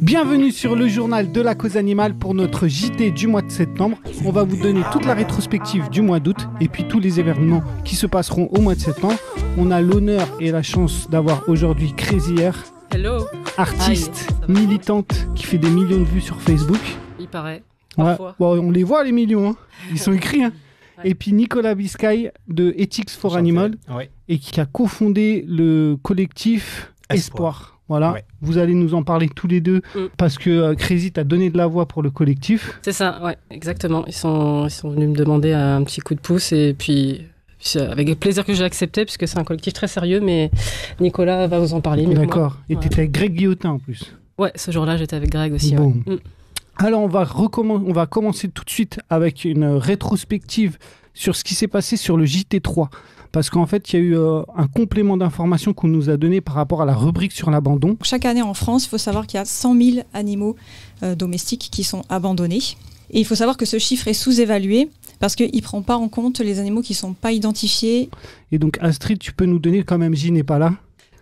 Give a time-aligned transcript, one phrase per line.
[0.00, 3.98] Bienvenue sur le journal de la cause animale pour notre JT du mois de septembre.
[4.24, 7.62] On va vous donner toute la rétrospective du mois d'août et puis tous les événements
[7.84, 9.18] qui se passeront au mois de septembre.
[9.58, 12.56] On a l'honneur et la chance d'avoir aujourd'hui Crazy Air,
[12.90, 13.26] Hello.
[13.58, 16.80] artiste, militante qui fait des millions de vues sur Facebook.
[17.20, 17.62] Il paraît.
[17.98, 18.04] Ouais.
[18.04, 18.34] Parfois.
[18.38, 19.56] Bon, on les voit les millions, hein.
[19.90, 20.42] ils sont écrits.
[20.42, 20.52] hein.
[21.04, 21.10] Ouais.
[21.10, 23.74] Et puis Nicolas Biscay de Ethics for Animal
[24.28, 27.16] et qui a cofondé le collectif Espoir.
[27.18, 27.75] Espoir.
[27.88, 28.24] Voilà, Ouais.
[28.40, 30.00] vous allez nous en parler tous les deux Mm.
[30.16, 32.78] parce que euh, Crazy t'a donné de la voix pour le collectif.
[32.82, 34.04] C'est ça, ouais, exactement.
[34.06, 37.22] Ils sont, ils sont venus me demander un petit coup de pouce et puis
[37.60, 40.50] c'est avec plaisir que j'ai accepté puisque c'est un collectif très sérieux, mais
[41.00, 42.06] Nicolas va vous en parler.
[42.06, 42.56] D'accord.
[42.68, 42.82] Et Ouais.
[42.82, 44.12] t'étais avec Greg Guillotin en plus.
[44.38, 45.74] Ouais, ce jour-là, j'étais avec Greg aussi.
[45.76, 45.94] Bon.
[46.06, 46.14] ouais.
[46.14, 46.18] Mm.
[46.78, 50.76] Alors on va, recommen- on va commencer tout de suite avec une rétrospective
[51.14, 52.88] sur ce qui s'est passé sur le JT3.
[53.32, 56.40] Parce qu'en fait, il y a eu euh, un complément d'information qu'on nous a donné
[56.40, 57.96] par rapport à la rubrique sur l'abandon.
[58.02, 60.56] Chaque année en France, il faut savoir qu'il y a 100 000 animaux
[61.02, 62.60] euh, domestiques qui sont abandonnés.
[63.10, 66.08] Et il faut savoir que ce chiffre est sous-évalué parce qu'il ne prend pas en
[66.08, 68.10] compte les animaux qui ne sont pas identifiés.
[68.52, 70.74] Et donc Astrid, tu peux nous donner quand même, J n'est pas là.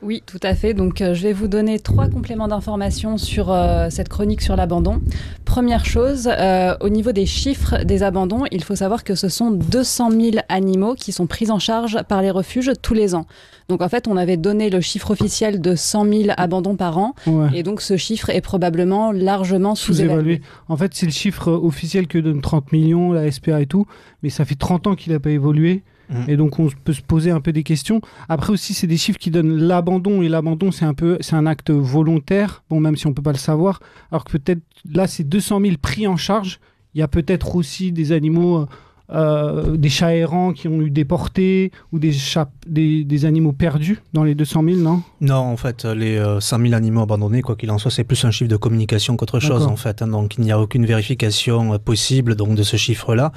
[0.04, 0.74] Oui, tout à fait.
[0.74, 5.00] Donc, euh, je vais vous donner trois compléments d'informations sur euh, cette chronique sur l'abandon.
[5.46, 9.50] Première chose, euh, au niveau des chiffres des abandons, il faut savoir que ce sont
[9.50, 13.24] 200 000 animaux qui sont pris en charge par les refuges tous les ans.
[13.70, 17.14] Donc, en fait, on avait donné le chiffre officiel de 100 000 abandons par an.
[17.26, 17.48] Ouais.
[17.54, 20.42] Et donc, ce chiffre est probablement largement sous-évalué.
[20.68, 23.86] En fait, c'est le chiffre officiel que donne 30 millions, la SPA et tout.
[24.22, 25.82] Mais ça fait 30 ans qu'il n'a pas évolué.
[26.10, 26.24] Mhm.
[26.28, 28.00] Et donc, on peut se poser un peu des questions.
[28.28, 30.22] Après aussi, c'est des chiffres qui donnent l'abandon.
[30.22, 32.62] Et l'abandon, c'est un peu, c'est un acte volontaire.
[32.70, 33.80] Bon, même si on peut pas le savoir.
[34.10, 36.60] Alors que peut-être, là, c'est 200 000 pris en charge.
[36.94, 38.66] Il y a peut-être aussi des animaux,
[39.12, 44.00] euh, des chats errants qui ont eu déportés ou des, chats, des, des animaux perdus
[44.12, 45.02] dans les 200 000, non?
[45.20, 48.24] Non, en fait, les euh, 100 000 animaux abandonnés, quoi qu'il en soit, c'est plus
[48.24, 50.00] un chiffre de communication qu'autre chose, en fait.
[50.02, 50.08] hein.
[50.08, 53.32] donc, il n'y a aucune vérification euh, possible donc de ce chiffre-là.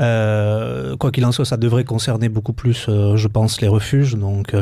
[0.00, 4.14] Euh, quoi qu'il en soit, ça devrait concerner beaucoup plus, euh, je pense, les refuges.
[4.16, 4.54] Donc,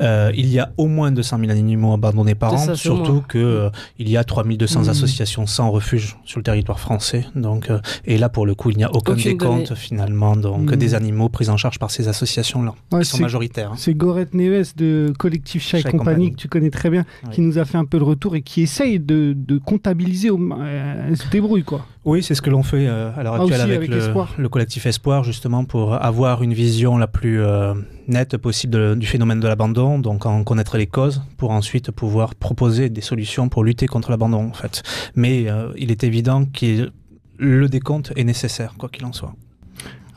[0.00, 4.08] il y a au moins 200 000 animaux abandonnés par an, ça, surtout euh, il
[4.08, 4.88] y a 3200 Mhm.
[4.88, 7.26] associations sans refuge sur le territoire français.
[7.34, 10.70] Donc, euh, et là, pour le coup, il n'y a aucun Aucune décompte finalement donc
[10.70, 10.76] Mhm.
[10.76, 13.72] des animaux pris en charge par ces associations-là, Ouais, qui sont majoritaires.
[13.72, 13.76] hein.
[13.78, 16.30] C'est Gorette Neves de Collectif Chat et Chat et compagnie, compagnie.
[16.32, 17.30] que tu connais très bien, Oui.
[17.30, 20.30] qui nous a fait un peu le retour et qui essaye de, de comptabiliser.
[20.30, 20.38] Au...
[20.38, 21.86] euh, Elle se débrouille, quoi.
[22.04, 24.34] Oui, c'est ce que l'on fait euh, à l'heure Ah, actuelle avec, avec le, Espoir.
[24.38, 27.74] le collectif Espoir, justement, pour avoir une vision la plus euh,
[28.06, 32.34] nette possible de- du phénomène de l'abandon, donc en connaître les causes, pour ensuite pouvoir
[32.36, 34.82] proposer des solutions pour lutter contre l'abandon, en fait.
[35.16, 36.90] Mais euh, il est évident que
[37.38, 39.34] le décompte est nécessaire, quoi qu'il en soit.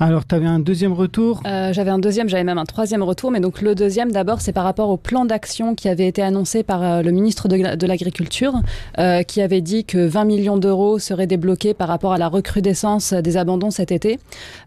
[0.01, 1.41] Alors, tu avais un deuxième retour?
[1.45, 4.53] Euh, j'avais un deuxième, j'avais même un troisième retour, mais donc le deuxième d'abord, c'est
[4.53, 7.75] par rapport au plan d'action qui avait été annoncé par euh, le ministre de, la-
[7.75, 8.53] de l'Agriculture,
[8.97, 13.11] euh, qui avait dit que 20 millions d'euros seraient débloqués par rapport à la recrudescence
[13.11, 14.19] des abandons cet été.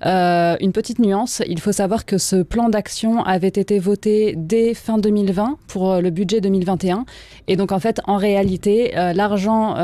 [0.05, 4.75] Euh, une petite nuance, il faut savoir que ce plan d'action avait été voté dès
[4.75, 7.07] fin 2020 pour euh, le budget 2021,
[7.49, 9.75] et donc en fait, en réalité, l'argent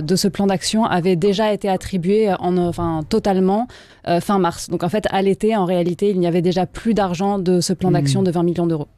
[0.00, 3.66] de ce plan d'action avait déjà été attribué en, enfin, totalement
[4.08, 4.68] euh, fin mars.
[4.70, 7.72] Donc en fait, à l'été, en réalité, il n'y avait déjà plus d'argent de ce
[7.72, 7.94] plan Mhm.
[7.94, 8.88] d'action de 20 millions d'euros.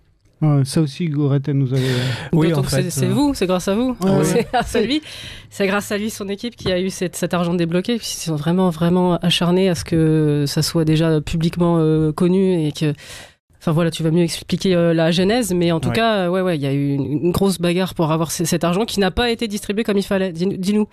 [0.40, 1.82] Ouais, ça aussi, Gorette, elle nous avait.
[2.32, 3.96] Oui, D'autant en fait, c'est euh, vous, c'est grâce à vous.
[4.02, 4.24] Ouais, ouais.
[4.24, 5.00] C'est grâce à lui.
[5.50, 7.96] C'est grâce à lui, son équipe, qui a eu cette- cet argent débloqué.
[7.98, 12.66] Puis Ils sont vraiment, vraiment acharnés à ce que ça soit déjà publiquement euh, connu
[12.66, 12.92] et que.
[13.60, 15.94] Enfin voilà, tu vas mieux expliquer euh, la genèse, mais en tout Ouais.
[15.94, 18.64] cas, euh, ouais, ouais, il y a eu une, une grosse bagarre pour avoir cet
[18.64, 20.32] argent qui n'a pas été distribué comme il fallait.
[20.32, 20.88] Dis- Dis-nous.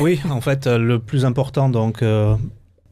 [0.00, 2.34] Oui, en fait, euh, le plus important, donc, euh,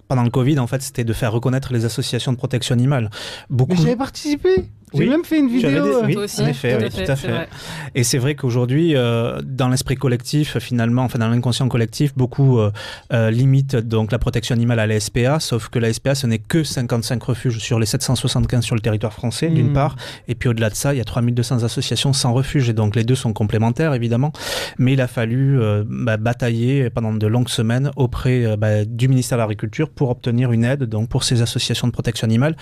[0.08, 3.10] pendant le Covid, en fait, c'était de faire reconnaître les associations de protection animale.
[3.50, 3.72] Beaucoup.
[3.72, 4.68] Mais j'avais participé.
[4.96, 5.10] J'ai Oui.
[5.10, 5.70] même fait une vidéo.
[6.00, 7.28] des- oui, Toi aussi, en effet, tout à oui, tout à fait.
[7.28, 7.48] vrai.
[7.94, 12.70] Et c'est vrai qu'aujourd'hui, euh, dans l'esprit collectif, finalement, enfin dans l'inconscient collectif, beaucoup euh,
[13.12, 16.38] euh, limitent donc la protection animale à la SPA, sauf que la SPA, ce n'est
[16.38, 19.96] que 55 refuges sur les 775 sur le territoire français, d'une part,
[20.28, 23.04] et puis au-delà de ça, il y a 3200 associations sans refuge, et donc les
[23.04, 24.32] deux sont complémentaires, évidemment,
[24.78, 29.08] mais il a fallu euh, bah, batailler pendant de longues semaines auprès euh, bah, du
[29.08, 32.56] ministère de l'Agriculture pour obtenir une aide donc pour ces associations de protection animale.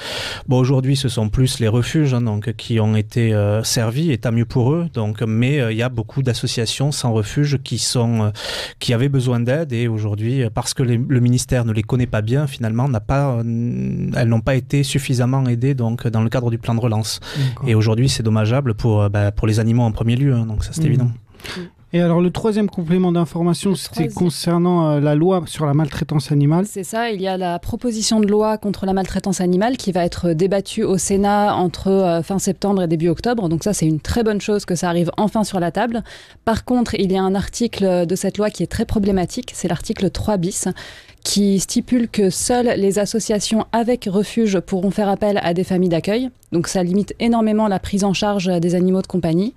[0.48, 4.18] Bon, aujourd'hui, ce sont plus les refuges hein, donc, qui ont été euh, servis, et
[4.18, 4.86] tant mieux pour eux.
[4.94, 8.30] Donc, mais euh, il y a beaucoup d'associations sans refuge qui sont euh,
[8.78, 12.22] qui avaient besoin d'aide et aujourd'hui, parce que les- le ministère ne les connaît pas
[12.22, 16.58] bien, finalement, n'a pas, elles n'ont pas été suffisamment aidées donc dans le cadre du
[16.58, 17.20] plan de relance.
[17.66, 20.32] Et aujourd'hui, c'est dommageable pour bah, pour les animaux en premier lieu.
[20.34, 20.86] hein, donc ça, c'est Mhm.
[20.86, 21.10] évident.
[21.94, 26.66] Et alors le troisième complément d'information, c'était concernant euh, la loi sur la maltraitance animale.
[26.66, 30.04] C'est ça, il y a la proposition de loi contre la maltraitance animale qui va
[30.04, 33.48] être débattue au Sénat entre euh, fin septembre et début octobre.
[33.48, 36.02] Donc ça, c'est une très bonne chose que ça arrive enfin sur la table.
[36.44, 39.68] Par contre, il y a un article de cette loi qui est très problématique, c'est
[39.68, 40.66] l'article 3 bis
[41.22, 46.28] qui stipule que seules les associations avec refuge pourront faire appel à des familles d'accueil.
[46.52, 49.54] Donc ça limite énormément la prise en charge des animaux de compagnie.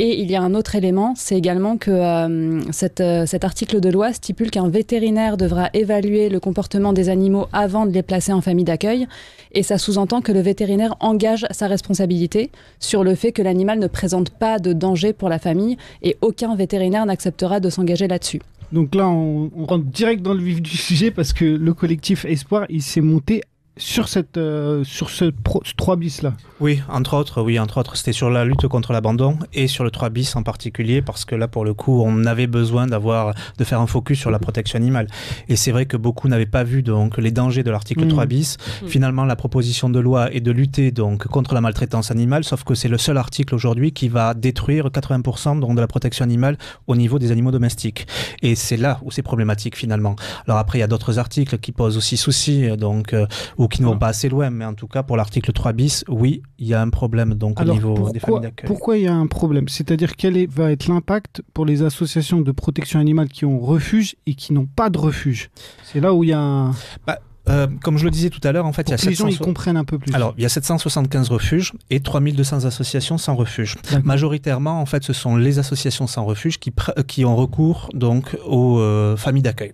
[0.00, 2.60] Et il y a un autre élément, c'est également que euh,
[3.00, 7.84] euh, cet article de loi stipule qu'un vétérinaire devra évaluer le comportement des animaux avant
[7.84, 9.08] de les placer en famille d'accueil.
[9.50, 13.88] Et ça sous-entend que le vétérinaire engage sa responsabilité sur le fait que l'animal ne
[13.88, 18.40] présente pas de danger pour la famille et aucun vétérinaire n'acceptera de s'engager là-dessus.
[18.70, 22.24] Donc là, on, on, rentre direct dans le vif du sujet parce que le collectif
[22.24, 23.42] Espoir, il s'est monté
[23.78, 25.32] sur cette euh, sur ce,
[25.76, 26.34] 3 bis là.
[26.60, 29.90] Oui, entre autres, oui, entre autres, c'était sur la lutte contre l'abandon et sur le
[29.90, 33.64] 3 bis en particulier parce que là pour le coup, on avait besoin d'avoir de
[33.64, 35.06] faire un focus sur la protection animale.
[35.48, 38.28] Et c'est vrai que beaucoup n'avaient pas vu donc les dangers de l'article 3 mmh.
[38.28, 38.56] bis.
[38.58, 38.88] Mmh.
[38.88, 42.74] Finalement, la proposition de loi est de lutter donc contre la maltraitance animale, sauf que
[42.74, 46.96] c'est le seul article aujourd'hui qui va détruire 80% donc de la protection animale au
[46.96, 48.06] niveau des animaux domestiques.
[48.42, 50.16] Et c'est là où c'est problématique finalement.
[50.46, 53.26] Alors après, il y a d'autres articles qui posent aussi souci donc euh,
[53.68, 56.42] qui ne vont pas assez loin, mais en tout cas pour l'article 3 bis, oui,
[56.58, 58.66] il y a un problème donc au niveau des familles d'accueil.
[58.66, 59.68] Pourquoi il y a un problème?
[59.68, 64.34] C'est-à-dire quel va être l'impact pour les associations de protection animale qui ont refuge et
[64.34, 65.50] qui n'ont pas de refuge?
[65.84, 66.72] C'est là où il y a un...
[67.06, 67.18] Bah,
[67.48, 69.26] euh, comme je le disais tout à l'heure, en fait, il y a les gens
[69.26, 70.14] ils comprennent un peu plus.
[70.14, 73.76] Alors, il y a 775 refuges et 3200 associations sans refuge.
[74.04, 76.72] Majoritairement, en fait, ce sont les associations sans refuge qui,
[77.06, 79.72] qui ont recours donc aux euh, familles d'accueil.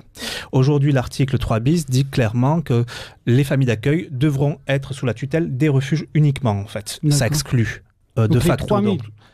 [0.53, 2.85] Aujourd'hui, l'article 3 bis dit clairement que
[3.27, 7.01] les familles d'accueil devront être sous la tutelle des refuges uniquement, en fait.
[7.11, 7.83] Ça exclut
[8.19, 8.77] euh, de facto.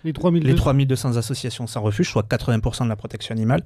[0.05, 0.49] Les 3200.
[0.49, 3.63] les 3200 associations sans refuge, soit 80% de la protection animale.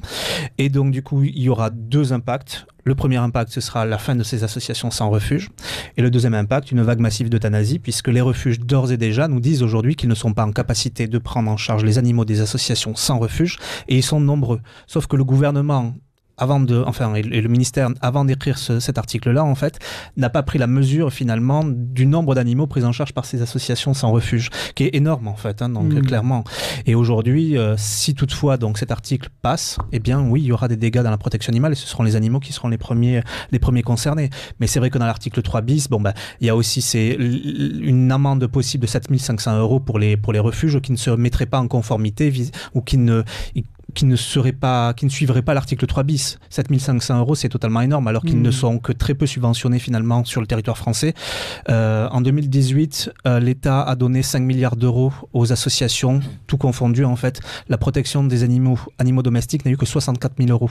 [0.58, 2.66] Et donc, du coup, il y aura deux impacts.
[2.84, 5.48] Le premier impact, ce sera la fin de ces associations sans refuge.
[5.96, 9.40] Et le deuxième impact, une vague massive d'euthanasie, puisque les refuges, d'ores et déjà, nous
[9.40, 12.40] disent aujourd'hui qu'ils ne sont pas en capacité de prendre en charge les animaux des
[12.40, 13.58] associations sans refuge,
[13.88, 14.60] et ils sont nombreux.
[14.86, 15.94] Sauf que le gouvernement
[16.36, 19.78] avant de, enfin, et le ministère, avant d'écrire cet article-là, en fait,
[20.16, 23.94] n'a pas pris la mesure finalement du nombre d'animaux pris en charge par ces associations
[23.94, 26.02] sans refuge, qui est énorme en fait, hein, donc mmh.
[26.02, 26.44] clairement.
[26.86, 30.68] Et aujourd'hui, euh, si toutefois donc cet article passe, eh bien oui, il y aura
[30.68, 33.22] des dégâts dans la protection animale et ce seront les animaux qui seront les premiers,
[33.52, 34.30] les premiers concernés.
[34.60, 37.12] Mais c'est vrai que dans l'article 3 bis, bon bah, il y a aussi c'est
[37.14, 41.46] une amende possible de 7500 euros pour les pour les refuges qui ne se mettraient
[41.46, 42.32] pas en conformité
[42.74, 43.22] ou qui ne
[43.92, 46.38] qui ne serait pas, qui ne suivrait pas l'article 3 bis.
[46.50, 48.52] 7500 euros, c'est totalement énorme, alors qu'ils ne hmm.
[48.52, 51.14] sont que très peu subventionnés finalement sur le territoire français.
[51.68, 57.16] Euh, en 2018, euh, l'État a donné 5 milliards d'euros aux associations, tout confondu en
[57.16, 57.40] fait.
[57.68, 60.70] La protection des animaux, animaux domestiques n'a eu que 64 000 euros.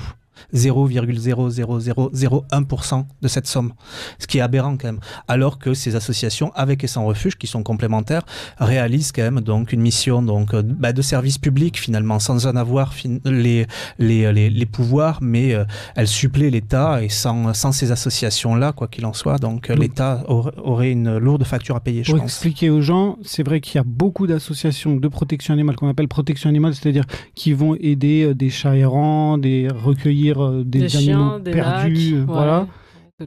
[0.54, 3.74] 0,00001% de cette somme,
[4.20, 5.00] ce qui est aberrant quand même.
[5.28, 8.24] Alors que ces associations, avec et sans refuge, qui sont complémentaires,
[8.58, 12.56] réalisent quand même donc une mission donc euh, bah, de service public finalement, sans en
[12.56, 12.94] avoir
[13.26, 13.66] les,
[14.00, 15.66] les, les, pouvoirs, mais euh,
[15.96, 20.24] elles suppléent l'État et sans, sans ces associations-là, quoi qu'il en soit, donc, euh, l'État
[20.28, 23.80] aurait une lourde facture à payer, je Pour expliquer aux gens, c'est vrai qu'il y
[23.80, 27.06] a beaucoup d'associations de protection animale qu'on appelle protection animale, c'est-à-dire
[27.36, 32.68] qui vont aider des chats errants, des recueillis euh, des, animaux perdus, euh, voilà.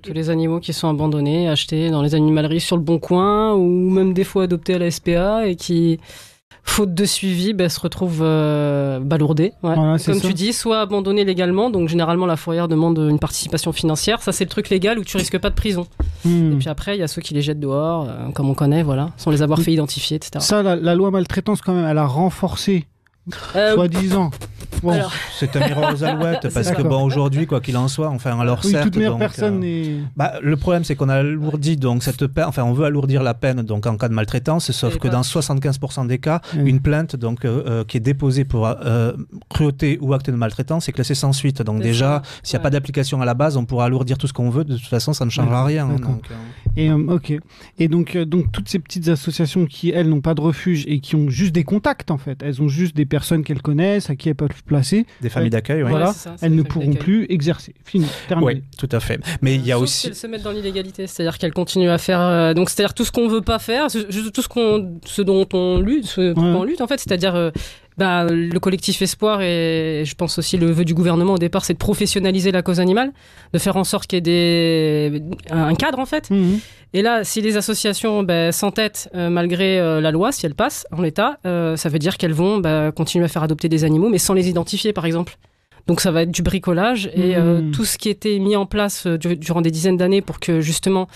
[0.02, 3.88] Tous les animaux qui sont abandonnés, achetés dans les animaleries sur le bon coin, ou
[3.88, 5.98] même des fois adoptés à la SPA et qui,
[6.62, 9.52] faute de suivi, ben, se retrouvent euh, balourdés.
[9.62, 14.22] Comme tu dis, soit abandonnés légalement, donc généralement la fourrière demande une participation financière.
[14.22, 15.86] Ça, c'est le truc légal où tu risques pas de prison.
[16.24, 16.52] Hmm.
[16.52, 19.10] Et puis après, il y a ceux qui les jettent dehors, comme on connaît, voilà,
[19.16, 20.44] sans les avoir fait identifier, etc.
[20.44, 22.86] Ça, la, la loi maltraitance, quand même, elle a renforcé
[23.56, 24.30] euh, Soi-disant.
[25.38, 28.60] C'est un miroir aux alouettes parce que bon aujourd'hui quoi qu'il en soit enfin alors
[28.64, 32.44] oui, certes toute personne euh, bah, le problème c'est qu'on a alourdi donc cette peine
[32.46, 36.06] enfin on veut alourdir la peine donc en cas de maltraitance sauf que dans 75%
[36.06, 38.68] des cas une plainte donc euh, qui est déposée pour
[39.48, 41.62] cruauté ou acte de maltraitance est classée sans suite.
[41.62, 44.32] Donc déjà s'il n'y a pas d'application à la base on pourra alourdir tout ce
[44.32, 44.64] qu'on veut.
[44.64, 46.28] De toute façon ça ne changera rien hein, donc,
[46.76, 47.32] et ok.
[47.78, 51.16] Et donc donc toutes ces petites associations qui elles n'ont pas de refuge et qui
[51.16, 52.42] ont juste des contacts en fait.
[52.42, 55.06] Elles ont juste des personnes qu'elles connaissent, à qui elles peuvent placer.
[55.22, 55.90] Des familles d'accueil, oui.
[55.90, 57.74] Voilà, elles ne pourront plus exercer.
[57.84, 58.54] Fini, terminé.
[58.54, 59.20] Oui, tout à fait.
[59.40, 60.08] Mais il y a aussi.
[60.08, 62.20] Elles se mettent dans l'illégalité, c'est-à-dire qu'elles continuent à faire.
[62.20, 65.80] Euh, donc, c'est-à-dire tout ce qu'on veut pas faire, tout ce, qu'on, ce dont on
[65.80, 67.34] lutte, ce on lutte en fait, c'est-à-dire.
[67.34, 67.50] Euh,
[67.98, 71.72] bah, le collectif Espoir et je pense aussi le vœu du gouvernement au départ, c'est
[71.72, 73.10] de professionnaliser la cause animale,
[73.54, 75.22] de faire en sorte qu'il y ait des...
[75.50, 76.30] un cadre en fait.
[76.30, 76.60] Mhm.
[76.96, 80.86] Et là, si les associations bah, s'entêtent euh, malgré euh, la loi, si elle passe
[80.96, 84.08] en l'état, euh, ça veut dire qu'elles vont bah, continuer à faire adopter des animaux,
[84.08, 85.36] mais sans les identifier par exemple.
[85.88, 87.70] Donc ça va être du bricolage et Mhm.
[87.70, 91.06] tout ce qui était mis en place du- durant des dizaines d'années pour que justement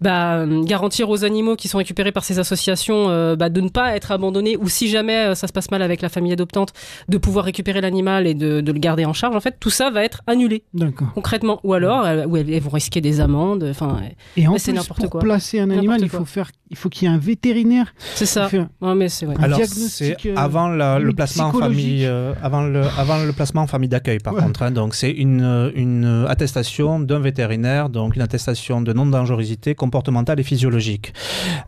[0.00, 3.68] bah, euh, garantir aux animaux qui sont récupérés par ces associations euh, bah, de ne
[3.68, 6.72] pas être abandonnés ou si jamais euh, ça se passe mal avec la famille adoptante
[7.08, 9.90] de pouvoir récupérer l'animal et de, de le garder en charge en fait tout ça
[9.90, 11.08] va être annulé D'accord.
[11.14, 14.00] concrètement ou alors euh, ou elles, elles vont risquer des amendes enfin
[14.36, 15.20] Et en plus, n'importe pour quoi.
[15.20, 17.94] placer un animal, il faut faire, il faut qu'il y ait un vétérinaire.
[18.14, 18.48] c'est ça
[18.80, 19.34] ouais, mais c'est ouais.
[19.40, 23.62] Alors c'est euh, avant la- le placement en famille, euh, avant le avant le placement
[23.62, 24.42] en famille d'accueil par Ouais.
[24.42, 24.62] contre.
[24.62, 24.70] hein.
[24.70, 30.42] donc c'est une une attestation d'un vétérinaire, donc une attestation de non dangerosité comportementale et
[30.42, 31.12] physiologique.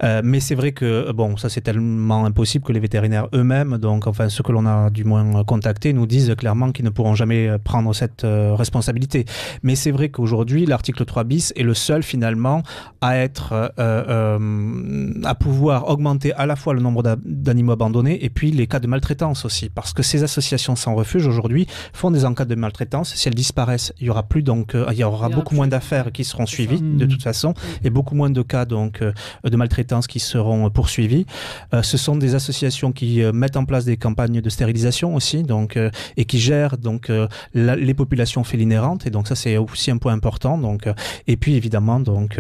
[0.03, 4.07] Euh, mais c'est vrai que bon ça c'est tellement impossible que les vétérinaires eux-mêmes, donc
[4.07, 7.49] enfin ceux que l'on a du moins contactés, nous disent clairement qu'ils ne pourront jamais
[7.49, 9.25] euh, prendre cette euh, responsabilité.
[9.63, 12.63] Mais c'est vrai qu'aujourd'hui l'article 3 bis est le seul finalement
[13.01, 18.31] à être euh, à pouvoir augmenter à la fois le nombre d'a- d'animaux abandonnés et
[18.31, 22.25] puis les cas de maltraitance aussi parce que ces associations sans refuge aujourd'hui font des
[22.25, 24.99] enquêtes de maltraitance si elles disparaissent il y aura plus donc il y aura Il
[24.99, 25.57] y aura beaucoup plus.
[25.57, 27.55] moins d'affaires qui seront suivies de toute façon
[27.85, 29.13] et beaucoup moins de cas donc euh,
[29.45, 31.27] de maltraitance qui seront poursuivis
[31.75, 35.43] Euh, ce sont des associations qui euh, mettent en place des campagnes de stérilisation aussi
[35.43, 35.79] donc
[36.17, 37.11] et qui gèrent donc
[37.55, 40.89] la- les populations félines errantes et donc ça c'est aussi un point important donc
[41.27, 42.39] et puis évidemment donc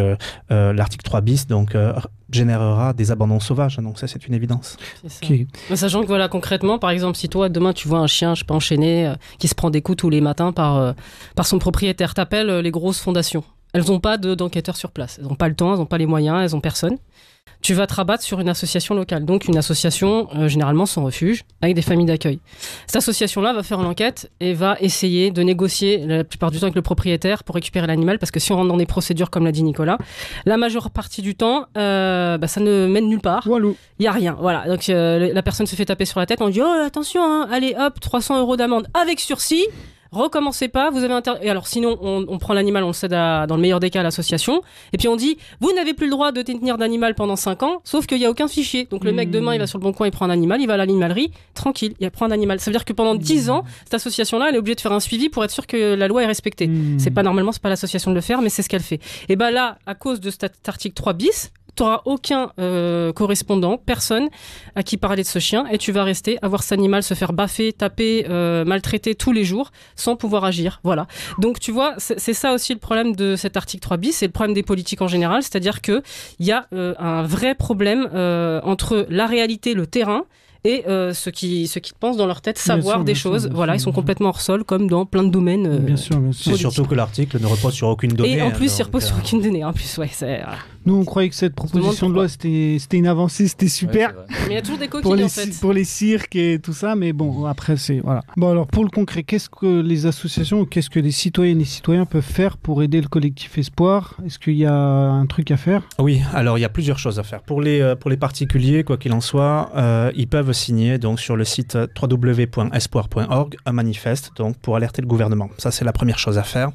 [0.50, 1.92] l'article 3 bis donc euh,
[2.30, 5.18] générera des abandons sauvages donc ça c'est une évidence c'est ça.
[5.32, 5.46] Ok.
[5.70, 8.44] Mais Sachant que voilà, concrètement, par exemple, si toi demain tu vois un chien, je
[8.44, 10.92] peux enchaîner, euh, qui se prend des coups tous les matins par, euh,
[11.34, 13.44] par son propriétaire, t'appelles euh, les grosses fondations.
[13.76, 15.18] Elles n'ont pas de- d'enquêteurs sur place.
[15.20, 16.96] Elles n'ont pas le temps, elles n'ont pas les moyens, elles n'ont personne.
[17.62, 19.24] Tu vas te rabattre sur une association locale.
[19.24, 22.38] Donc une association euh, généralement sans refuge, avec des familles d'accueil.
[22.86, 26.74] Cette association-là va faire l'enquête et va essayer de négocier la plupart du temps avec
[26.74, 28.18] le propriétaire pour récupérer l'animal.
[28.18, 29.98] Parce que si on rentre dans des procédures, comme l'a dit Nicolas,
[30.46, 33.44] la majeure partie du temps, euh, bah, ça ne mène nulle part.
[33.98, 34.66] Il y a rien, voilà.
[34.68, 36.40] Donc euh, la personne se fait taper sur la tête.
[36.42, 39.66] On dit oh attention, hein, allez hop, 300 euros d'amende avec sursis.
[40.16, 41.32] Recommencez pas, vous avez inter...
[41.42, 43.90] Et alors sinon, on, on prend l'animal, on le cède à- dans le meilleur des
[43.90, 44.62] cas à l'association.
[44.92, 47.80] Et puis on dit, vous n'avez plus le droit de détenir d'animal pendant 5 ans,
[47.84, 48.86] sauf qu'il n'y a aucun fichier.
[48.90, 49.32] Donc le mec Mmh.
[49.32, 51.30] demain, il va sur le bon coin, il prend un animal, il va à l'animalerie,
[51.54, 52.60] tranquille, il prend un animal.
[52.60, 55.00] Ça veut dire que pendant 10 ans, cette association-là, elle est obligée de faire un
[55.00, 56.66] suivi pour être sûr que la loi est respectée.
[56.68, 56.98] Hmm.
[56.98, 59.00] C'est pas normalement, c'est pas l'association de le faire, mais c'est ce qu'elle fait.
[59.28, 63.76] Et ben là, à cause de cet article 3 bis, tu n'auras aucun euh, correspondant,
[63.76, 64.28] personne
[64.74, 67.14] à qui parler de ce chien, et tu vas rester à voir cet animal se
[67.14, 70.80] faire baffer, taper, euh, maltraiter tous les jours, sans pouvoir agir.
[70.82, 71.06] Voilà.
[71.38, 74.32] Donc tu vois, c'est ça aussi le problème de cet article 3 bis, c'est le
[74.32, 76.02] problème des politiques en général, c'est-à-dire que
[76.38, 80.24] il y a euh, un vrai problème euh, entre la réalité, le terrain.
[80.64, 83.30] Et euh, ceux qui ceux qui pensent dans leur tête Bien savoir sûr, des sûr,
[83.30, 85.66] choses, voilà, sûr, ils sont complètement hors sol, comme dans plein de domaines.
[85.66, 86.72] euh, Bien sûr, bien c'est sûr.
[86.72, 89.16] surtout que l'article ne repose sur aucune donnée et en hein, plus, il repose sur
[89.16, 89.64] aucune donnée.
[89.64, 90.38] En plus, ouais, c'est.
[90.38, 90.58] voilà.
[90.86, 94.10] Nous, on croyait que cette proposition de loi, c'était c'était une avancée, c'était super.
[94.10, 94.36] Ouais.
[94.46, 95.60] Mais il y a toujours des pour coquilles les, en fait.
[95.60, 97.98] pour les cirques et tout ça, mais bon, après, c'est.
[97.98, 98.22] Voilà.
[98.36, 101.64] Bon, alors, pour le concret, qu'est-ce que les associations ou qu'est-ce que les citoyennes et
[101.64, 104.14] citoyens peuvent faire pour aider le collectif Espoir?
[104.24, 105.82] Est-ce qu'il y a un truc à faire?
[105.98, 107.42] Oui, alors il y a plusieurs choses à faire.
[107.42, 111.18] Pour les, euh, pour les particuliers, quoi qu'il en soit, euh, ils peuvent signer donc,
[111.18, 115.50] sur le site www.espoir.org un manifeste donc, pour alerter le gouvernement.
[115.58, 116.70] Ça, c'est la première chose à faire.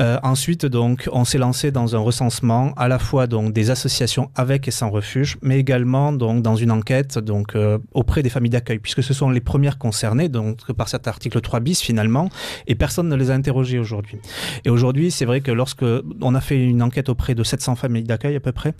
[0.00, 4.30] Euh, ensuite, donc, on s'est lancé dans un recensement à la fois donc, des associations
[4.36, 8.50] avec et sans refuge, mais également donc, dans une enquête donc, euh, auprès des familles
[8.50, 12.28] d'accueil, puisque ce sont les premières concernées donc, par cet article 3 bis finalement,
[12.68, 14.18] et personne ne les a interrogées aujourd'hui.
[14.64, 15.84] Et aujourd'hui, c'est vrai que lorsque
[16.20, 18.72] on a fait une enquête auprès de 700 familles d'accueil à peu près,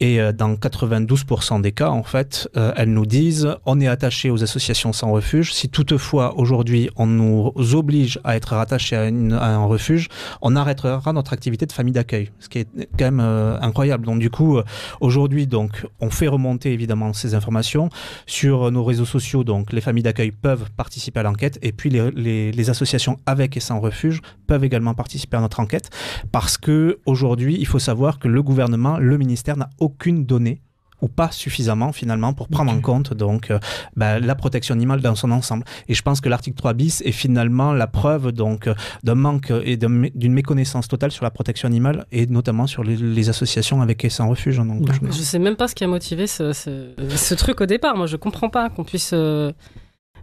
[0.00, 4.30] et euh, dans 92% des cas, en fait, euh, elles nous disent on est attaché
[4.30, 5.54] aux associations sans refuge.
[5.54, 10.08] Si toutefois aujourd'hui on nous oblige à être rattaché à, un refuge,
[10.40, 12.68] on arrêtera notre activité de famille d'accueil, ce qui est
[12.98, 13.58] quand même euh,
[14.00, 14.64] Donc du coup, euh,
[15.00, 17.90] aujourd'hui, donc on fait remonter évidemment ces informations
[18.26, 19.44] sur nos réseaux sociaux.
[19.44, 23.56] Donc les familles d'accueil peuvent participer à l'enquête, et puis les, les- les associations avec
[23.56, 25.90] et sans refuge peuvent également participer à notre enquête,
[26.30, 30.62] parce que aujourd'hui, il faut savoir que le gouvernement, le ministère n'a aucune donnée
[31.02, 33.58] ou pas suffisamment finalement pour prendre en compte donc euh,
[33.96, 35.64] bah, la protection animale dans son ensemble.
[35.88, 39.52] Et je pense que l'article 3 bis est finalement la preuve donc euh, d'un manque
[39.64, 44.04] et d'une méconnaissance totale sur la protection animale et notamment sur les, les associations avec
[44.04, 44.58] et sans refuge.
[44.60, 44.64] hein.
[44.64, 47.66] Donc, je- Je sais même pas ce qui a motivé ce, ce- ce truc au
[47.66, 47.96] départ.
[47.96, 49.10] Moi, je comprends pas qu'on puisse.
[49.12, 49.52] euh,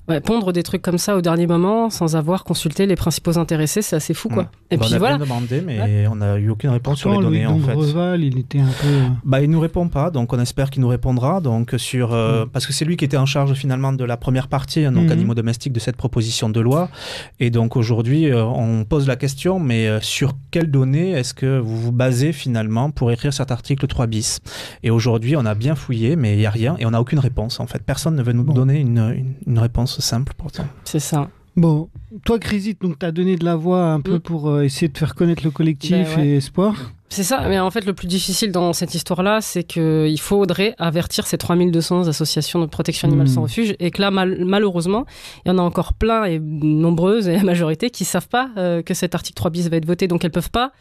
[0.10, 3.82] Ouais, pondre des trucs comme ça au dernier moment sans avoir consulté les principaux intéressés,
[3.82, 4.44] c'est assez fou quoi.
[4.44, 4.48] Mm.
[4.72, 5.18] Et Bah, puis on a voilà.
[5.18, 7.74] bien demandé, mais on n'a eu aucune réponse sur les données en fait.
[7.74, 8.88] Dombreval, il était un peu.
[8.88, 11.42] euh, Bah, il nous répond pas, donc on espère qu'il nous répondra.
[11.42, 12.50] Donc sur, euh, Mm.
[12.50, 15.06] parce que c'est lui qui était en charge finalement de la première partie, hein, donc
[15.06, 15.12] Mhm.
[15.12, 16.90] animaux domestiques de cette proposition de loi.
[17.40, 21.60] Et donc aujourd'hui, euh, on pose la question, mais euh, sur quelles données est-ce que
[21.60, 24.40] vous vous basez finalement pour écrire cet article 3 bis?
[24.84, 27.20] Et aujourd'hui, on a bien fouillé, mais il y a rien et on n'a aucune
[27.20, 27.60] réponse.
[27.60, 28.54] En fait, personne ne veut nous Bon.
[28.54, 30.66] donner une, une- une réponse simple pour ça.
[30.84, 31.30] C'est ça.
[31.56, 31.90] Bon,
[32.26, 34.20] toi, Crésit, donc tu as donné de la voix un peu Mm.
[34.20, 36.28] pour euh, essayer de faire connaître le collectif Ben ouais.
[36.28, 36.76] et Espoir.
[37.10, 41.26] C'est ça, mais en fait, le plus difficile dans cette histoire-là, c'est qu'il faudrait avertir
[41.26, 43.32] ces 3200 associations de protection animale Hmm.
[43.34, 45.06] sans refuge, et que là, mal- malheureusement,
[45.44, 48.84] il y en a encore plein et nombreuses, et la majorité, qui savent pas euh,
[48.84, 50.72] que cet article 3 bis va être voté, donc elles peuvent pas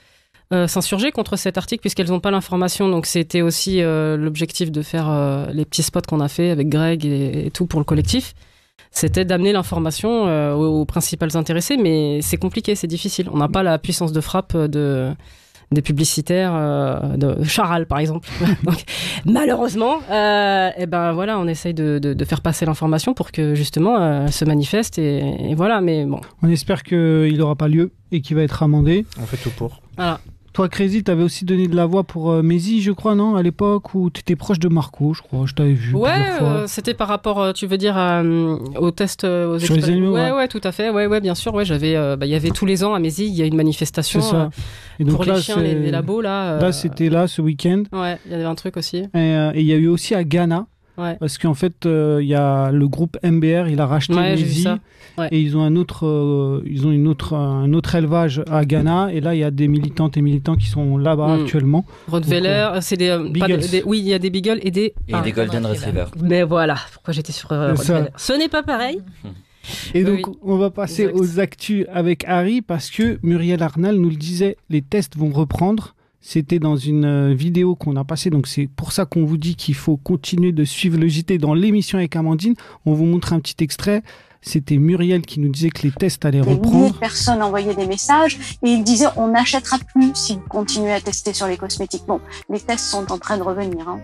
[0.53, 2.89] euh, s'insurger contre cet article puisqu'elles n'ont pas l'information.
[2.89, 6.69] Donc c'était aussi euh, l'objectif de faire euh, les petits spots qu'on a fait avec
[6.71, 8.35] Greg et, et tout pour le collectif.
[8.91, 13.29] C'était d'amener l'information euh, aux, aux principales intéressés, mais c'est compliqué, c'est difficile.
[13.33, 15.11] On n'a pas la puissance de frappe de
[15.71, 18.27] des publicitaires euh, de Charal par exemple.
[18.65, 18.79] Donc,
[19.27, 23.55] malheureusement, euh, et ben voilà, on essaye de, de- de faire passer l'information pour que
[23.55, 25.19] justement euh, elle se manifeste et,
[25.51, 25.81] et voilà.
[25.83, 29.05] Mais bon, On espère qu'il n'aura pas lieu et qu'il va être amendé.
[29.21, 29.83] On fait tout pour.
[29.97, 30.21] voilà.
[30.59, 33.37] Toi, Crazy, tu avais aussi donné de la voix pour euh, Mézi, je crois, non
[33.37, 35.47] À l'époque où tu étais proche de Marco, je crois.
[35.47, 36.11] Je t'avais vu Ouais,
[36.43, 39.85] euh, c'était par rapport, euh, tu veux dire, euh, aux tests euh, aux Sur les
[39.85, 40.37] animaux, Ouais, ouais.
[40.37, 40.91] ouais, tout à fait.
[40.91, 41.55] Ouais, ouais, bien sûr.
[41.55, 43.55] Ouais, j'avais, bah, il y avait tous les ans à Mézy, il y a une
[43.55, 44.51] manifestation ça.
[44.99, 46.59] Et donc pour là, les chiens, les, les labos là.
[46.59, 47.85] Là, c'était là ce week-end.
[47.93, 49.05] Ouais, il y avait un truc aussi.
[49.15, 50.67] Et et il y a eu aussi à Ghana.
[50.99, 51.17] Ouais.
[51.21, 55.29] Parce qu'en fait, euh, il y a le groupe MBR, il a racheté Ouais.
[55.33, 59.09] Et ils ont un autre, euh, ils ont une autre, un autre élevage à Ghana.
[59.13, 61.41] Et là, il y a des militantes et militants qui sont là-bas Mm.
[61.43, 61.85] actuellement.
[62.09, 64.95] Rottweiler, euh, c'est des, euh, de- des- oui, il y a des beagles et des.
[65.09, 66.05] Et ah, des Golden Retriever.
[66.23, 67.73] Mais voilà, pourquoi j'étais sur euh.
[67.75, 68.09] Rottweiler.
[68.17, 69.01] Ce n'est pas pareil.
[69.95, 70.35] Et donc, oui.
[70.43, 71.17] on va passer Exact.
[71.19, 75.95] aux actus avec Harry parce que Muriel Arnal nous le disait, les tests vont reprendre.
[76.21, 79.55] C'était dans une euh, vidéo qu'on a passée, donc c'est pour ça qu'on vous dit
[79.55, 82.55] qu'il faut continuer de suivre le JT dans l'émission avec Amandine.
[82.87, 84.03] On vous montre un petit extrait.
[84.41, 86.93] C'était Muriel qui nous disait que les tests allaient des reprendre.
[86.93, 91.01] Des personnes envoyaient des messages et ils disaient on n'achètera plus si vous continuez à
[91.01, 92.05] tester sur les cosmétiques.
[92.07, 93.89] Bon, les tests sont en train de revenir.
[93.89, 94.01] Hein,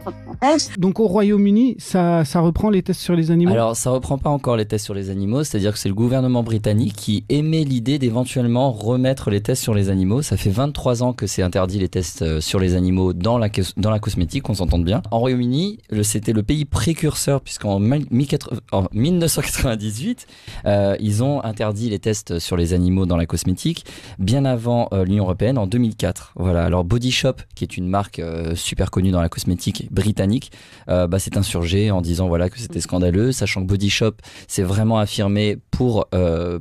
[0.78, 3.52] Donc au Royaume-Uni, ça, reprend les tests sur les animaux?
[3.52, 6.42] Alors ça reprend pas encore les tests sur les animaux, c'est-à-dire que c'est le gouvernement
[6.42, 10.22] britannique qui émet l'idée d'éventuellement remettre les tests sur les animaux.
[10.22, 13.48] Ça fait 23 ans que c'est interdit les tests euh, sur les animaux dans la,
[13.76, 15.02] dans la cosmétique, on s'entende bien.
[15.10, 20.23] En Royaume-Uni, c'était le pays précurseur puisqu'en 1998,
[20.66, 23.84] euh, ils ont interdit les tests sur les animaux dans la cosmétique
[24.18, 26.32] bien avant euh, l'Union européenne en 2004.
[26.36, 26.64] Voilà.
[26.64, 30.52] Alors Body Shop, qui est une marque euh, super connue dans la cosmétique britannique,
[30.86, 34.12] bah, s'est insurgée en disant voilà que c'était scandaleux, sachant que Body Shop
[34.48, 36.06] s'est vraiment affirmé pour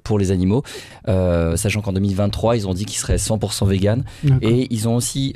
[0.04, 0.64] pour les animaux,
[1.06, 4.04] sachant qu'en 2023 ils ont dit qu'ils seraient 100% vegan
[4.42, 5.36] et ils ont aussi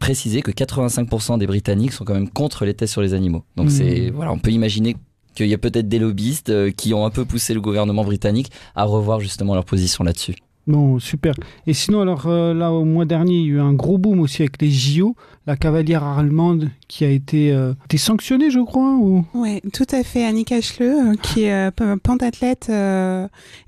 [0.00, 3.44] précisé que 85% des Britanniques sont quand même contre les tests sur les animaux.
[3.56, 3.70] Donc hmm.
[3.70, 4.96] c'est voilà, on peut imaginer
[5.34, 8.50] qu'il y a peut-être des lobbyistes euh, qui ont un peu poussé le gouvernement britannique
[8.74, 10.36] à revoir justement leur position là-dessus.
[10.66, 11.34] Bon, super.
[11.66, 14.20] Et sinon, alors euh, là, au mois dernier, il y a eu un gros boom
[14.20, 15.14] aussi avec les JO.
[15.46, 18.94] La cavalière allemande qui a été, euh, été sanctionnée, je crois.
[18.94, 19.26] Ou...
[19.34, 20.24] Oui, tout à fait.
[20.24, 21.70] Annika Schleu, euh, qui est
[22.02, 22.70] pentathlète.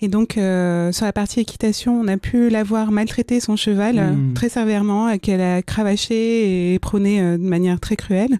[0.00, 4.12] et donc, sur la partie équitation, on a pu la voir maltraiter son cheval euh,
[4.12, 4.32] Mm.
[4.34, 8.38] très sévèrement, qu'elle a cravaché et prôné de manière très cruelle.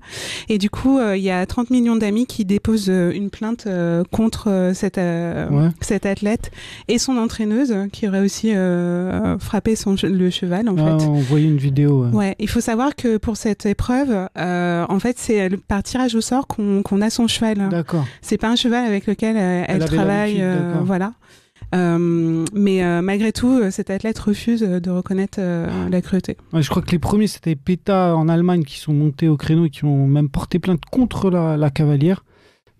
[0.49, 3.69] Et du coup, il y a 30 millions d'amis qui déposent une plainte
[4.13, 5.69] contre cette, Ouais.
[5.83, 6.51] cette athlète
[6.89, 11.07] et son entraîneuse, qui aurait aussi euh, frappé son, le cheval, en Ah, fait.
[11.07, 12.05] on voyait une vidéo.
[12.05, 12.11] ouais.
[12.13, 16.21] Ouais, il faut savoir que pour cette épreuve, euh, en fait, c'est par tirage au
[16.21, 17.69] sort qu'on qu'on a son cheval.
[17.71, 18.05] D'accord.
[18.21, 21.15] C'est pas un cheval avec lequel euh, elle, travaille, euh, voilà.
[21.75, 26.37] Euh, mais euh, malgré tout, euh, cette athlète refuse de reconnaître euh, la cruauté.
[26.53, 29.65] Ouais, je crois que les premiers, c'était PETA en Allemagne qui sont montés au créneau
[29.67, 32.25] et qui ont même porté plainte contre la, la cavalière.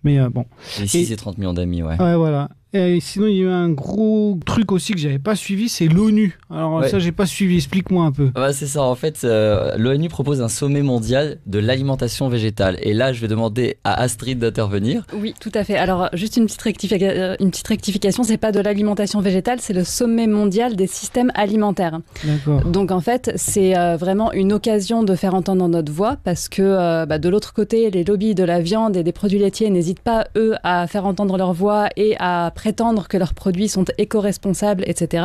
[0.03, 0.45] Mais euh, bon.
[0.79, 1.99] Et ici, c'est 30 millions d'amis, ouais.
[2.01, 2.49] Ouais, voilà.
[2.77, 5.87] Et sinon, il y a eu un gros truc aussi que j'avais pas suivi, c'est
[5.87, 6.37] l'ONU.
[6.49, 6.89] Alors Ouais.
[6.89, 7.55] ça, j'ai pas suivi.
[7.57, 8.29] Explique-moi un peu.
[8.35, 12.77] Ah bah, c'est ça, en fait, euh, l'ONU propose un sommet mondial de l'alimentation végétale.
[12.81, 15.05] Et là, je vais demander à Astrid d'intervenir.
[15.13, 15.75] Oui, tout à fait.
[15.77, 19.73] Alors, juste une petite, rectifica- euh, une petite rectification, c'est pas de l'alimentation végétale, c'est
[19.73, 21.99] le sommet mondial des systèmes alimentaires.
[22.23, 22.61] D'accord.
[22.65, 26.61] Donc, en fait, c'est euh, vraiment une occasion de faire entendre notre voix parce que
[26.61, 29.99] euh, bah, de l'autre côté, les lobbies de la viande et des produits laitiers n'hésitent
[30.01, 34.83] pas, eux, à faire entendre leur voix et à prétendre que leurs produits sont éco-responsables,
[34.87, 35.23] etc.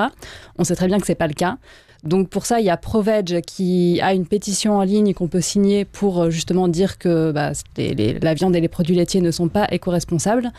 [0.58, 1.56] On sait très bien que c'est pas le cas.
[2.04, 5.40] Donc pour ça, il y a Proveg qui a une pétition en ligne qu'on peut
[5.40, 9.48] signer pour euh, justement dire que bah, la viande et les produits laitiers ne sont
[9.48, 10.52] pas éco-responsables.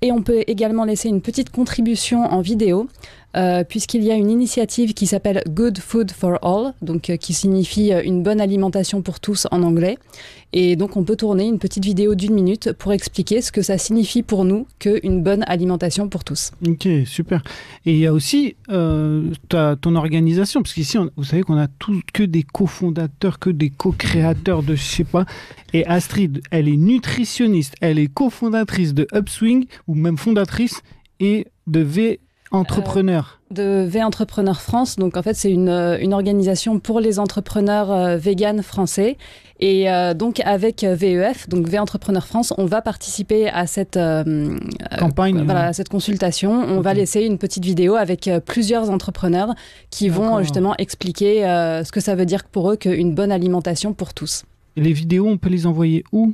[0.00, 2.88] Et on peut également laisser une petite contribution en vidéo.
[3.34, 7.32] Euh, puisqu'il y a une initiative qui s'appelle Good Food for All, donc euh, qui
[7.32, 9.96] signifie euh, une bonne alimentation pour tous en anglais.
[10.52, 13.78] Et donc on peut tourner une petite vidéo d'une minute pour expliquer ce que ça
[13.78, 16.50] signifie pour nous qu'une bonne alimentation pour tous.
[16.66, 17.42] Ok, super.
[17.86, 18.54] Et il y a aussi
[19.48, 23.70] ta, ton organisation, parce qu'ici, vous savez qu'on a tous que des cofondateurs, que des
[23.70, 25.24] co-créateurs de je sais pas.
[25.72, 30.82] Et Astrid, elle est nutritionniste, elle est cofondatrice de Upswing, ou même fondatrice,
[31.18, 32.20] et de V
[32.52, 33.38] Entrepreneur.
[33.50, 34.96] de V Entrepreneur France.
[34.96, 39.16] Donc en fait, c'est une, euh, une organisation pour les entrepreneurs euh, véganes français.
[39.60, 43.96] Et euh, donc avec euh, VEF, donc V Entrepreneur France, on va participer à cette
[43.96, 45.42] euh, euh, Campagne.
[45.44, 46.50] voilà, à cette consultation.
[46.52, 49.54] On va laisser une petite vidéo avec euh, plusieurs entrepreneurs
[49.90, 53.30] qui vont euh, justement expliquer euh, ce que ça veut dire pour eux qu'une bonne
[53.32, 54.42] alimentation pour tous.
[54.76, 56.32] Les vidéos, on peut les envoyer où?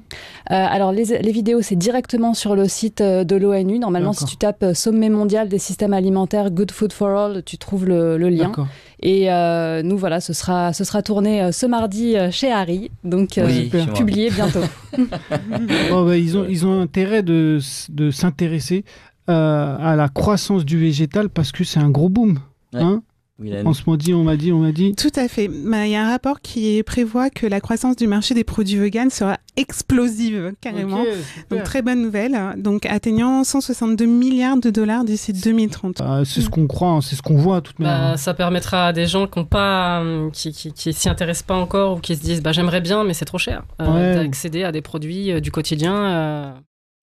[0.51, 3.79] Euh, alors les, les vidéos, c'est directement sur le site euh, de l'ONU.
[3.79, 7.59] Normalement, si tu tapes euh, Sommet mondial des systèmes alimentaires Good Food for All, tu
[7.59, 8.53] trouves le, le lien.
[9.01, 13.70] Et euh, nous, voilà, ce sera, ce sera tourné ce mardi chez Harry, donc Oui,
[13.94, 14.61] publié bientôt.
[15.92, 17.59] Oh, bah, ils, ont, ils ont intérêt de,
[17.90, 18.85] de s'intéresser
[19.29, 22.38] euh, à la croissance du végétal parce que c'est un gros boom.
[22.72, 22.81] Ouais.
[22.81, 23.03] Hein?
[23.38, 23.66] Mylène.
[23.66, 24.94] en ce moment dit, on m'a dit, on m'a dit.
[24.96, 25.48] Tout à fait.
[25.48, 28.77] Bah, Il y a un rapport qui prévoit que la croissance du marché des produits
[28.79, 31.05] vegan sera explosive, carrément.
[31.51, 32.37] Donc très bonne nouvelle.
[32.57, 36.01] Donc atteignant 162 milliards de dollars d'ici 2030.
[36.01, 38.11] Ah, c'est ce qu'on croit, hein, c'est ce qu'on voit, de toute manière.
[38.12, 41.57] Bah, ça permettra à des gens qui ont pas, qui, qui, qui s'y intéressent pas
[41.57, 44.24] encore ou qui se disent, bah j'aimerais bien, mais c'est trop cher, euh, Ouais.
[44.24, 46.53] d'accéder à des produits euh, du quotidien euh,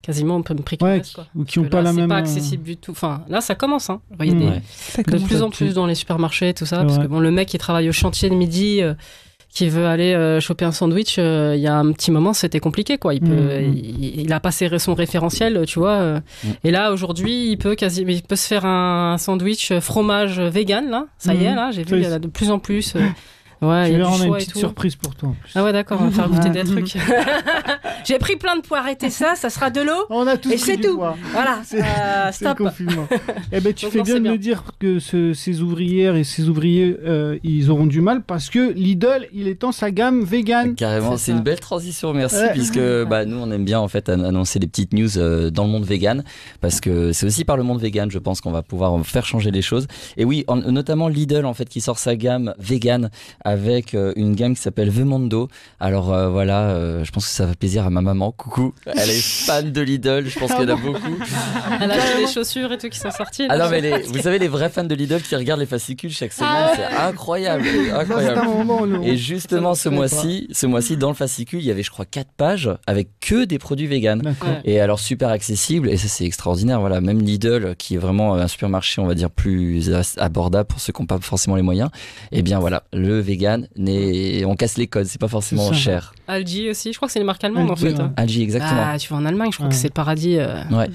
[0.05, 1.01] quasiment que Ouais,
[1.35, 2.09] ou qui Parce ont que pas là, la c'est même.
[2.09, 2.91] pas euh, accessible du tout.
[2.91, 3.89] Enfin, là, ça commence.
[3.89, 4.01] Hein.
[4.11, 4.39] Vous voyez Mm.
[4.39, 4.61] des- Ouais.
[4.67, 5.23] Ça de commence.
[5.27, 7.57] plus en plus dans les supermarchés tout ça, C'est parce que bon, le mec qui
[7.57, 8.93] travaille au chantier le midi, euh,
[9.49, 12.59] qui veut aller euh, choper un sandwich, euh, il y a un petit moment, c'était
[12.59, 13.13] compliqué, quoi.
[13.13, 13.73] Il peut, Mhm.
[13.73, 16.01] il, il a pas son référentiel, tu vois.
[16.03, 16.21] Mhm.
[16.65, 21.05] Et là, aujourd'hui, il peut quasi, il peut se faire un sandwich fromage vegan, là.
[21.17, 21.55] Ça y est, Mhm.
[21.55, 22.93] là, j'ai vu, il y en a de plus en plus.
[23.61, 25.51] Tu Ouais, il y a verras, on a une petite surprise pour toi en plus.
[25.55, 26.97] Ah ouais, d'accord, on va faire goûter des trucs.
[28.05, 30.05] J'ai pris plein de poids, arrêtez ça, ça sera de l'eau.
[30.09, 30.97] On a tous Et c'est tout.
[30.97, 31.15] poids.
[31.31, 32.57] Voilà, C'est- euh, stop.
[32.57, 33.07] confinement.
[33.51, 34.31] eh ben, tu Donc fais bien de bien.
[34.33, 38.49] me dire que ce- ces ouvrières et ces ouvriers, euh, ils auront du mal parce
[38.49, 40.75] que Lidl, il est en sa gamme vegan.
[40.75, 42.51] Carrément, C'est une belle transition, merci, Ouais.
[42.51, 45.63] puisque bah, nous on aime bien en fait an- annoncer les petites news euh, dans
[45.63, 46.23] le monde vegan,
[46.61, 49.49] parce que c'est aussi par le monde vegan, je pense qu'on va pouvoir faire changer
[49.51, 49.87] les choses.
[50.17, 53.09] Et oui, en- notamment Lidl en fait qui sort sa gamme vegan
[53.43, 53.54] avec
[53.93, 55.47] euh, une gamme qui s'appelle Vemondo.
[55.79, 58.31] Alors euh, voilà, euh, je pense que ça va plaisir à ma maman.
[58.31, 61.17] Coucou, elle est fan de Lidl, je pense en a beaucoup.
[61.81, 63.45] Elle a des chaussures et tout qui sont sortis.
[63.49, 63.65] Ah là.
[63.65, 66.33] non mais les- vous savez les vrais fans de Lidl qui regardent les fascicules chaque
[66.33, 66.77] semaine, Ah ouais.
[66.89, 68.41] c'est incroyable, incroyable.
[68.47, 72.05] moment, Et justement, ce mois-ci, ce mois-ci, dans le fascicule, il y avait, je crois,
[72.05, 73.85] quatre pages avec que des produits.
[73.87, 74.61] Ouais.
[74.65, 76.79] Et alors super accessible, et ça c'est extraordinaire.
[76.79, 80.91] Voilà, même Lidl, qui est vraiment un supermarché, on va dire plus abordable pour ceux
[80.93, 81.89] qui n'ont pas forcément les moyens.
[82.31, 83.34] Et bien voilà, le vegan,
[84.45, 85.79] on casse les codes, c'est pas forcément C'est ça.
[85.79, 86.13] cher.
[86.27, 87.93] Algi aussi, je crois que c'est une marque allemande en fait.
[87.93, 88.05] ouais.
[88.17, 88.81] Algi, exactement.
[88.93, 89.71] Ah, tu vas en Allemagne, je crois Ouais.
[89.73, 90.37] que c'est le paradis.
[90.37, 90.63] euh.
[90.71, 90.89] Ouais.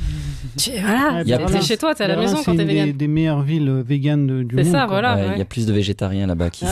[0.59, 2.93] Tu- Voilà, t'es chez toi, t'es à la maison quand c'est t'es vegan.
[2.93, 4.73] des meilleures villes euh, véganes de- du C'est monde.
[4.73, 4.87] ça, quoi.
[4.89, 5.17] voilà.
[5.17, 5.29] Ouais, ouais.
[5.37, 6.65] Il y a plus de végétariens là-bas qu'ici.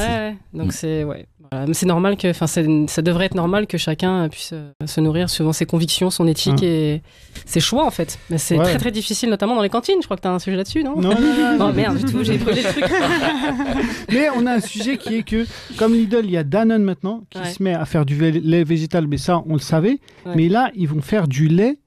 [0.52, 0.70] Donc Mm.
[0.72, 1.26] c'est ouais.
[1.50, 1.72] Voilà.
[1.74, 5.52] C'est normal que, enfin, ça devrait être normal que chacun puisse euh, se nourrir suivant
[5.52, 6.66] ses convictions, son éthique Hein.
[6.66, 7.02] et
[7.46, 8.18] ses choix en fait.
[8.30, 8.64] Mais c'est Ouais.
[8.64, 9.96] très très difficile, notamment dans les cantines.
[10.00, 11.00] Je crois que t'as un sujet là-dessus, non?
[11.00, 11.72] Non, non, non, Oh non.
[11.72, 12.84] merde, du tout, j'ai brûlé le truc.
[14.12, 17.22] Mais on a un sujet qui est que, comme Lidl, il y a Danone maintenant
[17.30, 17.50] qui Ouais.
[17.50, 19.98] se met à faire du lait végétal, mais ça, on le savait.
[20.26, 20.32] Ouais.
[20.34, 21.78] Mais là, ils vont faire du lait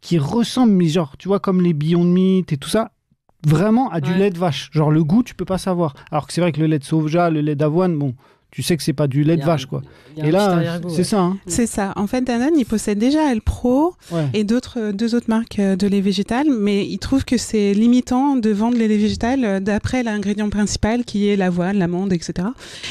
[0.00, 2.90] qui ressemble, mais genre, tu vois, comme les Beyond Meat et tout ça,
[3.46, 4.68] vraiment à du lait de vache.
[4.72, 5.94] Genre, le goût, tu peux pas savoir.
[6.10, 8.14] Alors que c'est vrai que le lait de soja, le lait d'avoine, bon,
[8.50, 9.82] tu sais que c'est pas du lait de vache, quoi.
[10.16, 11.04] Et là, c'est ouais.
[11.04, 11.38] ça, hein.
[11.46, 11.92] C'est ça.
[11.96, 14.26] En fait, Danone, il possède déjà Pro Ouais.
[14.34, 18.34] et d'autres, deux autres marques euh, de lait végétal, mais il trouve que c'est limitant
[18.36, 22.48] de vendre les laits végétales euh, d'après l'ingrédient principal qui est l'avoine, l'amande, etc.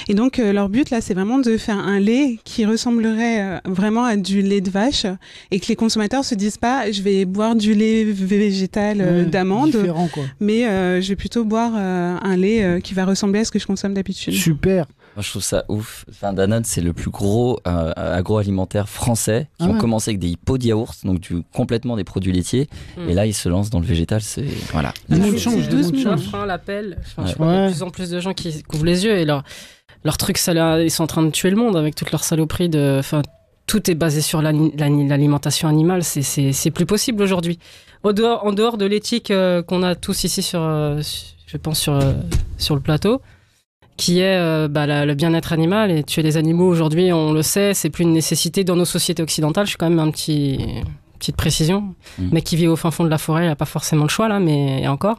[0.07, 3.57] Et donc, euh, leur but là, c'est vraiment de faire un lait qui ressemblerait euh,
[3.65, 5.05] vraiment à du lait de vache
[5.51, 9.29] et que les consommateurs se disent pas, je vais boire du lait végétal euh, Ouais,
[9.29, 10.23] d'amande, Différent, quoi.
[10.39, 13.51] mais euh, je vais plutôt boire euh, un lait euh, qui va ressembler à ce
[13.51, 14.33] que je consomme d'habitude.
[14.33, 14.85] Super.
[15.17, 16.05] Moi, je trouve ça ouf.
[16.11, 20.35] Enfin, Danone, c'est le plus gros euh, agroalimentaire français qui Ah ont commencé avec des
[20.37, 22.69] pots de yaourt, donc du, complètement des produits laitiers.
[22.97, 23.09] Mm.
[23.09, 24.21] Et là, ils se lancent dans le végétal.
[24.21, 24.93] C'est voilà.
[25.09, 26.21] Le monde change, c'est le monde douze change.
[26.31, 26.45] mille.
[26.45, 26.97] l'appel.
[27.01, 27.29] Enfin, Ouais.
[27.29, 27.67] Je crois qu'il y a Ouais.
[27.69, 29.43] de plus en plus de gens qui couvrent les yeux et leur,
[30.03, 32.69] leur truc, ça, ils sont en train de tuer le monde avec toute leur saloperie
[32.69, 32.97] de.
[32.99, 33.23] Enfin,
[33.65, 36.03] tout est basé sur l'alimentation animale.
[36.03, 37.57] C'est- plus possible aujourd'hui.
[38.03, 41.01] En dehors, en dehors de l'éthique euh, qu'on a tous ici sur, euh,
[41.47, 42.13] je pense sur euh,
[42.59, 43.21] sur le plateau,
[43.97, 47.41] qui est euh, bah, la- le bien-être animal et tuer les animaux aujourd'hui, on le
[47.41, 49.65] sait, c'est plus une nécessité dans nos sociétés occidentales.
[49.65, 50.59] Je suis quand même un petit
[51.19, 51.95] petite précision.
[52.19, 52.29] Mm.
[52.31, 54.27] Mais qui vit au fin fond de la forêt, il n'a pas forcément le choix
[54.27, 55.17] là, mais et encore.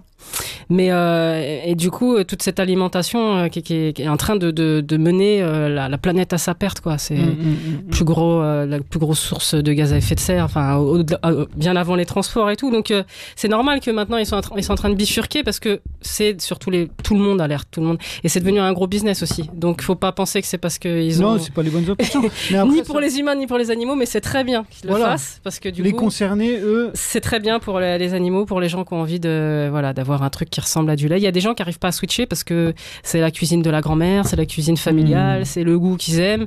[0.71, 4.03] Mais euh, et, et du coup, euh, toute cette alimentation euh, qui, qui est, qui
[4.03, 6.99] est en train de, de, de mener euh, la, la planète à sa perte, quoi.
[6.99, 7.91] C'est Mm, mm, mm.
[7.91, 11.47] plus gros, la plus grosse source de gaz à effet de serre, enfin au- au-
[11.57, 12.71] bien avant les transports et tout.
[12.71, 12.93] Donc
[13.37, 15.59] c'est normal que maintenant ils sont, en train- ils sont en train de bifurquer parce
[15.59, 18.73] que c'est surtout les tout le monde alerte tout le monde et c'est devenu un
[18.73, 19.49] gros business aussi.
[19.55, 22.23] Donc faut pas penser que c'est parce qu'ils ont Non, c'est pas les bonnes options.
[22.51, 24.65] Mais après, ni ça- pour les humains ni pour les animaux, mais c'est très bien
[24.71, 25.07] qu'ils Voilà.
[25.07, 28.15] le fassent parce que du les coup concernés, eux, c'est très bien pour les, les
[28.15, 30.97] animaux, pour les gens qui ont envie de voilà d'avoir un truc qui ressemble à
[30.97, 31.19] du lait.
[31.19, 33.63] Il y a des gens qui arrivent pas à switcher parce que c'est la cuisine
[33.63, 35.45] de la grand-mère, c'est la cuisine familiale, Mhm.
[35.45, 36.47] c'est le goût qu'ils aiment.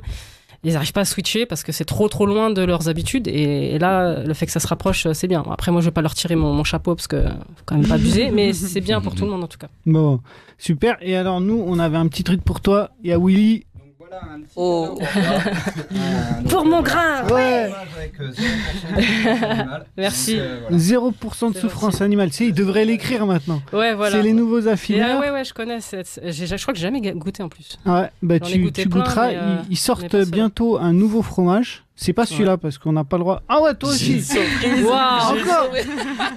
[0.64, 3.74] Ils n'arrivent pas à switcher parce que c'est trop trop loin de leurs habitudes et,
[3.74, 5.42] et là le fait que ça se rapproche c'est bien.
[5.50, 7.88] Après moi je vais pas leur tirer mon, mon chapeau parce que faut quand même
[7.88, 9.66] pas abuser mais c'est bien pour tout le monde en tout cas.
[9.86, 10.20] bon,
[10.58, 10.96] super.
[11.00, 12.90] Et alors, nous, on avait un petit truc pour toi.
[13.02, 13.64] Il y a Willy.
[14.56, 14.98] Oh.
[16.48, 17.26] Pour mon grain.
[17.28, 17.70] Ouais.
[19.96, 20.38] Merci.
[20.70, 22.02] 0% de souffrance gentil.
[22.04, 22.32] animale.
[22.32, 23.62] C'est, il devrait l'écrire maintenant.
[23.72, 24.16] Ouais voilà.
[24.16, 25.16] C'est les nouveaux Et, affineurs.
[25.18, 25.78] ah ouais ouais je connais.
[25.80, 27.78] j'ai- Je crois que j'ai jamais goûté en plus.
[27.86, 29.28] Ouais, bah tu, tu plein, goûteras.
[29.28, 31.84] mais, euh, ils, ils sortent bientôt un nouveau fromage.
[32.02, 33.42] C'est pas celui-là parce qu'on n'a pas le droit.
[33.48, 34.22] Ah ouais, toi aussi.
[34.84, 34.90] Waouh.
[34.90, 35.70] Encore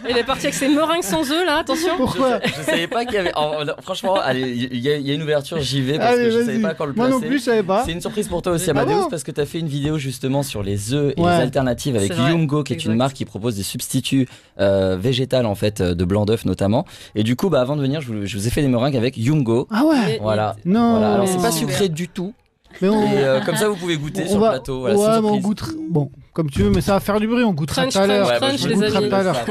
[0.09, 1.91] Il est parti avec ses meringues sans œufs là attention.
[1.97, 3.31] Pourquoi Je savais pas qu'il y avait.
[3.35, 6.31] oh, non, franchement, allez, il y, y a une ouverture, j'y vais parce Allez, que
[6.31, 7.21] je savais pas quand le Moi placer.
[7.21, 7.83] non plus, je savais pas.
[7.85, 9.67] C'est une surprise pour toi aussi, Ah Amadeus, bon parce que tu as fait une
[9.67, 11.35] vidéo justement sur les œufs et Ouais.
[11.37, 12.97] les alternatives avec Yumgo, qui est une exact.
[12.97, 14.27] marque qui propose des substituts
[14.59, 16.85] euh, végétales en fait, euh, de blanc d'œuf notamment.
[17.15, 18.97] Et du coup, bah, avant de venir, je vous, je vous ai fait des meringues
[18.97, 19.67] avec Yumgo.
[19.71, 19.95] Ah ouais.
[20.05, 20.55] Mais- Voilà.
[20.65, 20.91] Non.
[20.99, 21.13] Voilà.
[21.15, 22.33] Alors, c'est pas sucré du tout.
[22.81, 24.79] Mais on, Et euh, comme ça, vous pouvez goûter on sur va- le plateau.
[24.81, 25.71] Voilà, ouais, mais on goûtera.
[25.89, 27.43] Bon, comme tu veux, mais ça va faire du bruit.
[27.43, 28.27] On goûtera Crunch, tout à l'heure.
[28.27, 29.09] crunch, Ouais, bah, les amis.
[29.09, 29.45] tout à l'heure.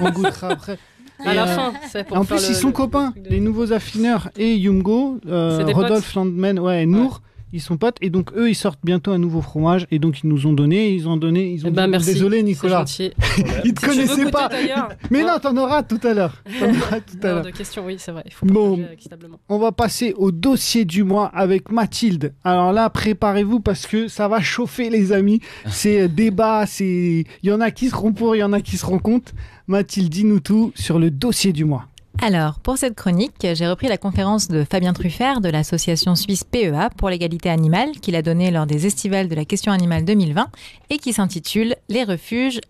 [0.00, 0.78] On goûtera après.
[1.24, 3.14] À la euh, fin, c'est pour En faire plus, le- ils sont le- copains.
[3.24, 7.96] Les nouveaux affineurs et Yumgo, euh, Rodolphe Landman, ouais, et Nour, ils sont potes.
[8.00, 9.86] Et donc, eux, ils sortent bientôt un nouveau fromage.
[9.90, 10.90] Et donc, ils nous ont donné.
[10.90, 11.52] Ils ont donné.
[11.52, 12.12] Ils ont Eh ben, dit, merci.
[12.12, 12.84] Désolé, Nicolas.
[13.64, 14.48] Ils te Si connaissaient pas.
[15.10, 16.42] Mais hein, non, t'en auras tout à l'heure.
[17.06, 17.42] Tout à l'heure.
[17.42, 18.22] de question, oui, c'est vrai.
[18.26, 18.78] Il faut Bon.
[19.48, 22.34] On va passer au dossier du mois avec Mathilde.
[22.44, 25.40] Alors là, préparez-vous parce que ça va chauffer, les amis.
[25.68, 27.24] C'est euh, débat, c'est.
[27.42, 29.32] Il y en a qui seront pour, il y en a qui seront contre.
[29.66, 31.86] Mathilde, dis-nous tout sur le dossier du mois.
[32.22, 36.88] Alors, pour cette chronique, j'ai repris la conférence de Fabien Truffert de l'association suisse PEA
[36.96, 40.48] pour l'égalité animale qu'il a donnée lors des estivales de la question animale 2020
[40.90, 42.60] et qui s'intitule Les refuges,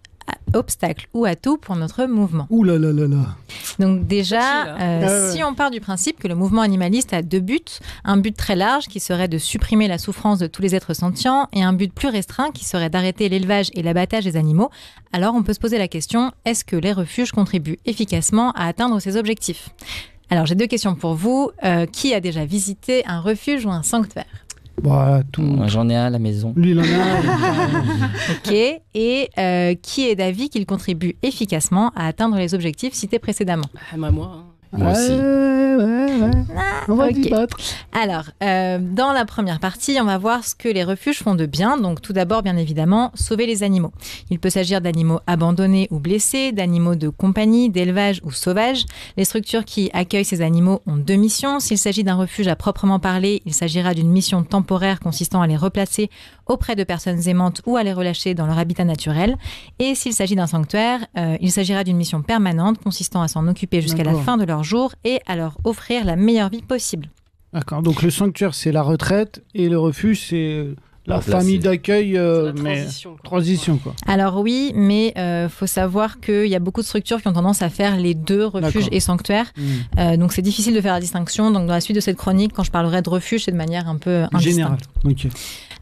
[0.54, 2.46] obstacles ou atouts pour notre mouvement.
[2.50, 3.36] Ouh là là là là.
[3.78, 4.76] Donc déjà, là.
[4.80, 5.32] euh, Ah ouais.
[5.36, 7.60] si on part du principe que le mouvement animaliste a deux buts,
[8.04, 11.48] un but très large qui serait de supprimer la souffrance de tous les êtres sentients
[11.52, 14.70] et un but plus restreint qui serait d'arrêter l'élevage et l'abattage des animaux,
[15.12, 19.00] alors on peut se poser la question, est-ce que les refuges contribuent efficacement à atteindre
[19.00, 19.70] ces objectifs?
[20.30, 21.50] Alors j'ai deux questions pour vous.
[21.64, 24.24] Euh, qui a déjà visité un refuge ou un sanctuaire?
[24.82, 25.42] Voilà, tout.
[25.42, 26.52] Moi, J'en ai un à la maison.
[26.56, 26.86] Lui, il en a.
[28.46, 28.52] Ok.
[28.94, 33.64] Et euh, qui est d'avis qu'il contribue efficacement à atteindre les objectifs cités précédemment?
[33.76, 34.32] Ah, bah, moi.
[34.34, 34.44] hein.
[34.72, 35.12] Moi aussi.
[35.12, 36.30] Ouais, ouais, ouais.
[36.88, 37.20] On va ok.
[37.20, 37.56] débattre.
[37.92, 41.46] Alors, euh, dans la première partie, on va voir ce que les refuges font de
[41.46, 41.76] bien.
[41.78, 43.92] Donc, tout d'abord, bien évidemment, sauver les animaux.
[44.30, 48.84] Il peut s'agir d'animaux abandonnés ou blessés, d'animaux de compagnie, d'élevage ou sauvages.
[49.16, 51.60] Les structures qui accueillent ces animaux ont deux missions.
[51.60, 55.56] S'il s'agit d'un refuge à proprement parler, il s'agira d'une mission temporaire consistant à les
[55.56, 56.10] replacer
[56.46, 59.36] auprès de personnes aimantes ou à les relâcher dans leur habitat naturel.
[59.78, 63.80] Et s'il s'agit d'un sanctuaire, euh, il s'agira d'une mission permanente consistant à s'en occuper
[63.80, 67.08] jusqu'à la fin de leur jour et à leur offrir la meilleure vie possible.
[67.52, 67.82] D'accord.
[67.82, 70.74] Donc, le sanctuaire, c'est la retraite et le refuge, c'est euh,
[71.06, 72.16] la famille d'accueil.
[72.16, 73.10] euh, la mais transition.
[73.12, 73.20] quoi.
[73.22, 73.94] transition, quoi.
[74.06, 77.62] Alors oui, mais euh, faut savoir qu'il y a beaucoup de structures qui ont tendance
[77.62, 79.52] à faire les deux, refuges et sanctuaires.
[79.56, 79.62] Hmm.
[79.98, 81.50] Euh, donc c'est difficile de faire la distinction.
[81.50, 83.88] Donc dans la suite de cette chronique, quand je parlerai de refuge, c'est de manière
[83.88, 84.42] un peu indistincte.
[84.42, 84.78] Général.
[85.04, 85.28] Ok.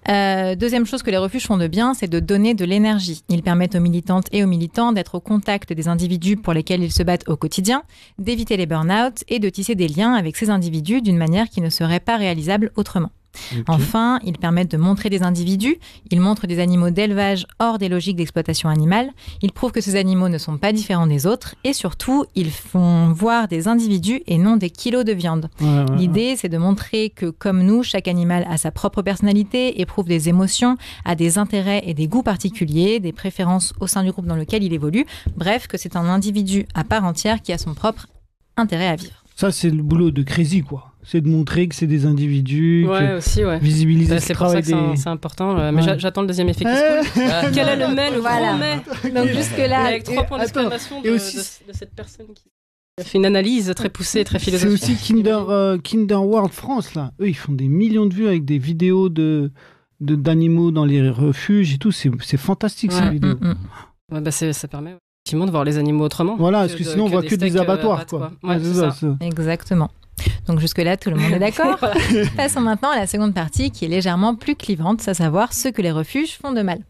[0.09, 3.23] Euh, deuxième chose que les refuges font de bien, c'est de donner de l'énergie.
[3.29, 6.93] Ils permettent aux militantes et aux militants d'être au contact des individus pour lesquels ils
[6.93, 7.83] se battent au quotidien,
[8.19, 11.71] d'éviter les burn-out et de tisser des liens avec ces individus d'une manière qui ne
[11.71, 13.11] serait pas réalisable autrement.
[13.69, 15.77] Enfin, ils permettent de montrer des individus,
[16.11, 19.11] ils montrent des animaux d'élevage hors des logiques d'exploitation animale,
[19.43, 23.13] ils prouvent que ces animaux ne sont pas différents des autres, et surtout, ils font
[23.13, 25.51] voir des individus et non des kilos de viande.
[25.61, 25.97] Ouais, ouais, ouais.
[25.97, 30.29] L'idée, c'est de montrer que, comme nous, chaque animal a sa propre personnalité, éprouve des
[30.29, 34.37] émotions, a des intérêts et des goûts particuliers, des préférences au sein du groupe dans
[34.37, 38.07] lequel il évolue, bref, que c'est un individu à part entière qui a son propre
[38.57, 39.25] intérêt à vivre.
[39.37, 40.94] Ça, c'est le boulot de Crazy, quoi.
[41.07, 43.59] C'est de montrer que c'est des individus, Ouais, que aussi, ouais.
[43.59, 44.97] visibiliser Bah, C'est pour ça que c'est des.
[44.97, 45.59] c'est important.
[45.59, 47.53] euh, Mais j'attends le deuxième effet qui se coule.
[47.55, 48.57] Quel est le mais, le Voilà.
[49.15, 52.43] Donc jusque-là, Avec trois points d'exclamation de, aussi- de- de cette personne qui
[53.01, 54.97] a fait une analyse très poussée, très C'est philosophique.
[55.01, 57.13] aussi Kinder, euh, Kinder World France, là.
[57.21, 59.51] Eux, ils font des millions de vues avec des vidéos de
[60.01, 61.93] de- d'animaux dans les refuges et tout.
[61.93, 63.37] C'est c'est fantastique, ces vidéos.
[63.41, 63.57] Mm, mm.
[64.15, 66.37] Ouais, bah, c'est- ça permet effectivement de voir les animaux autrement.
[66.37, 68.07] Voilà, parce que de- sinon on voit que des euh, abattoirs.
[68.07, 68.33] quoi.
[68.43, 69.17] Ouais, Ouais, c'est c'est ça, ça.
[69.21, 69.91] c'est- Exactement.
[70.47, 71.79] Donc jusque-là, tout le monde est d'accord.
[72.37, 75.83] Passons maintenant à la seconde partie qui est légèrement plus clivante, à savoir ce que
[75.83, 76.81] les refuges font de mal.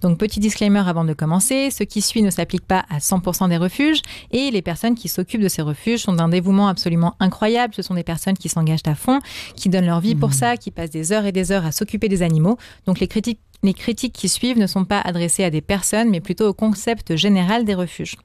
[0.00, 3.56] Donc petit disclaimer avant de commencer, ce qui suit ne s'applique pas à 100% des
[3.56, 7.74] refuges et les personnes qui s'occupent de ces refuges sont d'un dévouement absolument incroyable.
[7.74, 9.20] Ce sont des personnes qui s'engagent à fond,
[9.54, 12.08] qui donnent leur vie pour ça, qui passent des heures et des heures à s'occuper
[12.08, 12.58] des animaux.
[12.86, 16.20] Donc les critiques, les critiques qui suivent ne sont pas adressées à des personnes, mais
[16.20, 18.16] plutôt au concept général des refuges.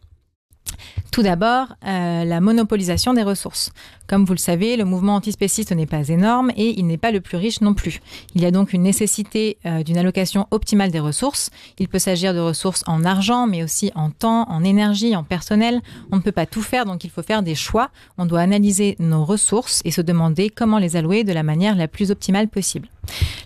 [1.11, 3.71] Tout d'abord, euh, la monopolisation des ressources.
[4.07, 7.21] Comme vous le savez, le mouvement antispéciste n'est pas énorme et il n'est pas le
[7.21, 8.01] plus riche non plus.
[8.35, 11.49] Il y a donc une nécessité euh, d'une allocation optimale des ressources.
[11.79, 15.81] Il peut s'agir de ressources en argent, mais aussi en temps, en énergie, en personnel.
[16.11, 17.89] On ne peut pas tout faire, donc il faut faire des choix.
[18.17, 21.87] On doit analyser nos ressources et se demander comment les allouer de la manière la
[21.87, 22.89] plus optimale possible.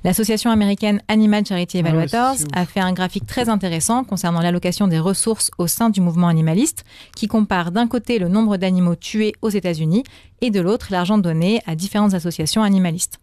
[0.03, 4.87] L'association américaine Animal Charity Ah ouais, Evaluators a fait un graphique très intéressant concernant l'allocation
[4.87, 6.83] des ressources au sein du mouvement animaliste,
[7.15, 10.03] qui compare d'un côté le nombre d'animaux tués aux États-Unis
[10.41, 13.19] et de l'autre l'argent donné à différentes associations animalistes.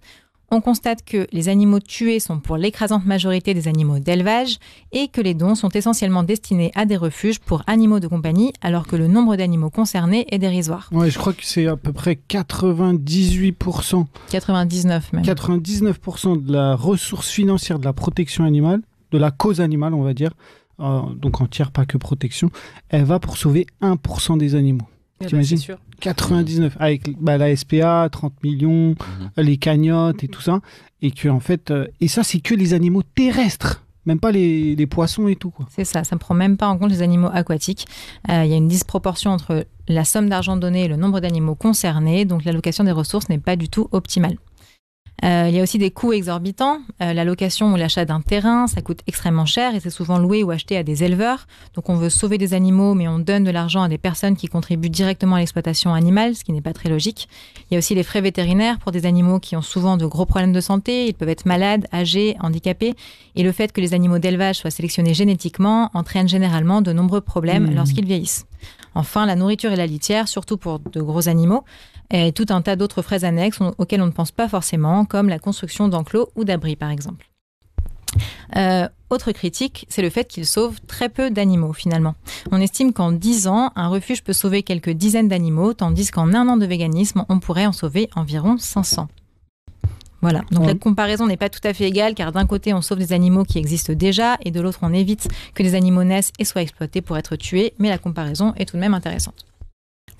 [0.50, 4.56] On constate que les animaux tués sont pour l'écrasante majorité des animaux d'élevage
[4.92, 8.86] et que les dons sont essentiellement destinés à des refuges pour animaux de compagnie, alors
[8.86, 10.88] que le nombre d'animaux concernés est dérisoire.
[10.90, 15.22] Ouais, je crois que c'est à peu près 98%, 99 même.
[15.22, 18.80] 99% de la ressource financière de la protection animale,
[19.10, 20.32] de la cause animale, on va dire,
[20.80, 22.50] euh, donc entière, pas que protection,
[22.88, 24.86] elle va pour sauver 1% des animaux.
[25.20, 25.78] Eh ben, T'imagines sûr.
[26.00, 28.94] 99 avec bah, la SPA 30 millions
[29.36, 30.60] les cagnottes et tout ça
[31.02, 34.74] et que en fait euh, et ça c'est que les animaux terrestres même pas les,
[34.74, 37.02] les poissons et tout quoi C'est ça, ça ne prend même pas en compte les
[37.02, 37.86] animaux aquatiques.
[38.30, 41.54] Euh, Il y a une disproportion entre la somme d'argent donnée et le nombre d'animaux
[41.54, 44.38] concernés, donc l'allocation des ressources n'est pas du tout optimale.
[45.24, 46.78] Euh, il y a aussi des coûts exorbitants.
[47.02, 50.42] Euh, la location ou l'achat d'un terrain, ça coûte extrêmement cher et c'est souvent loué
[50.42, 51.46] ou acheté à des éleveurs.
[51.74, 54.46] Donc on veut sauver des animaux, mais on donne de l'argent à des personnes qui
[54.46, 57.28] contribuent directement à l'exploitation animale, ce qui n'est pas très logique.
[57.70, 60.24] Il y a aussi les frais vétérinaires pour des animaux qui ont souvent de gros
[60.24, 61.06] problèmes de santé.
[61.06, 62.94] Ils peuvent être malades, âgés, handicapés.
[63.36, 67.58] Et le fait que les animaux d'élevage soient sélectionnés génétiquement entraîne généralement de nombreux problèmes
[67.58, 67.74] Mmh.
[67.74, 68.46] lorsqu'ils vieillissent.
[68.98, 71.62] Enfin, la nourriture et la litière, surtout pour de gros animaux,
[72.10, 75.38] et tout un tas d'autres frais annexes auxquels on ne pense pas forcément, comme la
[75.38, 77.30] construction d'enclos ou d'abris par exemple.
[78.56, 82.16] Euh, autre critique, c'est le fait qu'il sauve très peu d'animaux finalement.
[82.50, 86.48] On estime qu'en 10 ans, un refuge peut sauver quelques dizaines d'animaux, tandis qu'en un
[86.48, 89.06] an de véganisme, on pourrait en sauver environ 500.
[90.20, 90.72] Voilà, donc Ouais.
[90.72, 93.44] la comparaison n'est pas tout à fait égale car d'un côté on sauve des animaux
[93.44, 97.02] qui existent déjà et de l'autre on évite que les animaux naissent et soient exploités
[97.02, 99.44] pour être tués, mais la comparaison est tout de même intéressante.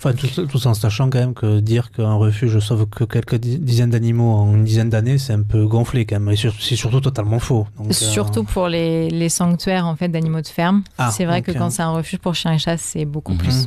[0.01, 3.59] Enfin, tout, tout en sachant quand même que dire qu'un refuge sauve que quelques di-
[3.59, 6.31] dizaines d'animaux en une dizaine d'années, c'est un peu gonflé quand même.
[6.33, 7.67] Et sur- c'est surtout totalement faux.
[7.77, 10.85] Donc, euh, Surtout pour les, les sanctuaires en fait d'animaux de ferme.
[10.99, 13.39] Ah, c'est vrai que quand c'est un refuge pour chiens et chats, c'est beaucoup Mhm.
[13.39, 13.67] plus.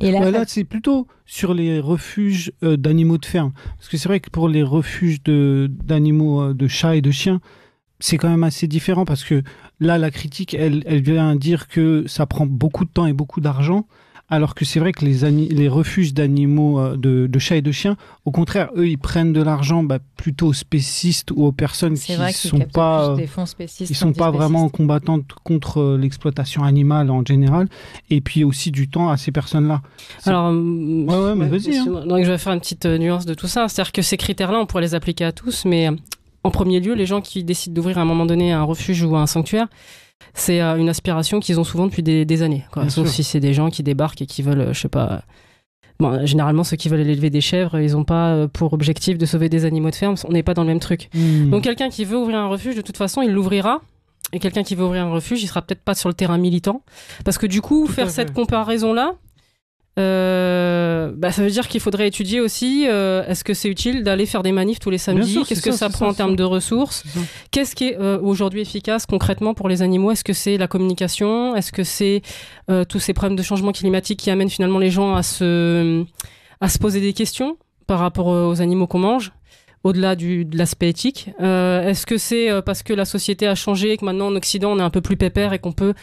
[0.00, 3.52] Et là, Ouais, là c'est plutôt sur les refuges euh, d'animaux de ferme.
[3.76, 7.40] Parce que c'est vrai que pour les refuges d'animaux euh, de chats et de chiens
[8.00, 9.42] c'est quand même assez différent parce que
[9.80, 13.40] là la critique elle, elle vient dire que ça prend beaucoup de temps et beaucoup
[13.40, 13.86] d'argent
[14.30, 17.96] alors que c'est vrai que les, refuges d'animaux euh, de, de chats et de chiens,
[18.26, 22.14] au contraire, eux, ils prennent de l'argent bah, plutôt aux spécistes ou aux personnes qui
[22.14, 23.26] qu'ils sont pas, euh,
[23.80, 27.68] ils sont pas vraiment combattantes contre euh, l'exploitation animale en général,
[28.10, 29.80] et puis aussi du temps à ces personnes-là.
[30.26, 31.86] Alors, Ouais, ouais, mais vas-y, hein.
[31.86, 33.68] Donc, je vais faire une petite nuance de tout ça.
[33.68, 35.88] C'est-à-dire que ces critères-là, on pourrait les appliquer à tous, mais
[36.44, 39.16] en premier lieu, les gens qui décident d'ouvrir à un moment donné un refuge ou
[39.16, 39.68] un sanctuaire,
[40.34, 42.64] c'est euh, une aspiration qu'ils ont souvent depuis des, des années.
[42.72, 42.88] Quoi.
[42.88, 43.14] Sauf sûr.
[43.14, 45.22] si c'est des gens qui débarquent et qui veulent, euh, je sais pas.
[46.00, 49.26] Bon, euh, généralement, ceux qui veulent élever des chèvres, ils n'ont pas pour objectif de
[49.26, 50.14] sauver des animaux de ferme.
[50.24, 51.08] On n'est pas dans le même truc.
[51.14, 51.50] Hmm.
[51.50, 53.80] Donc quelqu'un qui veut ouvrir un refuge, de toute façon, il l'ouvrira.
[54.32, 56.82] Et quelqu'un qui veut ouvrir un refuge, il sera peut-être pas sur le terrain militant.
[57.24, 59.14] Parce que du coup, Tout faire cette comparaison-là,
[59.98, 64.26] euh, bah, ça veut dire qu'il faudrait étudier aussi euh, est-ce que c'est utile d'aller
[64.26, 67.02] faire des manifs tous les samedis Qu'est-ce que ça, prend ça, en termes de ressources.
[67.50, 71.56] Qu'est-ce qui est euh, aujourd'hui efficace concrètement pour les animaux Est-ce que c'est la communication
[71.56, 72.22] Est-ce que c'est
[72.88, 76.04] tous ces problèmes de changement climatique qui amènent finalement les gens à se,
[76.60, 79.32] à se poser des questions par rapport aux animaux qu'on mange
[79.84, 84.04] au-delà de l'aspect éthique Est-ce que c'est parce que la société a changé et que
[84.04, 85.94] maintenant en Occident on est un peu plus pépère et qu'on peut,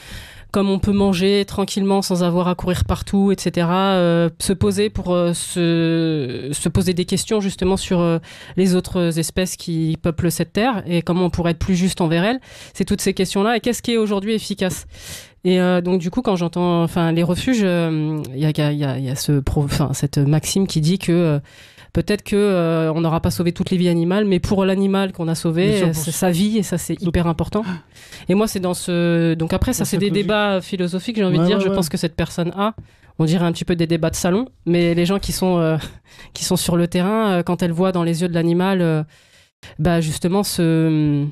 [0.56, 5.14] comme on peut manger tranquillement sans avoir à courir partout, etc., euh, se poser pour
[5.14, 8.20] euh, se, se poser des questions justement sur euh,
[8.56, 12.24] les autres espèces qui peuplent cette terre et comment on pourrait être plus juste envers
[12.24, 12.40] elles
[12.74, 13.58] C'est toutes ces questions-là.
[13.58, 14.88] Et qu'est-ce qui est aujourd'hui efficace?
[15.44, 19.16] Et donc du coup, quand j'entends, enfin, les refuges, il y, a, y, a,
[19.94, 21.40] cette maxime qui dit que
[21.96, 25.30] peut-être que euh, on n'aura pas sauvé toutes les vies animales, mais pour l'animal qu'on
[25.30, 27.64] a sauvé, sûr, c'est sa vie et ça c'est hyper important.
[28.30, 30.26] Et moi c'est dans ce donc après ça c'est des logique.
[30.26, 31.58] débats philosophiques j'ai envie de dire.
[31.58, 31.76] ouais, je ouais.
[31.76, 32.76] pense que cette personne a,
[33.18, 35.78] on dirait un petit peu des débats de salon, mais les gens qui sont euh,
[36.34, 39.04] qui sont sur le terrain euh, quand elles voient dans les yeux de l'animal, euh,
[39.80, 41.26] bah justement ce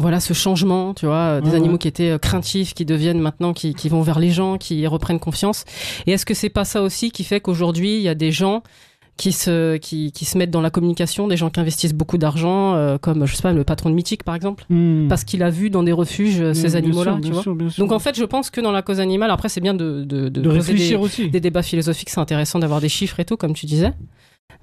[0.00, 3.88] voilà ce changement, tu vois, des animaux qui étaient craintifs, qui deviennent maintenant, qui, qui
[3.88, 5.64] vont vers les gens, qui reprennent confiance.
[6.06, 8.62] Et est-ce que c'est pas ça aussi qui fait qu'aujourd'hui il y a des gens
[9.18, 12.74] qui se qui, qui se mettent dans la communication, des gens qui investissent beaucoup d'argent,
[12.74, 15.08] euh, comme je sais pas le patron de Mythique par exemple, Hmm.
[15.08, 17.18] parce qu'il a vu dans des refuges euh, Bien- ces animaux-là.
[17.76, 20.30] Donc en fait, je pense que dans la cause animale, après c'est bien de de,
[20.30, 21.28] de poser réfléchir des, aussi.
[21.28, 23.92] des débats philosophiques, c'est intéressant d'avoir des chiffres et tout, comme tu disais.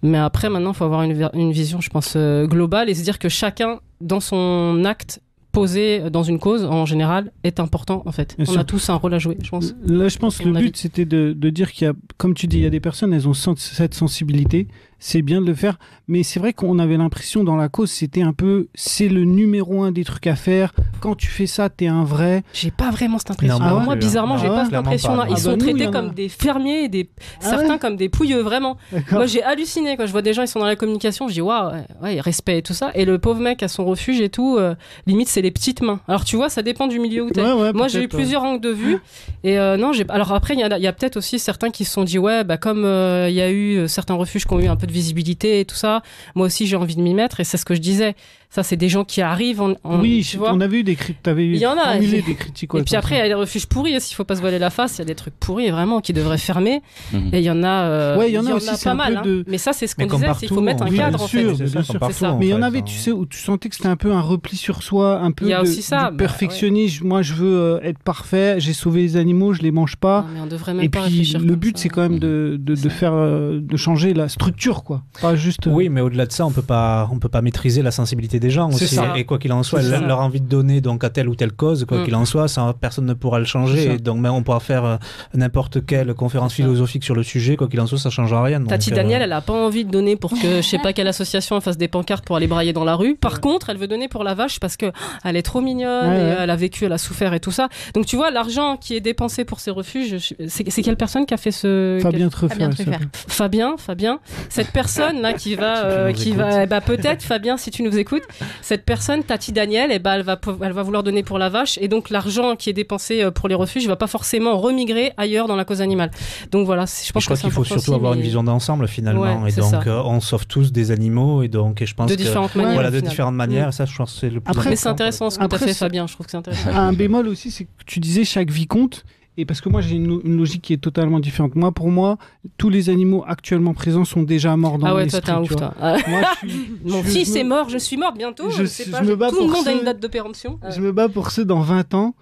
[0.02, 3.04] Mais après, maintenant, il faut avoir une, une vision, je pense, euh, globale et se
[3.04, 5.22] dire que chacun, dans son acte
[5.56, 8.36] posé dans une cause, en général, est important, en fait.
[8.38, 8.62] Bien On sûr.
[8.62, 9.74] a tous un rôle à jouer, je pense.
[9.88, 12.46] Là, je pense que le but, c'était de, de dire qu'il y a, comme tu
[12.48, 14.68] dis, il y a des personnes, elles ont cette sensibilité.
[15.00, 15.78] C'est bien de le faire.
[16.08, 19.84] Mais c'est vrai qu'on avait l'impression dans la cause, c'était un peu, c'est le numéro
[19.84, 20.72] un des trucs à faire.
[21.00, 22.44] Quand tu fais ça, t'es un vrai.
[22.54, 23.60] J'ai pas vraiment cette impression.
[23.60, 23.98] Non, moi hein.
[23.98, 24.98] bizarrement, Non, j'ai pas cette pas, Ils non.
[25.38, 27.10] sont Ah bah, traités comme des fermiers et des...
[27.42, 28.78] Ah certains ouais comme des pouilleux, vraiment.
[29.12, 31.42] Moi, j'ai halluciné quand je vois des gens, ils sont dans la communication, je dis
[31.42, 31.72] waouh,
[32.02, 32.92] ouais, respect et tout ça.
[32.96, 34.76] Et le pauvre mec à son refuge et tout, euh,
[35.08, 36.00] limite, c'est les petites mains.
[36.08, 37.42] Alors, tu vois, ça dépend du milieu où t'es.
[37.42, 38.98] Ouais, ouais, Moi, j'ai eu plusieurs angles de vue.
[39.44, 40.06] Et euh, non, j'ai.
[40.10, 42.18] Alors après, il y, a- il y a peut-être aussi certains qui se sont dit
[42.20, 44.85] ouais, bah comme euh, il y a eu certains refuges qui ont eu un peu
[44.86, 46.02] de visibilité et tout ça,
[46.36, 47.40] moi aussi j'ai envie de m'y mettre.
[47.40, 48.16] Et c'est ce que je disais.
[48.50, 49.62] Ça, c'est des gens qui arrivent.
[49.62, 50.54] En, en- Oui, tu je- vois.
[50.54, 51.20] on avait eu des critiques.
[51.28, 52.74] Il y en a, et- des critiques.
[52.74, 54.70] Et puis après, il y a les refuges pourris, s'il faut pas se voiler la
[54.70, 56.82] face, il y a des trucs pourris vraiment qui devraient fermer.
[57.12, 57.30] Mhm.
[57.34, 59.18] Et il y en a, euh, Ouais, il y en a aussi, pas mal.
[59.18, 59.22] hein.
[59.24, 61.18] de- Mais ça, c'est ce qu'on disait, c'est qu'il faut partout, mettre un oui, cadre
[61.18, 61.68] bien en sûr, fait.
[61.68, 62.00] ça, sûr.
[62.00, 62.32] partout, ça.
[62.32, 62.84] en Mais il y en avait, hein.
[62.86, 65.46] tu sais, où tu sentais que c'était un peu un repli sur soi, un peu
[65.46, 67.06] Il y a de, aussi ça, du bah, perfectionnisme.
[67.08, 68.56] Moi, je veux euh, être parfait.
[68.60, 70.22] J'ai sauvé les animaux, je les mange pas.
[70.22, 73.14] Non, mais on devrait même Et puis le but, c'est quand même de, de faire,
[73.14, 75.04] euh, de changer la structure, quoi.
[75.22, 75.68] Pas juste.
[75.68, 78.35] euh, Oui, mais au-delà de ça, on peut pas, on peut pas maîtriser la sensibilité
[78.40, 78.88] des gens aussi.
[78.88, 79.14] ça.
[79.16, 81.86] Et quoi qu'il en soit, leur, envie de donner donc à telle ou telle cause,
[81.86, 82.04] quoi Mm.
[82.06, 83.98] qu'il en soit, ça, personne ne pourra le changer.
[83.98, 84.98] donc, mais on pourra faire euh,
[85.34, 88.60] n'importe quelle conférence philosophique sur le sujet, quoi qu'il en soit, ça changera rien.
[88.60, 90.94] donc, Tati euh, Daniel, elle a pas envie de donner pour que je sais pas
[90.94, 93.16] quelle association fasse des pancartes pour aller brailler dans la rue.
[93.16, 96.10] Par contre, elle veut donner pour la vache parce que ah, elle est trop mignonne,
[96.10, 96.36] Ouais, et ouais.
[96.40, 97.70] elle a vécu, elle a souffert et tout ça.
[97.94, 101.38] Donc tu vois, l'argent qui est dépensé pour ces refuges, c'est quelle personne qui a
[101.38, 102.56] fait ce Fabien Treffer.
[102.56, 103.00] Fabien.
[103.28, 104.20] Fabien, Fabien,
[104.50, 108.24] cette personne là qui va, euh, qui va, ben, peut-être Fabien, si tu nous écoutes,
[108.62, 111.78] cette personne, Tati Daniel, eh ben, elle va, elle va vouloir donner pour la vache
[111.82, 115.48] et donc l'argent qui est dépensé euh, pour les refuges va pas forcément remigrer ailleurs
[115.48, 116.12] dans la cause animale.
[116.52, 118.44] Donc voilà, je Je pense crois que c'est qu'il faut surtout aussi, avoir une vision
[118.44, 119.42] d'ensemble finalement.
[119.44, 119.82] Ouais, et donc, ça.
[119.88, 121.44] euh, on sauve tous des animaux.
[121.44, 122.22] Et donc, et je pense de que.
[122.22, 122.74] différentes manières.
[122.74, 123.74] Voilà, de différentes manières.
[123.74, 125.60] Ça, je pense que c'est le plus Après, Mais c'est intéressant ce que tu as
[125.60, 126.08] fait, Fabien.
[126.08, 126.70] Je trouve que c'est intéressant.
[126.74, 129.06] Un bémol aussi, c'est que tu disais chaque vie compte.
[129.38, 131.56] Et parce que moi, j'ai une, une logique qui est totalement différente.
[131.56, 132.18] Moi, pour moi,
[132.58, 135.56] tous les animaux actuellement présents sont déjà morts dans Ah ouais, toi, t'es un ouf,
[135.56, 135.74] toi.
[135.82, 138.50] Ah, Moi, je suis- Mon je- fils je me- est mort, je suis morte bientôt.
[138.50, 140.60] Je- Je, sais pas, me bats tout le pour monde a une date de péremption.
[140.74, 142.16] Je me bats pour ceux dans 20 ans.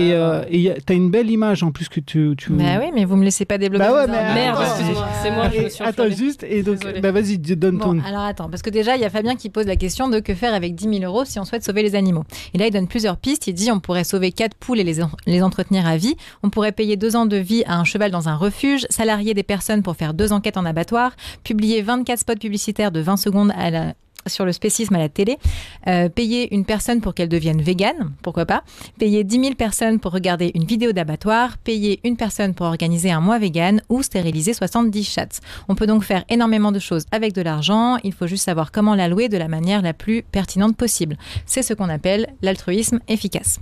[0.00, 2.34] Et euh, et y a- t'as une belle image en plus que tu.
[2.36, 2.52] tu...
[2.52, 3.84] Bah oui, mais vous me laissez pas développer.
[3.84, 4.34] Bah ouais, mais.
[4.34, 4.58] Merde,
[5.22, 7.00] c'est moi, me suis attends juste, et donc, Désolée.
[7.00, 8.00] bah vas-y, donne Bon, ton.
[8.06, 10.34] alors attends, parce que déjà, il y a Fabien qui pose la question de que
[10.34, 12.24] faire avec 10 000 euros si on souhaite sauver les animaux.
[12.54, 13.46] Et là, il donne plusieurs pistes.
[13.46, 16.14] Il dit on pourrait sauver quatre poules et les, en- les entretenir à vie.
[16.42, 19.42] On pourrait payer deux ans de vie à un cheval dans un refuge, salarier des
[19.42, 21.12] personnes pour faire deux enquêtes en abattoir,
[21.44, 23.94] publier 24 spots publicitaires de 20 secondes à la-
[24.26, 25.38] sur le spécisme à la télé,
[25.86, 28.62] euh, payer une personne pour qu'elle devienne végane, pourquoi pas,
[28.98, 33.20] payer 10 000 personnes pour regarder une vidéo d'abattoir, payer une personne pour organiser un
[33.20, 35.40] mois vegan ou stériliser 70 chats.
[35.68, 38.94] On peut donc faire énormément de choses avec de l'argent, il faut juste savoir comment
[38.94, 41.16] l'allouer de la manière la plus pertinente possible.
[41.46, 43.60] C'est ce qu'on appelle l'altruisme efficace.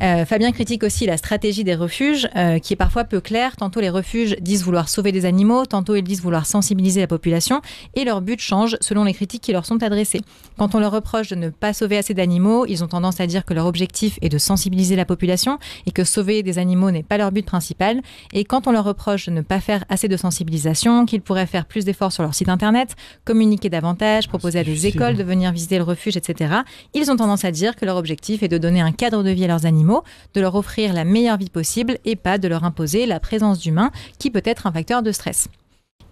[0.00, 3.56] Euh, Fabien critique aussi la stratégie des refuges, euh, qui est parfois peu claire.
[3.56, 7.60] Tantôt les refuges disent vouloir sauver des animaux, tantôt ils disent vouloir sensibiliser la population,
[7.94, 10.20] et leur but change selon les critiques qui leur sont adressées.
[10.58, 13.44] Quand on leur reproche de ne pas sauver assez d'animaux, ils ont tendance à dire
[13.44, 17.16] que leur objectif est de sensibiliser la population et que sauver des animaux n'est pas
[17.16, 18.02] leur but principal.
[18.32, 21.64] Et quand on leur reproche de ne pas faire assez de sensibilisation, qu'ils pourraient faire
[21.64, 22.94] plus d'efforts sur leur site internet,
[23.24, 26.54] communiquer davantage, proposer à des écoles de venir visiter le refuge, etc.,
[26.94, 29.44] ils ont tendance à dire que leur objectif est de donner un cadre de vie
[29.44, 30.02] à leurs animaux,
[30.34, 33.90] de leur offrir la meilleure vie possible et pas de leur imposer la présence d'humains
[34.18, 35.48] qui peut être un facteur de stress.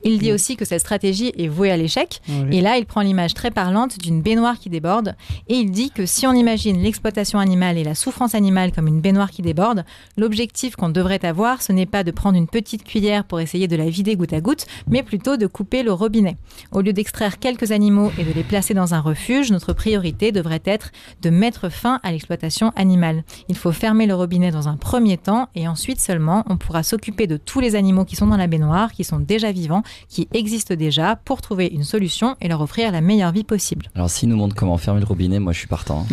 [0.05, 0.34] Il dit Mm.
[0.34, 2.20] aussi que cette stratégie est vouée à l'échec
[2.51, 5.14] et là, il prend l'image très parlante d'une baignoire qui déborde
[5.48, 9.01] et il dit que si on imagine l'exploitation animale et la souffrance animale comme une
[9.01, 9.84] baignoire qui déborde,
[10.16, 13.76] l'objectif qu'on devrait avoir, ce n'est pas de prendre une petite cuillère pour essayer de
[13.76, 16.36] la vider goutte à goutte, mais plutôt de couper le robinet.
[16.72, 20.62] Au lieu d'extraire quelques animaux et de les placer dans un refuge, notre priorité devrait
[20.64, 20.90] être
[21.22, 23.24] de mettre fin à l'exploitation animale.
[23.48, 27.26] Il faut fermer le robinet dans un premier temps et ensuite seulement on pourra s'occuper
[27.26, 30.74] de tous les animaux qui sont dans la baignoire, qui sont déjà vivants qui existent
[30.74, 33.86] déjà pour trouver une solution et leur offrir la meilleure vie possible.
[33.95, 36.07] Alors s'il nous montre comment fermer le robinet, moi je suis partant.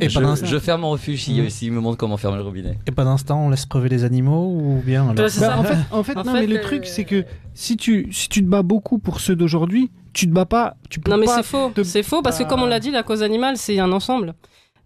[0.00, 1.50] Et je, ferme mon refuge s'il Mhm.
[1.50, 2.78] s'il me montre comment fermer le robinet.
[2.86, 5.58] et ce temps, on laisse crever les animaux ou bien alors Bah, Bah, ça.
[5.58, 7.24] en fait, en fait, En non, fait, mais le euh, truc, c'est que
[7.54, 10.76] si tu, si tu te bats beaucoup pour ceux d'aujourd'hui, tu te bats pas.
[10.88, 12.80] Tu peux Non mais pas c'est faux, te- c'est faux parce que comme on l'a
[12.80, 14.34] dit, la cause animale c'est un ensemble.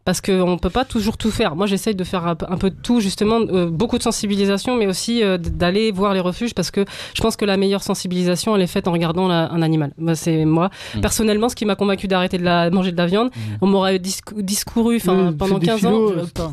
[0.05, 1.57] Parce qu'on peut pas toujours tout faire.
[1.57, 5.23] Moi, j'essaye de faire un peu de tout, justement, euh, beaucoup de sensibilisation, mais aussi
[5.23, 6.85] euh, d'aller voir les refuges, parce que
[7.15, 9.93] je pense que la meilleure sensibilisation, elle est faite en regardant la- un animal.
[9.97, 10.69] Moi, c'est moi.
[10.95, 11.01] Mm.
[11.01, 13.41] Personnellement, ce qui m'a convaincu d'arrêter de la, manger de la viande, Mm.
[13.63, 15.93] on m'aurait discou- discouru, pendant fais des 15 ans.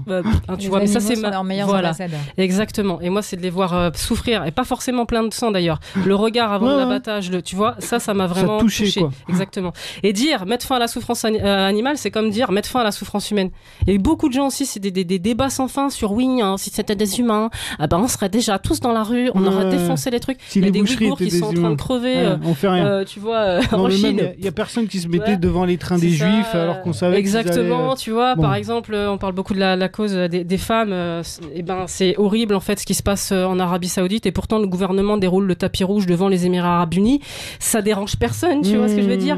[0.08, 1.91] euh, hein, tu Les vois, mais ça c'est ma- meilleurs voilà.
[2.38, 3.02] Exactement.
[3.02, 5.80] Et moi, c'est de les voir euh, souffrir et pas forcément plein de sang d'ailleurs.
[6.06, 6.80] Le regard avant Ouais, ouais.
[6.80, 8.99] l'abattage, le, tu vois, ça, ça m'a vraiment touché, touché.
[9.02, 9.12] quoi.
[9.30, 9.74] Exactement.
[10.04, 12.80] Et dire mettre fin à la souffrance ani- euh, animale, c'est comme dire mettre fin
[12.80, 13.41] à la souffrance humaine.
[13.88, 16.58] Et beaucoup de gens aussi, c'est des, des- des débats sans fin sur oui, hein,
[16.58, 19.66] si c'était des humains, ah ben on serait déjà tous dans la rue, on aurait
[19.66, 19.72] Ouais.
[19.72, 20.38] défoncé les trucs.
[20.48, 22.16] Si Il y a des Ouïghours qui sont en train de crever.
[22.16, 22.86] Ouais, euh, on fait rien.
[22.86, 24.32] euh, tu vois, euh, en Chine.
[24.38, 25.38] il y a personne qui se mettait Ouais.
[25.38, 28.42] devant les trains des ça, juifs alors qu'on savait Exactement, allaient- tu vois, Bon.
[28.44, 30.92] par exemple, on parle beaucoup de la, la cause des, des femmes.
[30.94, 34.26] euh, c- eh ben, c'est horrible en fait ce qui se passe en Arabie Saoudite
[34.26, 37.22] et pourtant le gouvernement déroule le tapis rouge devant les Émirats Arabes Unis.
[37.60, 39.38] Ça dérange personne, tu vois ce que je veux dire?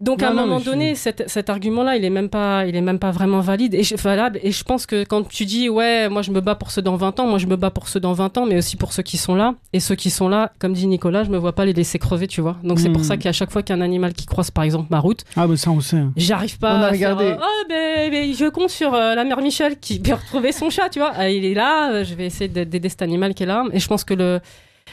[0.00, 2.64] Donc à un non, moment mais je- donné, cet, cet argument-là, il est même pas,
[2.66, 4.38] il est même pas vraiment valide et je- valable.
[4.44, 6.94] Et je pense que quand tu dis ouais, moi je me bats pour ceux dans
[6.94, 9.02] 20 ans, moi je me bats pour ceux dans 20 ans, mais aussi pour ceux
[9.02, 9.54] qui sont là.
[9.72, 12.28] Et ceux qui sont là, comme dit Nicolas, je me vois pas les laisser crever,
[12.28, 12.56] tu vois.
[12.62, 13.04] Donc c'est pour Hmm.
[13.04, 15.24] ça qu'à chaque fois qu'il y a un animal qui croise par exemple ma route,
[15.34, 15.96] Ah, mais ça, on sait.
[15.96, 16.12] hein.
[16.16, 17.24] j'arrive pas On a à regardé.
[17.24, 20.52] faire, euh, oh ben, ben, je compte sur euh, la mère Michel qui peut retrouver
[20.52, 21.10] son chat, tu vois.
[21.16, 23.64] Ah, il est là, euh, je vais essayer d'a- d'aider cet animal qui est là.
[23.72, 24.40] Et je pense que le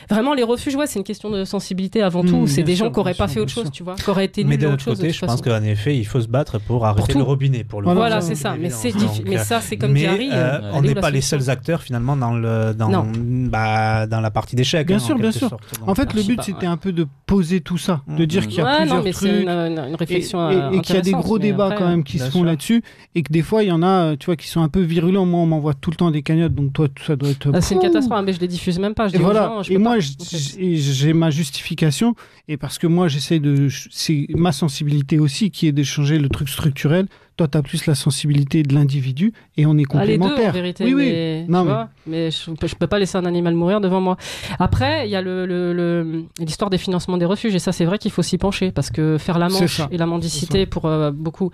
[0.09, 2.47] Vraiment, les refuges, ouais, c'est une question de sensibilité avant Mmh, tout.
[2.47, 3.71] C'est des gens qui n'auraient pas sûr, fait autre chose, sûr.
[3.71, 4.97] tu vois, qui auraient été Mais d'un autre chose.
[4.97, 7.17] côté, je pense qu'en effet, il faut se battre pour arrêter tout.
[7.19, 7.63] le robinet.
[7.63, 8.55] Pour le Voilà, c'est ça.
[8.59, 8.93] Mais c'est
[9.25, 10.29] mais ça, c'est comme Harry.
[10.31, 13.05] euh, euh, on n'est pas les solution seuls acteurs finalement dans, le, dans,
[13.49, 14.87] bah, dans la partie d'échecs.
[14.87, 15.57] Bien hein, sûr, en bien sûr.
[15.87, 18.25] En fait, le but, c'était un peu de poser tout ça, de Mhm.
[18.25, 19.23] dire qu'il y a plusieurs trucs.
[19.25, 20.49] Et, réflexion.
[20.51, 22.83] et- euh, qu'il y a des gros débats quand même qui se font là-dessus
[23.15, 25.25] et que des fois il y en a tu vois qui sont un peu virulents
[25.25, 27.61] moi on m'envoie tout le temps des cagnottes donc toi tout ça doit être ah,
[27.61, 29.07] C'est une catastrophe, mais je les diffuse même pas.
[29.07, 32.15] Je et voilà gens, je et peux moi j'ai ma justification
[32.47, 36.49] et parce que moi j'essaie de c'est ma sensibilité aussi qui est d'échanger le truc
[36.49, 37.07] structurel
[37.37, 40.27] toi tu as plus la sensibilité de l'individu et on est Ah, les deux, en
[40.29, 40.83] complémentaires vérité.
[40.85, 43.53] oui oui mais, Non, tu mais- vois, mais je, je peux pas laisser un animal
[43.55, 44.17] mourir devant moi.
[44.59, 47.85] Après, il y a le- le- le- l'histoire des financements des refuges, et ça, c'est
[47.85, 51.11] vrai qu'il faut s'y pencher, parce que faire la manche et la mendicité pour euh,
[51.11, 51.51] beaucoup,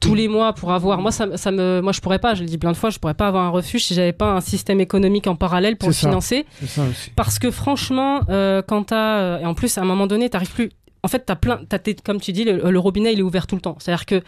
[0.00, 1.00] tous les mois, pour avoir.
[1.00, 2.98] Moi, ça, ça me, moi, je pourrais pas, je le dis plein de fois, je
[2.98, 5.94] pourrais pas avoir un refuge si j'avais pas un système économique en parallèle pour le
[5.94, 6.08] ça.
[6.08, 6.46] financer.
[6.66, 9.18] ça aussi Parce que franchement, euh, quand t'as.
[9.18, 10.70] euh, et en plus, à un moment donné, t'arrives plus.
[11.04, 11.58] En fait, t'as plein.
[11.68, 13.76] T'as tes- comme tu dis, le, le robinet, il est ouvert tout le temps.
[13.80, 14.22] C'est-à-dire que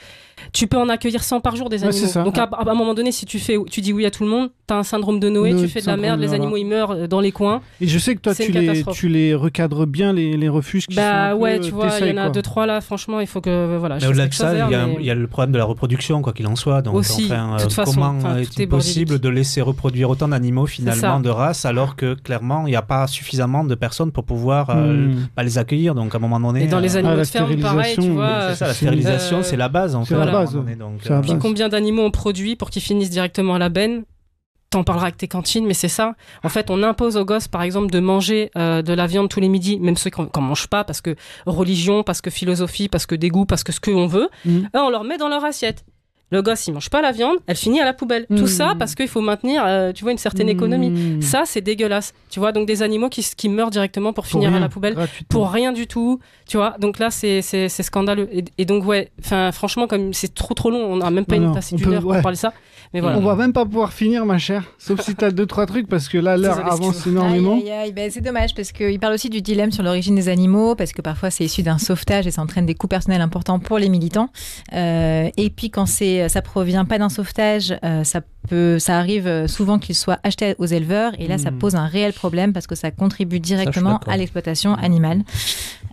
[0.52, 2.06] tu peux en accueillir 100 par jour des Ouais, animaux.
[2.06, 2.22] ça.
[2.22, 4.30] Donc, à, à un moment donné, si tu, fais, tu dis oui à tout le
[4.30, 6.42] monde, t'as un syndrome de Noé, Le tu fais de la merde, les voilà.
[6.42, 7.60] animaux, ils meurent euh, dans les coins.
[7.80, 10.94] et je sais que toi tu les tu les recadres bien les, les refuges qui
[10.94, 12.30] sont bah peu, ouais, euh, tu vois, il y en a quoi.
[12.30, 13.76] deux, trois là, franchement, il faut que.
[13.78, 15.58] Voilà, je Mais au-delà de ça, il y, a, mais- y a le problème de
[15.58, 16.82] la reproduction, quoi qu'il en soit.
[16.82, 20.10] Donc, Aussi, enfin, de toute euh, façon, comment enfin, est-il est possible de laisser reproduire
[20.10, 24.12] autant d'animaux finalement de races alors que clairement il n'y a pas suffisamment de personnes
[24.12, 25.26] pour pouvoir euh, Hmm.
[25.36, 27.22] bah, les accueillir Donc à un moment donné, Et dans les euh, animaux Ah, la
[27.24, 28.48] de ferme, pareil, tu stérilisation, vois.
[28.50, 30.32] c'est ça, la stérilisation, euh, c'est la base en c'est fait.
[30.32, 31.30] la à un base, moment donné, donc, c'est la euh, base.
[31.30, 34.04] Puis combien d'animaux on produit pour qu'ils finissent directement à la benne?
[34.70, 36.14] T'en parleras avec tes cantines, mais c'est ça.
[36.42, 39.38] En fait, on impose aux gosses, par exemple, de manger euh, de la viande tous
[39.38, 41.14] les midis, même ceux qu'on qu'on mange pas, parce que
[41.46, 44.28] religion, parce que philosophie, parce que dégoût, parce que ce qu'on veut.
[44.44, 45.84] Là, on leur met dans leur assiette.
[46.34, 48.26] Le gosse, il mange pas la viande, elle finit à la poubelle.
[48.26, 50.90] Tout ça parce qu'il faut maintenir, euh, tu vois, une certaine économie.
[50.90, 51.22] Mmh.
[51.22, 52.12] Ça, c'est dégueulasse.
[52.28, 54.96] Tu vois, donc des animaux qui, meurent directement pour, Pour finir à la poubelle
[55.28, 56.18] pour rien du tout,
[56.48, 56.74] tu vois.
[56.80, 58.28] Donc là, c'est scandaleux.
[58.32, 61.38] Et, et donc ouais, enfin franchement, comme c'est trop trop long, on n'a même pas
[61.38, 62.52] Non, une tasse d'une heure pour parler de ça.
[62.94, 63.18] Mais voilà.
[63.18, 64.62] On va même pas pouvoir finir, ma chère.
[64.78, 67.54] Sauf si t'as deux, trois trucs, parce que là, l'heure avance énormément.
[67.56, 67.92] Aïe, aïe, aïe.
[67.92, 71.02] Ben, c'est dommage parce qu'il parle aussi du dilemme sur l'origine des animaux, parce que
[71.02, 74.28] parfois c'est issu d'un sauvetage et ça entraîne des coûts personnels importants pour les militants.
[74.72, 79.26] Euh, et puis quand c'est, ça provient pas d'un sauvetage, euh, ça peut, ça arrive
[79.26, 81.58] euh, souvent qu'il soit acheté aux éleveurs et là ça Hmm.
[81.58, 85.22] pose un réel problème parce que ça contribue directement à l'exploitation animale.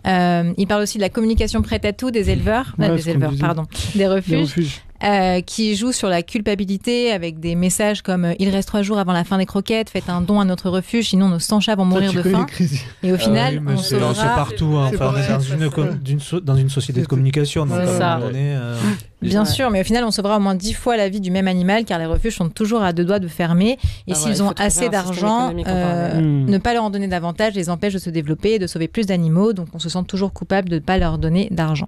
[0.06, 3.32] Euh, il parle aussi de la communication prête à tout des éleveurs, Ouais, des éleveurs,
[3.40, 4.80] pardon, des refuges.
[5.04, 8.98] Euh, qui joue sur la culpabilité avec des messages comme euh, il reste trois jours
[8.98, 11.74] avant la fin des croquettes, faites un don à notre refuge, sinon nos 100 chats
[11.74, 12.46] vont mourir de faim.
[13.02, 14.12] Et au Ah final, oui, mais on sauvera.
[14.34, 14.76] partout.
[14.76, 14.90] hein.
[14.94, 15.28] Enfin, on est pareil.
[15.28, 17.66] dans une, co- d'une so- dans une société de communication.
[17.66, 18.18] Donc, ça.
[18.20, 18.76] donné, euh,
[19.20, 19.48] Bien Ouais.
[19.48, 21.84] sûr, mais au final, on sauvera au moins 10 fois la vie du même animal
[21.84, 23.78] car les refuges sont toujours à deux doigts de fermer.
[24.08, 26.20] Et Ah s'ils ont assez d'argent, euh.
[26.20, 26.46] Hmm.
[26.46, 29.06] ne pas leur en donner davantage les empêche de se développer et de sauver plus
[29.06, 29.52] d'animaux.
[29.52, 31.86] Donc on se sent toujours coupable de ne pas leur donner d'argent.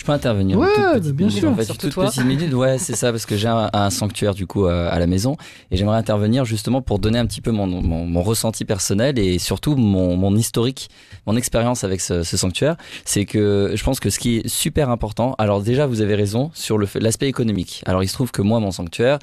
[0.00, 1.50] Je peux intervenir Ouais, bah, petite bien minute, sûr.
[1.50, 2.06] en fait, Surtout toute toi.
[2.06, 2.54] petite minute.
[2.54, 5.36] Ouais, c'est ça, parce que j'ai un, un sanctuaire du coup euh, à la maison
[5.70, 9.38] et j'aimerais intervenir justement pour donner un petit peu mon, mon, mon ressenti personnel et
[9.38, 10.88] surtout mon, mon historique,
[11.26, 12.76] mon expérience avec ce, ce sanctuaire.
[13.04, 16.50] C'est que je pense que ce qui est super important, alors déjà vous avez raison
[16.54, 17.82] sur l'aspect économique.
[17.84, 19.18] Alors il se trouve que moi, mon sanctuaire,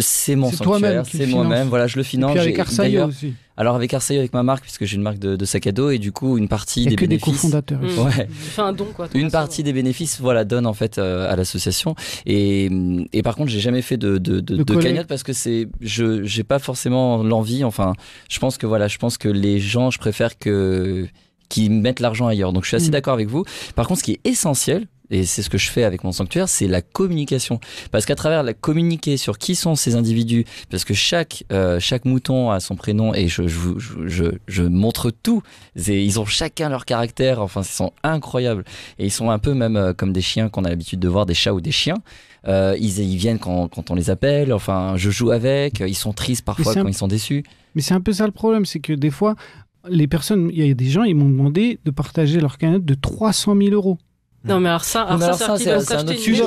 [0.00, 2.32] c'est mon C'est toi-même sanctuaire, c'est moi-même, voilà, je le Et finance.
[2.32, 2.58] puis avec
[3.08, 3.34] aussi.
[3.56, 5.90] alors avec Arsaillot, avec ma marque, puisque j'ai une marque de, de sac à dos
[5.90, 7.34] et du coup une partie Il n'y a des que des bénéfices.
[7.42, 7.80] cofondateurs.
[7.82, 7.86] Mm.
[7.86, 7.98] ici.
[8.00, 8.28] Ouais.
[8.58, 9.08] Un don, quoi.
[9.14, 9.30] Une façon.
[9.32, 11.94] partie des bénéfices, voilà, donne en fait euh, à l'association.
[12.26, 12.70] Et,
[13.12, 16.58] et par contre, j'ai jamais fait de, de, cagnotte parce que c'est, je, j'ai pas
[16.58, 17.64] forcément l'envie.
[17.64, 17.92] Enfin,
[18.30, 21.06] je pense que voilà, je pense que les gens, je préfère que
[21.48, 22.54] qui mettent l'argent ailleurs.
[22.54, 22.92] Donc, je suis assez Mm.
[22.92, 23.44] d'accord avec vous.
[23.74, 24.86] Par contre, ce qui est essentiel.
[25.10, 27.60] Et c'est ce que je fais avec mon sanctuaire, c'est la communication.
[27.90, 32.04] Parce qu'à travers la communiquer sur qui sont ces individus, parce que chaque euh, chaque
[32.06, 35.42] mouton a son prénom et je je, je, montre tout.
[35.86, 37.42] Et ils ont chacun leur caractère.
[37.42, 38.64] Enfin, ils sont incroyables.
[38.98, 41.26] Et ils sont un peu même euh, comme des chiens qu'on a l'habitude de voir,
[41.26, 41.98] des chats ou des chiens.
[42.48, 44.52] Euh, ils, ils viennent quand, quand on les appelle.
[44.52, 45.80] Enfin, je joue avec.
[45.80, 47.44] Ils sont tristes parfois un- quand ils sont déçus.
[47.74, 49.34] Mais c'est un peu ça le problème, c'est que des fois,
[49.88, 52.94] les personnes, il y a des gens, ils m'ont demandé de partager leur cagnotte de
[52.94, 53.98] 300 000 euros.
[54.44, 56.42] Non, mais alors ça, alors ça, ça, c'est un autre sujet.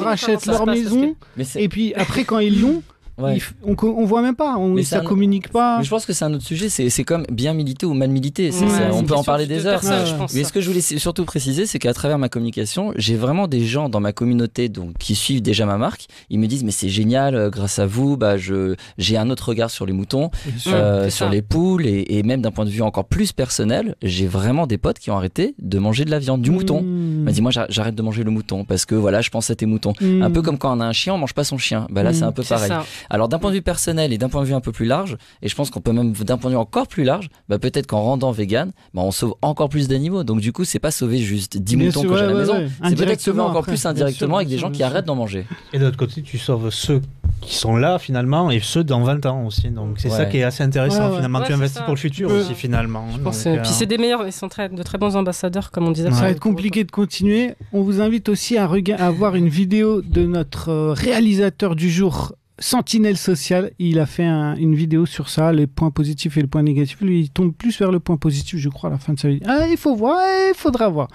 [0.48, 2.84] leur maison, leur et puis après, quand ils l'ont,
[3.18, 3.38] ouais.
[3.38, 5.78] ils on, on voit même pas, on, Mais ça c'est un- communique pas.
[5.80, 6.70] Mais je pense que c'est un autre sujet.
[6.70, 8.52] C'est c'est comme bien militer ou mal militer.
[8.52, 9.82] C'est- Ouais, c'est- c'est on peut en parler de des heures.
[9.82, 10.50] je pense, Mais ça.
[10.50, 13.90] ce que je voulais surtout préciser, c'est qu'à travers ma communication, j'ai vraiment des gens
[13.90, 16.08] dans ma communauté donc, qui suivent déjà ma marque.
[16.30, 19.50] Ils me disent mais c'est génial, euh, grâce à vous, bah, je j'ai un autre
[19.50, 20.30] regard sur les moutons,
[20.68, 21.32] euh, c'est sur ça.
[21.32, 24.78] les poules et, et même d'un point de vue encore plus personnel, j'ai vraiment des
[24.78, 26.82] potes qui ont arrêté de manger de la viande, du mouton.
[26.82, 26.86] Mmh.
[27.20, 29.50] Il m'a dit moi j'ar- j'arrête de manger le mouton parce que voilà je pense
[29.50, 29.94] à tes moutons.
[30.02, 30.22] Mmh.
[30.24, 31.88] Un peu comme quand on a un chien, on mange pas son chien.
[31.90, 32.28] Bah là c'est Mm.
[32.30, 32.68] un peu C'est pareil.
[32.70, 32.86] ça.
[33.10, 35.18] Alors d'un point de vue personnel et d'un point de vue un peu plus large,
[35.42, 37.88] et je pense qu'on peut même d'un point de vue encore plus large, bah peut-être
[37.88, 40.24] qu'en rendant vegan, bah on sauve encore plus d'animaux.
[40.24, 42.34] Donc du coup c'est pas sauver juste 10 Bien moutons sûr, que j'ai à ouais,
[42.34, 42.68] la maison, ouais.
[42.90, 45.46] c'est peut-être sauver encore après, plus indirectement sûr, avec des gens qui arrêtent d'en manger.
[45.74, 47.02] Et de l'autre côté, tu sauves ceux
[47.42, 49.70] qui sont là finalement et ceux dans 20 ans aussi.
[49.70, 51.16] Donc c'est ça qui est assez intéressant Ouais, ouais.
[51.18, 51.40] finalement.
[51.40, 51.84] Ouais, tu investis ça.
[51.84, 53.06] pour le futur aussi finalement.
[53.14, 55.72] Je pense, Donc, euh, Puis c'est des meilleurs, ils sont très, de très bons ambassadeurs,
[55.72, 56.12] comme on disait.
[56.12, 57.56] Ça va être compliqué de continuer.
[57.74, 62.34] On vous invite aussi à, à voir une vidéo de notre euh, réalisateur du jour,
[62.60, 63.72] Sentinelle Social.
[63.80, 67.02] Il a fait un- une vidéo sur ça, les points positifs et le point négatif.
[67.02, 69.28] Lui, il tombe plus vers le point positif, je crois, à la fin de sa
[69.30, 69.40] vie.
[69.46, 71.08] Ah, il faut voir, il faudra voir.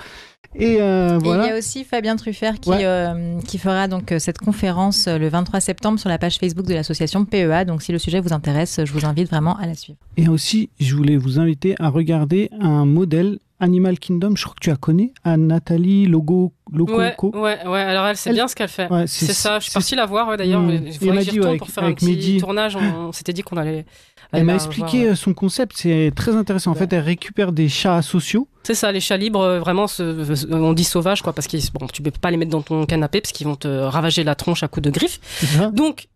[0.56, 1.44] Et euh, Et voilà.
[1.44, 2.84] il y a aussi Fabien Truffert qui, Ouais.
[2.84, 6.66] euh, qui fera donc euh, cette conférence euh, le 23 septembre sur la page Facebook
[6.66, 7.64] de l'association PEA.
[7.64, 9.98] Donc si le sujet vous intéresse, je vous invite vraiment à la suivre.
[10.16, 14.34] Et aussi, je voulais vous inviter à regarder un modèle Animal Kingdom.
[14.36, 16.96] Je crois que tu la connais, à Nathalie Logo Loco.
[16.96, 17.80] Ouais, ouais, ouais.
[17.80, 18.90] Alors elle, Elle- bien ce qu'elle fait.
[18.90, 19.58] Ouais, C'est ça.
[19.58, 20.60] Je suis partie la voir ouais, d'ailleurs.
[20.62, 20.86] Mm.
[20.86, 22.38] Il faudrait que m'a j'y dit, retourne pour faire un petit Mehdi.
[22.38, 22.76] tournage.
[22.76, 23.84] On, on s'était dit qu'on allait.
[24.32, 25.12] Elle m'a expliqué voir.
[25.12, 26.70] euh, son concept, c'est très intéressant.
[26.70, 28.46] En fait, elle récupère des chats sociaux.
[28.62, 29.86] C'est ça, les chats libres, euh, vraiment,
[30.50, 33.20] on dit sauvages, quoi, parce que bon, tu peux pas les mettre dans ton canapé
[33.20, 35.18] parce qu'ils vont te ravager la tronche à coups de griffes.
[35.72, 36.06] Donc,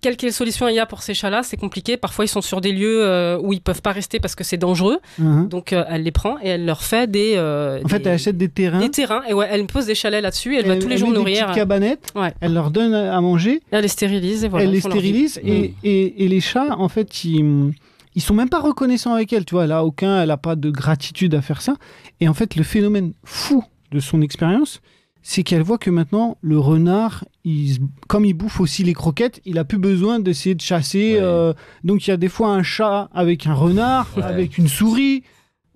[0.00, 1.96] quelle, quelle solution il y a pour ces chats-là C'est compliqué.
[1.96, 4.56] Parfois, ils sont sur des lieux euh, où ils peuvent pas rester parce que c'est
[4.56, 4.98] dangereux.
[5.20, 5.46] Hein.
[5.50, 7.34] Donc, euh, elle les prend et elle leur fait des.
[7.36, 8.80] euh, En fait, elle achète des terrains.
[8.80, 9.22] des terrains.
[9.28, 10.56] Et ouais, elle pose des chalets là-dessus.
[10.56, 11.40] Elle, va tous les jours nourrir.
[11.40, 12.12] Des petites cabanettes.
[12.16, 12.32] Ouais.
[12.40, 13.60] Elle leur donne à manger.
[13.70, 14.64] Elle les stérilise et voilà.
[14.64, 15.38] elle les stérilise.
[15.44, 17.72] Et, et, et les chats, en fait, ils,
[18.14, 19.44] ils sont même pas reconnaissants avec elle.
[19.44, 21.74] Tu vois, elle a aucun, elle a pas de gratitude à faire ça.
[22.20, 23.62] Et en fait, le phénomène fou
[23.92, 24.80] de son expérience,
[25.22, 27.78] c'est qu'elle voit que maintenant, le renard, il,
[28.08, 31.14] comme il bouffe aussi les croquettes, il a plus besoin d'essayer de chasser.
[31.14, 31.20] Ouais.
[31.22, 34.22] euh, donc, il y a des fois un chat avec un renard, Ouais.
[34.22, 35.22] avec une souris.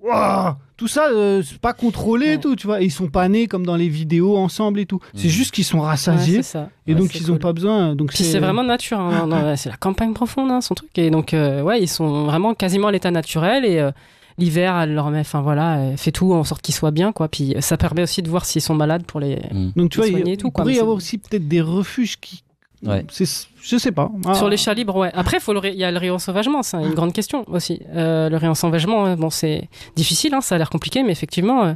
[0.02, 2.38] Ouah tout ça, euh, c'est pas contrôlé et Ouais.
[2.38, 2.80] tout, tu vois.
[2.80, 5.00] Et ils sont pas nés comme dans les vidéos ensemble et tout.
[5.16, 5.30] C'est Mhm.
[5.30, 6.38] juste qu'ils sont rassasiés
[6.86, 7.40] et Ouais, donc ils ont cool.
[7.40, 7.96] pas besoin.
[7.96, 10.96] Donc Puis c'est vraiment nature, hein, c'est la campagne profonde, hein, son truc.
[10.96, 13.64] Et donc, euh, ouais, ils sont vraiment quasiment à l'état naturel.
[13.64, 13.90] Et euh,
[14.38, 17.28] l'hiver, elle leur met, enfin voilà, elle fait tout en sorte qu'ils soient bien, quoi.
[17.28, 19.36] Puis ça permet aussi de voir s'ils sont malades pour les.
[19.52, 19.70] Mm.
[19.76, 21.60] Donc tu vois, il, soigner et il tout, quoi, pourrait y avoir aussi peut-être des
[21.60, 22.42] refuges qui.
[22.84, 23.04] Ouais.
[23.10, 23.26] C'est,
[23.60, 24.10] je sais pas.
[24.24, 24.34] Ah.
[24.34, 25.10] Sur les chats libres, ouais.
[25.14, 27.80] Après, le il y a le réensauvagement, c'est une grande question aussi.
[27.94, 31.72] Euh, le réensauvagement, euh, bon, c'est difficile, hein, ça a l'air compliqué, mais effectivement, euh,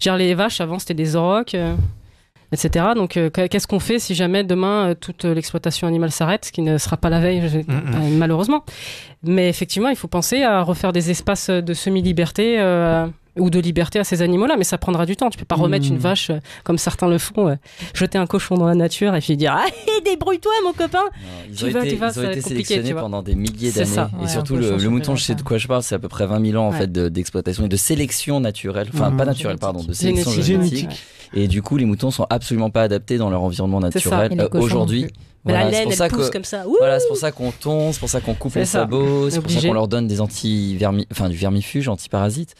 [0.00, 1.74] genre les vaches, avant, c'était des aurochs, euh,
[2.52, 2.86] etc.
[2.94, 6.62] Donc, euh, qu'est-ce qu'on fait si jamais demain, euh, toute l'exploitation animale s'arrête, ce qui
[6.62, 7.62] ne sera pas la veille, je- euh,
[8.16, 8.64] malheureusement.
[9.24, 12.56] Mais effectivement, il faut penser à refaire des espaces de semi-liberté.
[12.60, 13.06] euh,
[13.38, 15.30] ou de liberté à ces animaux-là, mais ça prendra du temps.
[15.30, 17.54] Tu peux pas remettre une vache euh, comme certains le font, euh,
[17.94, 19.64] jeter un cochon dans la nature et puis dire ah
[20.04, 20.98] débrouille-toi mon copain.
[21.04, 21.10] Non,
[21.48, 23.72] ils Tu ont vas- été, tu vas, ils ça ont été sélectionnés pendant des milliers
[23.72, 24.08] d'années.
[24.22, 26.44] Et surtout, le, mouton, je sais de quoi je parle, c'est à peu près 20
[26.50, 28.88] 000 ans en fait de- d'exploitation et de sélection naturelle.
[28.92, 29.16] Enfin, Mhm.
[29.16, 30.76] pas naturelle, pardon, de sélection Génétique.
[30.80, 31.00] génétique.
[31.34, 35.06] Et du coup, les moutons sont absolument pas adaptés dans leur environnement naturel euh, aujourd'hui.
[35.44, 36.68] Voilà, la c'est laine, pour elle ça pousse que- comme ça.
[36.68, 38.80] Ouh Voilà, c'est pour ça qu'on tombe, c'est pour ça qu'on coupe les ça.
[38.80, 42.54] sabots, c'est pour ça qu'on leur donne des anti-vermi, enfin du vermifuge, antiparasites.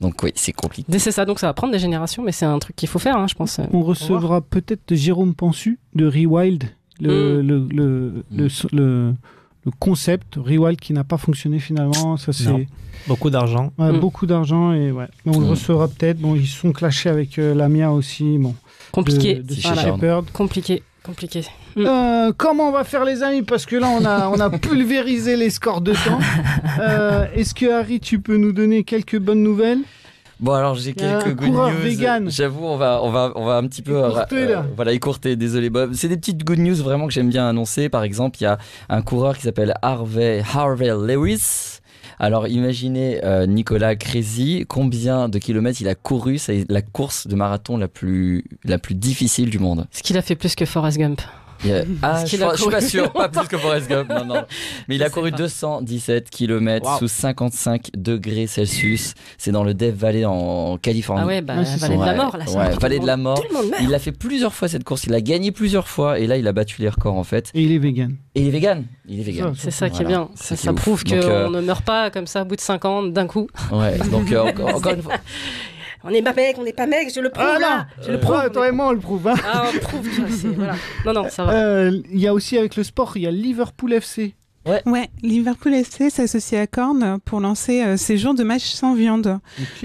[0.00, 0.98] Donc oui, c'est compliqué.
[0.98, 3.16] C'est ça, donc ça va prendre des générations, mais c'est un truc qu'il faut faire,
[3.16, 3.60] hein, je pense.
[3.72, 6.64] On recevra peut-être Jérôme Pensu de Rewild,
[7.00, 7.46] le, Mm.
[7.46, 9.14] le, le, le, le-
[9.66, 12.16] le concept Rewild qui n'a pas fonctionné finalement.
[12.16, 12.66] Ça, c'est.
[13.06, 13.72] Beaucoup d'argent.
[13.78, 14.00] ouais, Mm.
[14.00, 15.06] beaucoup d'argent et ouais.
[15.26, 16.18] Mais on le recevra peut-être.
[16.18, 18.38] Bon, ils sont clashés avec euh, Lamia aussi.
[18.38, 18.54] Bon,
[18.92, 19.34] Compliqué.
[19.36, 20.30] de, de.
[20.32, 20.82] Compliqué.
[21.04, 21.44] Compliqué.
[21.78, 23.42] Euh, comment on va faire les amis?
[23.42, 26.18] Parce que là on a, on a pulvérisé les scores de temps.
[26.78, 29.78] Euh, Est-ce que Harry tu peux nous donner quelques bonnes nouvelles?
[30.40, 32.30] Bon alors j'ai un quelques good news.
[32.30, 34.66] J'avoue on va on va on va un petit peu Écourter, euh, là.
[34.76, 35.36] voilà écourter.
[35.36, 35.92] Désolé Bob.
[35.94, 37.88] C'est des petites good news vraiment que j'aime bien annoncer.
[37.88, 41.79] Par exemple il y a un coureur qui s'appelle Harvey Harvey Lewis.
[42.22, 47.34] Alors imaginez euh, Nicolas Crazy, combien de kilomètres il a couru C'est la course de
[47.34, 49.86] marathon la plus la plus difficile du monde?
[49.90, 51.22] Est-ce qu'il a fait plus que Forrest Gump
[52.02, 54.08] Ah, je, crois- je suis pas sûr, pas plus que Forrest Gump.
[54.08, 54.42] Non, non.
[54.88, 55.36] Mais il a couru pas.
[55.38, 56.98] 217 km Wow.
[56.98, 59.14] sous 55 degrés Celsius.
[59.38, 61.22] C'est dans le Death Valley en Californie.
[61.24, 62.44] Ah ouais, bah, Ouais, c'est Vallée de la mort, là.
[62.44, 63.42] ouais, Vallée de la mort.
[63.82, 66.46] Il a fait plusieurs fois cette course, il a gagné plusieurs fois et là il
[66.48, 67.50] a battu les records en fait.
[67.54, 68.14] Et il est vegan.
[68.34, 69.52] Et il est vegan, il est vegan.
[69.56, 70.28] C'est ça qui est bien.
[70.34, 73.26] Ça, prouve qu'on euh, ne meurt pas comme ça au bout de 5 ans d'un
[73.26, 73.48] coup.
[73.72, 75.14] Ouais, donc euh, encore, encore une fois.
[76.04, 77.86] On n'est pas mec, on n'est pas mec, je le prouve Ah là.
[77.98, 78.36] non Je le prouve.
[78.36, 79.28] Ouais, Toi et moi on le prouve.
[79.28, 79.34] hein.
[79.44, 80.74] Ah, on le prouve, tu vois, c'est- voilà.
[81.04, 81.52] Non, non, ça va.
[81.52, 84.34] Euh, Il y a aussi avec le sport, il y a Liverpool FC.
[84.66, 89.38] Ouais, Liverpool FC s'associe à Korn pour lancer euh, ces jours de match sans viande.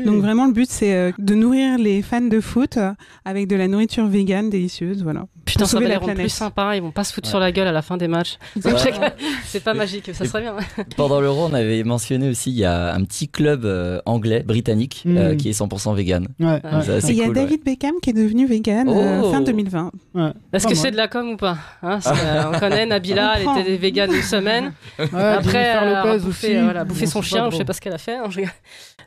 [0.03, 2.91] Donc vraiment le but c'est euh, de nourrir les fans de foot euh,
[3.23, 5.25] avec de la nourriture végane délicieuse, voilà.
[5.45, 6.75] Putain, ça va les rendre plus sympas.
[6.75, 7.29] Ils vont pas se foutre Ouais.
[7.29, 8.37] sur la gueule à la fin des matchs.
[9.45, 10.55] C'est pas magique, ça serait bien.
[10.55, 10.63] ouais.
[10.97, 15.03] Pendant l'Euro, on avait mentionné aussi, il y a un petit club euh, anglais, britannique,
[15.07, 15.37] euh, Mm.
[15.37, 16.27] qui est 100% vegan.
[16.39, 16.59] Ouais, ouais.
[17.07, 17.41] Il y a cool, ouais.
[17.43, 19.31] David Beckham qui est devenu vegan euh, Oh.
[19.31, 19.91] fin 2020.
[20.15, 20.29] ouais.
[20.51, 23.77] Est-ce que c'est de la com ou pas Hein, euh, On connaît Nabila, elle était
[23.77, 24.73] végane une semaine.
[24.97, 25.13] Après,
[25.43, 26.55] Jennifer a Lopez aussi.
[26.55, 28.15] euh, voilà, On son chien, je sais pas ce qu'elle a fait.
[28.15, 28.53] hein, je rigole.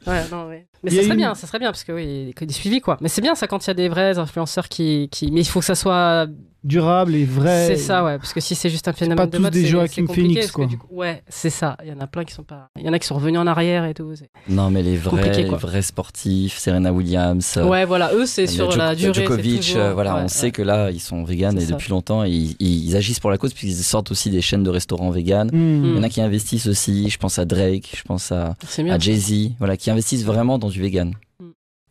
[0.07, 0.67] Ouais, non, ouais.
[0.83, 2.53] Mais ça serait une- bien, ça serait bien, parce que oui, il y a des
[2.55, 2.97] suivis, quoi.
[3.01, 5.31] Mais c'est bien ça quand il y a des vrais influenceurs qui, qui.
[5.33, 6.27] Mais il faut que ça soit.
[6.65, 7.69] Durable et vrai.
[7.69, 8.19] C'est ça, ouais.
[8.19, 10.53] Parce que si c'est juste un phénomène pas de tous mode, des compliqué, Phoenix, que
[10.53, 10.67] quoi.
[10.67, 11.77] coup- ouais, c'est ça.
[11.85, 12.69] Il y en a plein qui sont pas.
[12.77, 14.13] Il y en a qui sont revenus en arrière et tout.
[14.49, 17.55] Non, mais les vrais, les vrais sportifs, Serena Williams.
[17.59, 19.15] euh, Ouais, voilà, eux, c'est sur la durée.
[19.15, 20.29] Djokovic, toujours- euh, voilà, ouais, on ouais.
[20.29, 21.73] sait que là, ils sont véganes et ça.
[21.75, 24.71] depuis longtemps, et ils, ils agissent pour la cause puisqu'ils sortent aussi des chaînes de
[24.71, 25.51] restaurants véganes.
[25.53, 25.85] Hmm.
[25.85, 28.57] Il y en a qui investissent aussi, je pense à Drake, je pense à,
[28.91, 31.13] à Jay-Z, voilà, qui investissent vraiment dans du vegan.
[31.41, 31.45] Mm.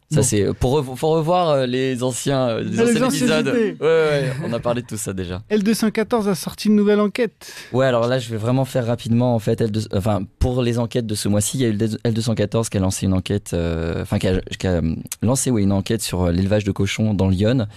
[0.10, 0.24] Ça, Bon.
[0.24, 3.48] c'est pour, revo- faut revoir euh, les anciens, euh, les Ah, les anciens épisodes.
[3.48, 5.42] Ouais, ouais, on a parlé de tout ça déjà.
[5.52, 7.54] L214 a sorti une nouvelle enquête.
[7.74, 9.36] Ouais, alors là, je vais vraiment faire rapidement.
[9.36, 11.88] En fait, L2, enfin, pour les enquêtes de ce mois-ci, il y a eu le
[11.88, 15.64] L214 qui a lancé une enquête, euh, enfin, qui a, qui a, euh, lancé oui,
[15.64, 17.68] une enquête sur euh, l'élevage de cochons dans Lyon.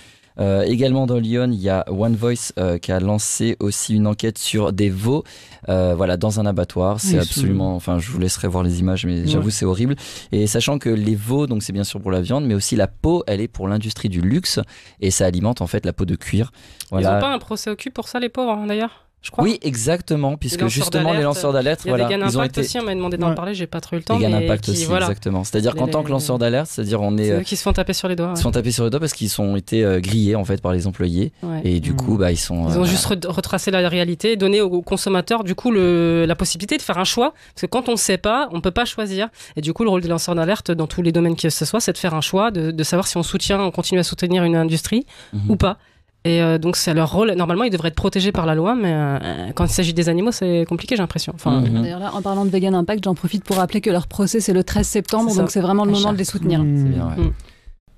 [0.41, 4.07] Euh, également dans Lyon, il y a One Voice euh, qui a lancé aussi une
[4.07, 5.23] enquête sur des veaux,
[5.69, 6.99] euh, voilà, dans un abattoir.
[7.01, 9.97] C'est Ils absolument, enfin, je vous laisserai voir les images, mais j'avoue c'est horrible.
[10.33, 12.87] Et sachant que les veaux, donc c'est bien sûr pour la viande, mais aussi la
[12.89, 14.61] peau, elle est pour l'industrie du luxe
[15.01, 16.53] et ça alimente en fait la peau de cuir.
[16.85, 17.19] Ils Voilà.
[17.19, 19.10] ont pas un procès au cul pour ça, les pauvres, hein, d'ailleurs?
[19.23, 19.45] Je crois.
[19.45, 22.57] Oui, exactement, puisque justement les lanceurs d'alerte, Il y a voilà, Vegan ils ont Impact
[22.59, 23.35] été aussi, on m'a demandé d'en Ouais.
[23.35, 24.17] parler, j'ai pas trop eu le temps.
[24.17, 25.07] Vegan mais Impact qui, aussi, voilà.
[25.07, 25.45] exactement.
[25.45, 27.93] C'est-à-dire qu'en tant que lanceur d'alerte, c'est-à-dire on est, euh, eux qui se font taper
[27.93, 28.29] sur les doigts.
[28.29, 28.37] ils ouais.
[28.37, 30.73] se font taper sur les doigts parce qu'ils ont été euh, grillés en fait par
[30.73, 31.61] les employés Ouais.
[31.65, 31.97] et du Mm.
[31.97, 32.69] coup bah ils sont.
[32.71, 36.35] Ils ont euh, juste re- retracé la réalité donné aux consommateurs du coup le, la
[36.35, 37.35] possibilité de faire un choix.
[37.55, 39.29] Parce que quand on ne sait pas, on peut pas choisir.
[39.57, 41.81] Et du coup, le rôle des lanceurs d'alerte dans tous les domaines que ce soit,
[41.81, 44.45] c'est de faire un choix, de, de savoir si on soutient, on continue à soutenir
[44.45, 45.05] une industrie
[45.35, 45.51] mhm.
[45.51, 45.77] ou pas.
[46.25, 47.33] Et euh, donc c'est leur rôle.
[47.33, 50.33] Normalement, ils devraient être protégés par la loi, mais euh, quand il s'agit des animaux,
[50.33, 51.33] c'est compliqué, j'ai l'impression.
[51.35, 51.83] Enfin, Mhm.
[51.83, 54.53] D'ailleurs là, en parlant de Vegan Impact, j'en profite pour rappeler que leur procès c'est
[54.53, 56.63] le 13 septembre, donc c'est vraiment le moment de les soutenir.
[56.63, 56.77] Hmm.
[56.77, 57.33] C'est bien, ouais.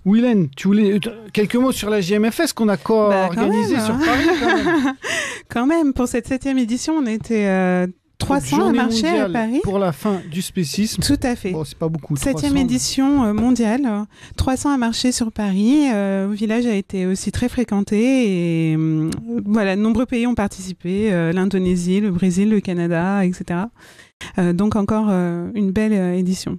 [0.04, 0.98] Willen, tu voulais euh,
[1.32, 2.94] quelques mots sur la JMFS qu'on a Bah, quand
[3.36, 4.00] co-organisé même, sur hein.
[4.04, 4.94] Paris quand même?
[5.48, 7.86] Quand même, pour cette septième édition, on était euh,
[8.26, 9.60] 300 à marcher à Paris.
[9.62, 11.02] Pour la fin du spécisme.
[11.02, 11.50] Tout à fait.
[11.50, 12.16] Bon, c'est pas beaucoup.
[12.16, 12.64] Septième 300.
[12.64, 14.04] édition euh, mondiale, euh,
[14.36, 15.88] 300 à marcher sur Paris.
[15.92, 19.10] Euh, le village a été aussi très fréquenté et euh,
[19.44, 23.60] voilà, de nombreux pays ont participé, euh, l'Indonésie, le Brésil, le Canada, etc.
[24.38, 26.58] Euh, donc encore euh, une belle euh, édition.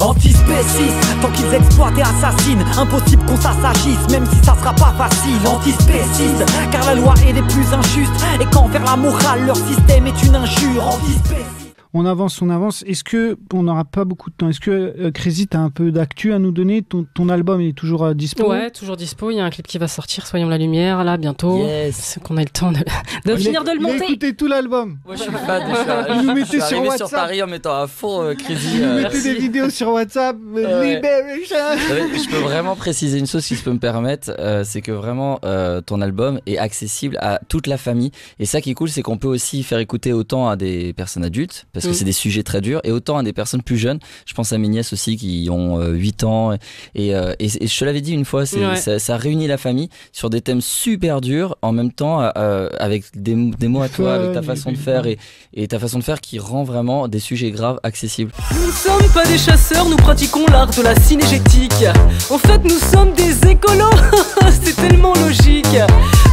[0.00, 5.38] Antispécistes, tant qu'ils exploitent et assassinent Impossible qu'on s'assagisse, même si ça sera pas facile.
[5.46, 10.22] Antispécistes, car la loi est des plus injustes Et qu'envers la morale, leur système est
[10.22, 10.86] une injure.
[10.86, 11.59] Antispécistes
[11.92, 12.84] On avance, on avance.
[12.86, 15.90] Est-ce que on n'aura pas beaucoup de temps Est-ce que euh, Crazy, t'as un peu
[15.90, 16.82] d'actu à nous donner?
[16.82, 18.48] Ton, ton album est toujours à dispo?
[18.48, 19.32] Ouais, toujours dispo.
[19.32, 21.58] Il y a un clip qui va sortir, Soyons la lumière, là, bientôt.
[21.58, 22.18] Yes.
[22.22, 22.78] Qu'on ait le temps de,
[23.26, 24.04] de a- finir de le a monter.
[24.04, 24.98] écouté tout l'album.
[25.04, 25.74] Moi je suis fan, je
[26.20, 27.10] suis, nous je suis sur arrivé sur WhatsApp.
[27.10, 28.78] Paris en mettant à fond euh, Crazy.
[28.78, 30.36] Vous euh, mettez des vidéos sur WhatsApp.
[30.56, 30.84] euh.
[30.84, 31.56] Liberation.
[31.76, 35.40] Je peux vraiment préciser une chose, si je peux me permettre, euh, c'est que vraiment
[35.44, 38.12] euh, ton album est accessible à toute la famille.
[38.38, 41.24] Et ça qui est cool, c'est qu'on peut aussi faire écouter autant à des personnes
[41.24, 41.98] adultes, parce parce que Mm.
[41.98, 42.80] c'est des sujets très durs.
[42.84, 45.80] Et autant à des personnes plus jeunes, je pense à mes nièces aussi qui ont
[45.80, 46.52] euh, 8 ans.
[46.94, 48.76] Et, euh, et, et je te l'avais dit une fois, Ouais.
[48.76, 53.04] ça, ça réunit la famille sur des thèmes super durs, en même temps euh, avec
[53.14, 55.18] des, des mots à toi, avec ta façon de faire et,
[55.54, 58.32] et ta façon de faire qui rend vraiment des sujets graves accessibles.
[58.54, 61.84] Nous ne sommes pas des chasseurs, nous pratiquons l'art de la cinégétique.
[62.30, 63.90] En fait, nous sommes des écolos,
[64.62, 65.66] c'est tellement logique.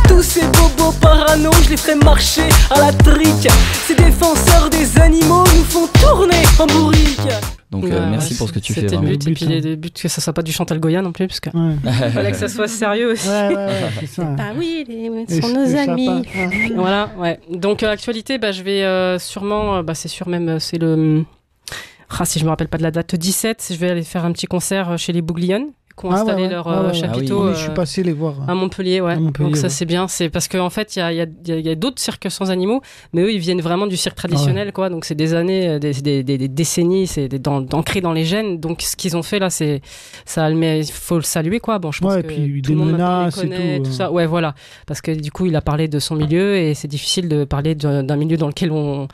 [0.07, 3.49] Tous ces bobos parano, je les ferai marcher à la trique.
[3.87, 7.19] Ces défenseurs des animaux nous font tourner en bourrique.
[7.69, 8.81] Donc Ouais, euh, ouais, merci pour ce que tu fais.
[8.81, 9.11] C'était le vraiment.
[9.17, 11.39] but, et puis le but que ça soit pas du Chantal Goya non plus, parce
[11.41, 11.75] que Ouais.
[12.13, 13.27] fallait que ça soit sérieux aussi.
[13.27, 14.23] Ouais, ouais, ouais, c'est ça.
[14.23, 16.23] Bah oui, les, Les- sont nos les amis.
[16.75, 17.39] Voilà, ouais.
[17.51, 21.25] Donc euh, actualité, bah, je vais euh, sûrement, bah, c'est sûr même, c'est le,
[22.17, 24.31] ah, si je me rappelle pas de la date, 17, je vais aller faire un
[24.31, 25.65] petit concert chez les Bouglione,
[25.99, 26.49] qui ont Ah installé ouais.
[26.49, 27.45] leur Ah euh, ouais, chapiteau.
[27.47, 28.35] Oui, je suis euh, passé les voir.
[28.47, 29.13] à Montpellier, ouais.
[29.13, 31.75] À Montpellier, Donc ça c'est bien, c'est parce qu'en fait il y a, y y
[31.75, 32.81] d'autres cirques sans animaux,
[33.13, 34.89] mais eux ils viennent vraiment du cirque traditionnel, quoi.
[34.89, 38.59] Donc c'est des années, euh, des, des- des- des décennies, c'est ancré dans les gènes.
[38.59, 39.81] Donc ce qu'ils ont fait là, c'est
[40.25, 41.79] ça, mais il faut le saluer, quoi.
[41.79, 43.93] Bon, je pense et que puis tout des le monde menaces et tout, tout euh.
[43.93, 44.11] ça.
[44.11, 44.53] Ouais, voilà,
[44.85, 47.73] parce que du coup il a parlé de son milieu et c'est difficile de parler
[47.75, 49.07] d'un milieu dans lequel on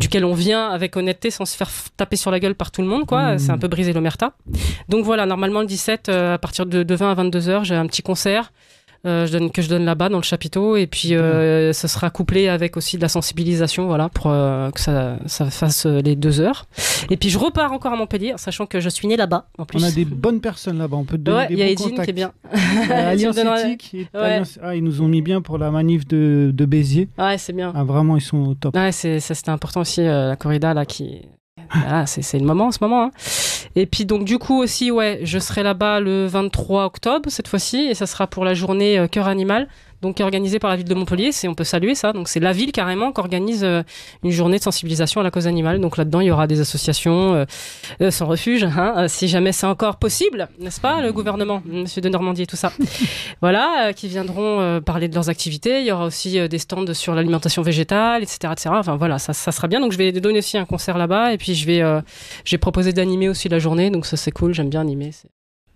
[0.00, 2.88] duquel on vient avec honnêteté sans se faire taper sur la gueule par tout le
[2.88, 3.38] monde, quoi.
[3.38, 4.32] C'est un peu briser l'omerta.
[4.88, 7.76] Donc voilà, normalement le 17, euh, à partir de, de 20 à 22 heures, j'ai
[7.76, 8.50] un petit concert.
[9.06, 12.10] Euh, je donne, que je donne là-bas dans le chapiteau et puis euh, ça sera
[12.10, 16.16] couplé avec aussi de la sensibilisation voilà pour euh, que ça, ça fasse euh, les
[16.16, 16.66] deux heures
[17.08, 19.82] et puis je repars encore à Montpellier sachant que je suis né là-bas en plus
[19.82, 21.66] On a des bonnes personnes là-bas, on peut te donner ouais des il y a
[21.66, 22.04] bons Edine contacts.
[22.04, 22.32] qui est bien
[22.90, 24.20] Alliance Éthique, et Ouais.
[24.20, 27.08] Alliance- ah, ils nous ont mis bien pour la manif de, de Béziers.
[27.18, 28.74] ouais c'est bien Ah, vraiment, ils sont au top.
[28.76, 31.22] Ouais, c'est, ça c'était important aussi, la corrida là qui.
[31.72, 33.04] Voilà, c'est, c'est le moment en ce moment.
[33.04, 33.10] hein.
[33.76, 37.78] Et puis donc du coup aussi, ouais, je serai là-bas le 23 octobre cette fois-ci
[37.78, 39.68] et ça sera pour la journée euh, Cœur Animal,
[40.02, 41.32] donc qui est organisée par la ville de Montpellier.
[41.32, 42.12] C'est, on peut saluer ça.
[42.12, 43.82] Donc c'est la ville carrément qui organise euh,
[44.22, 45.80] une journée de sensibilisation à la cause animale.
[45.80, 47.44] Donc là-dedans, il y aura des associations euh,
[48.00, 52.08] euh, sans refuge, hein, si jamais c'est encore possible, n'est-ce pas, le gouvernement, Monsieur de
[52.08, 52.72] Normandie et tout ça.
[53.40, 55.80] voilà, euh, qui viendront euh, parler de leurs activités.
[55.80, 58.70] Il y aura aussi des stands sur l'alimentation végétale, etc., etc.
[58.72, 59.80] Enfin voilà, ça, ça sera bien.
[59.80, 61.82] Donc je vais donner aussi un concert là-bas et puis je vais,
[62.44, 63.90] j'ai proposé d'animer aussi la journée.
[63.90, 65.10] Donc ça c'est cool, j'aime bien animer.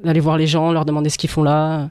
[0.03, 1.91] D'aller voir les gens, leur demander ce qu'ils font là.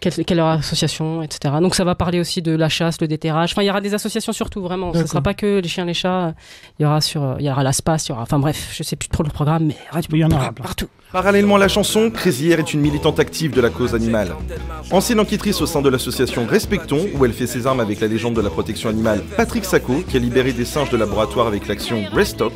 [0.00, 1.54] Quelle, quelle est leur association, etc.
[1.60, 3.52] Donc ça va parler aussi de la chasse, le déterrage.
[3.52, 4.92] Enfin, il y aura des associations surtout, vraiment.
[4.92, 6.34] Ce ne sera pas que les chiens, les chats.
[6.78, 8.22] Il y aura sur, il y aura l'espace, il y aura.
[8.22, 9.76] Enfin bref, je sais plus trop le programme, mais
[10.12, 10.88] Il y en aura partout.
[11.10, 14.34] Parallèlement à la chanson, Crazière est une militante active de la cause animale.
[14.90, 18.34] Ancienne enquêtrice au sein de l'association Respectons, où elle fait ses armes avec la légende
[18.34, 22.04] de la protection animale Patrick Sacco, qui a libéré des singes de laboratoire avec l'action
[22.12, 22.52] Restock.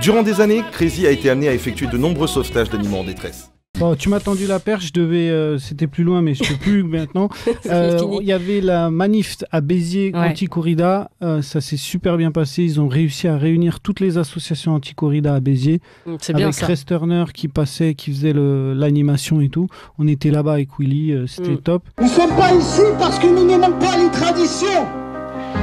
[0.00, 3.49] Durant des années, Crazy a été amenée à effectuer de nombreux sauvetages d'animaux en détresse.
[3.78, 6.56] Bon, tu m'as tendu la perche, je devais, euh, c'était plus loin, mais je peux
[6.56, 7.30] plus maintenant.
[7.66, 7.98] Euh.
[8.20, 10.28] Il y avait la manif à Béziers Ouais.
[10.28, 12.62] anti-corrida, euh, ça s'est super bien passé.
[12.62, 16.54] Ils ont réussi à réunir toutes les associations anti-corrida à Béziers, Mm, C'est bien avec
[16.56, 16.66] ça.
[16.66, 19.68] Chris Turner qui passait, qui faisait l'animation et tout.
[19.98, 21.58] On était là-bas avec Willy, euh, c'était Mm.
[21.62, 21.84] top.
[21.98, 24.86] Nous ne sommes pas ici parce que nous n'aimons pas les traditions.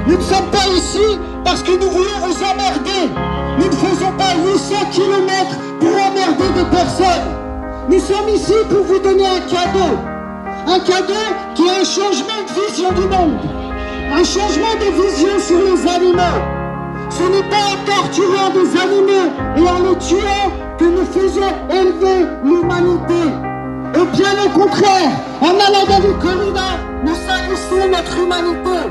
[0.08, 3.14] Nous ne sommes pas ici parce que nous voulons vous emmerder.
[3.60, 7.36] Nous ne faisons pas 800 km pour emmerder des personnes.
[7.89, 9.95] Nous sommes ici pour vous donner un cadeau.
[10.67, 11.13] Un cadeau
[11.55, 13.39] qui est un changement de vision du monde.
[14.11, 16.38] Un changement de vision sur les animaux.
[17.09, 22.25] Ce n'est pas en torturant des animaux et en les tuant que nous faisons élever
[22.43, 23.31] l'humanité.
[23.95, 28.89] Et bien au contraire, en allant dans les corridors, nous salissons notre humanité.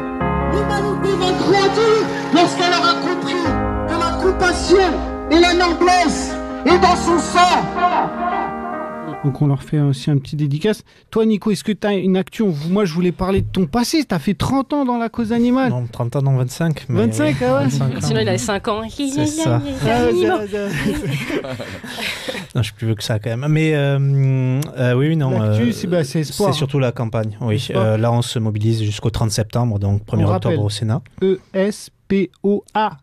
[0.52, 1.96] L'humanité va grandir
[2.32, 3.44] lorsqu'elle aura compris
[3.88, 4.90] que la compassion
[5.30, 6.30] et la noblesse
[6.64, 8.45] est dans son sang.
[9.26, 10.84] Donc on leur fait aussi un petit dédicace.
[11.10, 14.04] Toi Nico, est-ce que tu as une action Moi je voulais parler de ton passé,
[14.04, 15.70] tu as fait 30 ans dans la cause animale.
[15.70, 16.86] Non, 30 ans, non, 25.
[16.88, 18.00] mais 25, oui, ah ouais 25 ans.
[18.02, 18.82] Sinon, il avait 5 ans.
[18.88, 19.60] C'est ça.
[19.84, 20.68] Ah, ouais, ça- ça-
[22.54, 23.46] Non, je suis plus vieux que ça quand même.
[23.50, 23.98] Mais euh,
[24.78, 25.30] euh, oui, oui, non.
[25.30, 26.52] L'actu, euh, c'est- bah, c'est espoir.
[26.52, 27.36] C'est surtout la campagne.
[27.40, 27.66] Oui.
[27.74, 30.58] Euh, là, on se mobilise jusqu'au 30 septembre, donc 1er On octobre rappelle.
[30.60, 31.02] au Sénat.
[31.22, 32.96] E-S-P-O-A-R.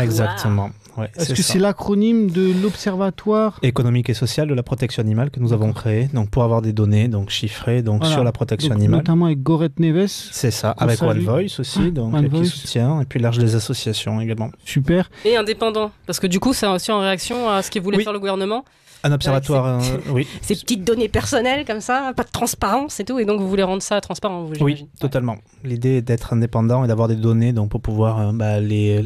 [0.00, 0.70] Exactement.
[0.96, 5.40] Ouais, Est-ce que c'est l'acronyme de l'Observatoire économique et social de la protection animale que
[5.40, 8.14] nous avons créé, donc pour avoir des données donc chiffrées donc Voilà.
[8.14, 8.98] sur la protection Donc, animale.
[9.00, 10.06] Notamment avec Gorette Neves.
[10.08, 11.18] C'est ça, avec One.
[11.20, 12.44] Voice aussi, donc One euh, qui Voice.
[12.46, 14.50] soutient, et puis large des associations également.
[14.64, 15.10] Super.
[15.24, 15.90] Et indépendant.
[16.06, 18.04] Parce que du coup, c'est aussi en réaction à ce qu'il voulait Oui.
[18.04, 18.64] faire le gouvernement.
[19.04, 19.80] Un observatoire, euh,
[20.10, 23.18] oui, Ces petites données personnelles comme ça, pas de transparence et tout.
[23.18, 24.86] Et donc, vous voulez rendre ça transparent, vous, oui, j'imagine.
[24.98, 25.36] totalement.
[25.62, 29.04] L'idée est d'être indépendant et d'avoir des données donc pour pouvoir euh, bah, les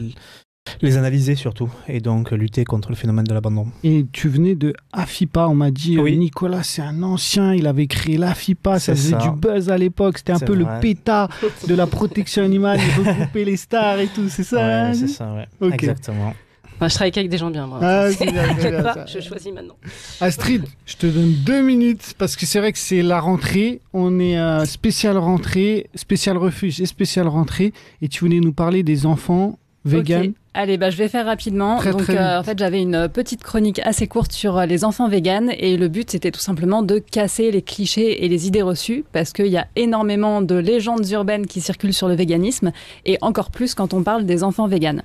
[0.83, 3.67] les analyser surtout et donc lutter contre le phénomène de l'abandon.
[3.85, 6.17] Et tu venais de AFIPA, on m'a dit, euh, Oui.
[6.17, 9.19] Nicolas, c'est un ancien, il avait créé l'AFIPA, ça faisait ça.
[9.19, 11.29] du buzz à l'époque, c'était un peu le péta
[11.69, 15.09] de la protection animale, il regroupait les stars et tout, c'est ça Ouais, hein c'est
[15.09, 15.73] ça, ouais.
[15.73, 16.35] Exactement.
[16.79, 17.79] Bah, je travaille avec des gens bien, moi.
[17.83, 19.07] Ah, c'est bien, c'est T'inquiète bien, pas, ça.
[19.07, 19.77] je choisis maintenant.
[20.23, 23.83] Astrid, je te donne deux minutes parce que c'est vrai que c'est la rentrée.
[23.93, 27.75] On est à spécial rentrée, spécial refuge et spécial rentrée.
[28.01, 30.13] Et tu voulais nous parler des enfants Ok.
[30.53, 31.77] Allez, bah, je vais faire rapidement.
[31.77, 34.85] Très, Donc, très euh, en fait, j'avais une petite chronique assez courte sur euh, les
[34.85, 38.63] enfants véganes et le but, c'était tout simplement de casser les clichés et les idées
[38.63, 42.73] reçues parce qu'il y a énormément de légendes urbaines qui circulent sur le véganisme
[43.07, 45.03] et encore plus quand on parle des enfants véganes.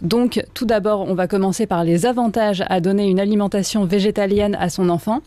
[0.00, 4.70] Donc, tout d'abord, on va commencer par les avantages à donner une alimentation végétalienne à
[4.70, 5.20] son enfant.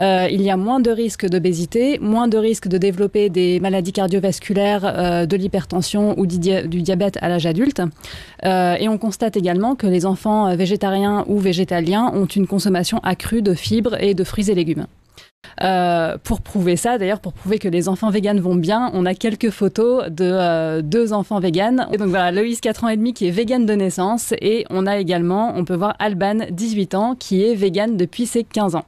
[0.00, 3.92] Euh, il y a moins de risques d'obésité, moins de risques de développer des maladies
[3.92, 7.82] cardiovasculaires, euh, de l'hypertension ou du, dia- du diabète à l'âge adulte.
[8.44, 13.42] Euh, et on constate également que les enfants végétariens ou végétaliens ont une consommation accrue
[13.42, 14.86] de fibres et de fruits et légumes.
[16.24, 19.50] Pour prouver ça, d'ailleurs, pour prouver que les enfants véganes vont bien, on a quelques
[19.50, 21.86] photos de deux enfants véganes.
[21.98, 24.32] Donc voilà, Loïs, 4 ans et demi, qui est végane de naissance.
[24.40, 28.44] Et on a également, on peut voir Alban, 18 ans, qui est végane depuis ses
[28.44, 28.84] 15 ans.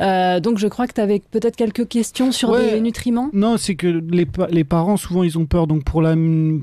[0.00, 2.72] Euh, donc je crois que tu avais peut-être quelques questions sur Ouais.
[2.72, 3.28] les nutriments.
[3.32, 6.14] Non, c'est que les, pa- les parents, souvent, ils ont peur donc pour la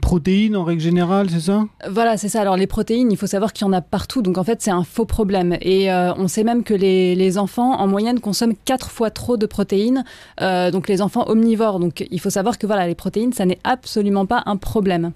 [0.02, 1.66] protéine en règle générale, c'est ça?
[1.90, 2.42] Voilà, c'est ça.
[2.42, 4.22] Alors les protéines, il faut savoir qu'il y en a partout.
[4.22, 5.58] Donc en fait, c'est un faux problème.
[5.62, 9.38] Et euh, on sait même que les, les enfants, en moyenne, consomment quatre fois trop
[9.38, 10.04] de protéines.
[10.42, 11.80] Euh, donc les enfants omnivores.
[11.80, 15.12] Donc il faut savoir que voilà, les protéines, ça n'est absolument pas un problème.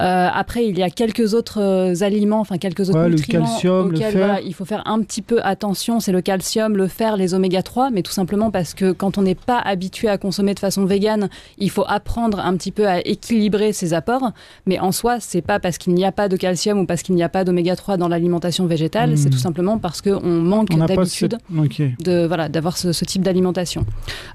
[0.00, 3.46] Euh, après, il y a quelques autres euh, aliments, enfin quelques autres Ouais, le nutriments
[3.62, 4.26] le auxquels fer.
[4.26, 5.98] voilà, il faut faire un petit peu attention.
[5.98, 9.22] C'est le calcium, le fer, les oméga 3, mais tout simplement parce que quand on
[9.22, 13.00] n'est pas habitué à consommer de façon végane, il faut apprendre un petit peu à
[13.06, 14.30] équilibrer ses apports.
[14.66, 17.14] Mais en soi, c'est pas parce qu'il n'y a pas de calcium ou parce qu'il
[17.16, 19.16] n'y a pas d'oméga 3 dans l'alimentation végétale, Hmm.
[19.16, 21.38] c'est tout simplement parce qu'on manque d'habitude
[21.70, 23.84] cette- de voilà d'avoir ce, ce type d'alimentation.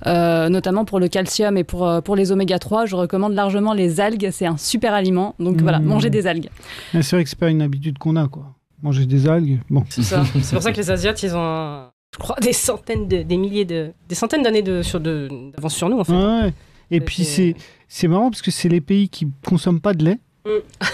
[0.08, 4.00] Euh, notamment pour le calcium et pour, pour les oméga 3, je recommande largement les
[4.02, 4.30] algues.
[4.32, 5.33] C'est un super aliment.
[5.40, 5.86] Donc voilà, Mm.
[5.86, 6.50] manger des algues.
[6.94, 8.56] C'est vrai que c'est pas une habitude qu'on a, quoi.
[8.82, 9.84] Manger des algues, bon.
[9.90, 10.24] C'est ça.
[10.42, 13.38] C'est pour ça que les Asiates, ils ont, un- je crois, des centaines, de, des
[13.38, 16.14] milliers de, des centaines d'années de, sur de, d'avance sur nous, en fait.
[16.14, 16.54] Ouais.
[16.92, 17.56] Et puis c'est
[17.88, 20.20] c'est marrant parce que c'est les pays qui consomment pas de lait.
[20.46, 20.50] Mm.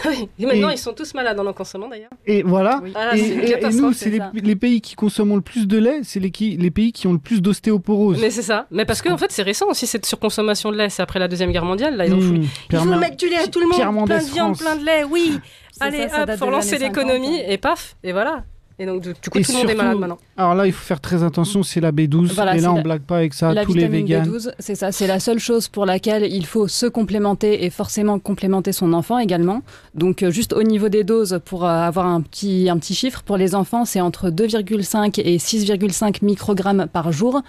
[0.07, 0.29] Oui.
[0.39, 2.11] Et maintenant, Et- ils sont tous malades en en consommant d'ailleurs.
[2.25, 2.81] Et voilà.
[2.95, 4.11] Ah, là, et, c'est une et- et catastrophe, nous, c'est
[4.43, 7.13] les, pays qui consomment le plus de lait, c'est les, qui- les pays qui ont
[7.13, 8.19] le plus d'ostéoporose.
[8.21, 8.67] Mais c'est ça.
[8.71, 10.89] Mais parce qu'en en fait, c'est récent aussi cette surconsommation de lait.
[10.89, 11.95] C'est après la deuxième guerre mondiale.
[11.97, 12.45] Là, ils ont Mmh.
[12.71, 13.75] Il faut mettre du lait à tout le monde.
[13.75, 14.59] Pierre plein de viande, France.
[14.59, 15.03] plein de lait.
[15.03, 15.39] Oui.
[15.79, 17.45] Allez, ça, ça hop, de lancer l'année 50, l'économie hein.
[17.47, 18.43] et paf, et voilà.
[18.81, 20.17] Et donc du coup, Et tout le monde est malade maintenant.
[20.37, 22.31] Alors là, il faut faire très attention, c'est la B12.
[22.33, 24.27] Voilà, et là, on la- blague pas avec ça, la tous les vitamine véganes.
[24.29, 28.19] B12, c'est ça, c'est la seule chose pour laquelle il faut se complémenter et forcément
[28.19, 29.61] complémenter son enfant également.
[29.95, 33.21] Donc euh, juste au niveau des doses, pour euh, avoir un petit, un petit chiffre,
[33.23, 37.41] pour les enfants, c'est entre 2,5 et 6,5 microgrammes par jour.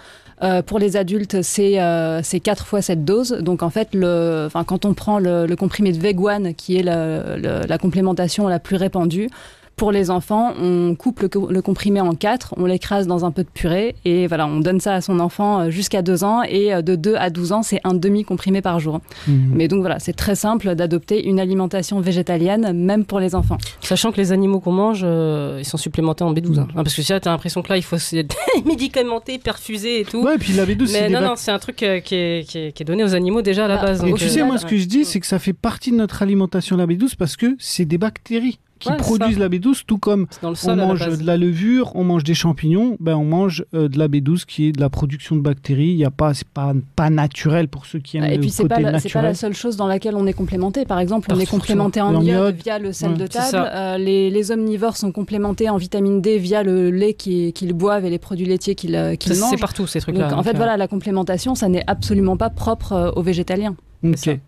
[0.43, 1.77] Euh, pour les adultes, c'est
[2.23, 3.31] c'est 4 fois cette dose.
[3.39, 7.77] Donc en fait, le, quand on prend le, le comprimé de Veguan, qui est la
[7.77, 9.29] complémentation la plus répandue,
[9.75, 13.31] pour les enfants, on coupe le, co- le comprimé en quatre, on l'écrase dans un
[13.31, 16.43] peu de purée et voilà, on donne ça à son enfant euh, jusqu'à 2 ans
[16.47, 18.99] et euh, de 2 à 12 ans, c'est un demi-comprimé par jour.
[19.27, 19.51] Mhm.
[19.55, 23.57] Mais donc voilà, c'est très simple d'adopter une alimentation végétalienne, même pour les enfants.
[23.81, 26.59] Sachant que les animaux qu'on mange, euh, ils sont supplémentés en B12.
[26.59, 26.67] hein.
[26.71, 28.17] Ah, parce que si là, t'as l'impression que là, il faut se
[28.65, 30.21] médicamenter, perfuser et tout.
[30.21, 32.47] Ouais, et puis la B12, c'est Mais non, non, c'est un truc euh, qui, est,
[32.47, 34.03] qui, est, qui est donné aux animaux déjà à la Ah, base.
[34.03, 35.91] Et donc, tu euh, sais, moi, ce que je dis, c'est que ça fait partie
[35.91, 39.39] de notre alimentation, la B12, parce que c'est des bactéries qui Ouais, produisent ça.
[39.39, 41.19] la B12, tout comme dans le on sol, mange base.
[41.21, 44.67] de la levure, on mange des champignons, ben on mange euh, de la B12 qui
[44.67, 45.91] est de la production de bactéries.
[45.91, 48.49] Il y a pas, c'est pas, pas naturel pour ceux qui aiment Et le puis
[48.49, 50.83] c'est côté pas, la- c'est pas la seule chose dans laquelle on est complémenté.
[50.85, 53.17] Par exemple, on Par est complémenté en en iode via le sel Ouais.
[53.17, 53.69] de table.
[53.73, 58.03] Euh, les, les omnivores sont complémentés en vitamine D via le lait qui- qu'ils boivent
[58.05, 59.49] et les produits laitiers qu'ils euh, mangent.
[59.51, 60.23] C'est partout ces trucs-là.
[60.23, 63.21] Donc, en donc, fait, euh, voilà, la complémentation, ça n'est absolument pas propre euh, aux
[63.21, 63.75] végétaliens.
[64.03, 64.39] Ok.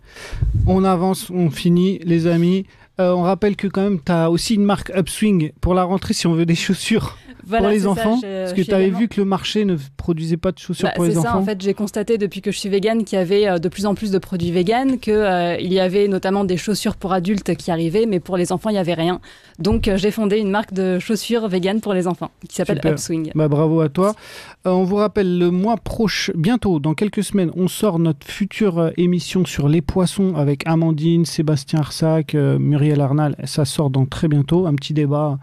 [0.66, 2.66] On avance, on finit, les amis.
[3.00, 6.14] Euh, on rappelle que quand même, tu as aussi une marque Upswing pour la rentrée
[6.14, 8.20] si on veut des chaussures Voilà, pour les c'est ça, enfants.
[8.20, 11.04] parce que tu avais vu que le marché ne produisait pas de chaussures Bah, pour
[11.04, 11.28] les c'est enfants.
[11.30, 13.68] ça, en fait, j'ai constaté depuis que je suis végane qu'il y avait euh, de
[13.68, 15.14] plus en plus de produits véganes, qu'il
[15.72, 18.78] y avait notamment des chaussures pour adultes qui arrivaient, mais pour les enfants, il n'y
[18.78, 19.20] avait rien.
[19.58, 22.80] Donc, euh, j'ai fondé une marque de chaussures véganes pour les enfants qui s'appelle.
[22.84, 23.30] Upswing.
[23.34, 24.14] Bah, bravo à toi.
[24.66, 28.78] Euh, on vous rappelle, le mois prochain, bientôt, dans quelques semaines, on sort notre future
[28.78, 33.36] euh, émission sur les poissons avec Amandine, Sébastien Arsac, euh, Muriel Arnal.
[33.44, 34.66] Ça sort dans très bientôt.
[34.66, 35.38] Un petit débat.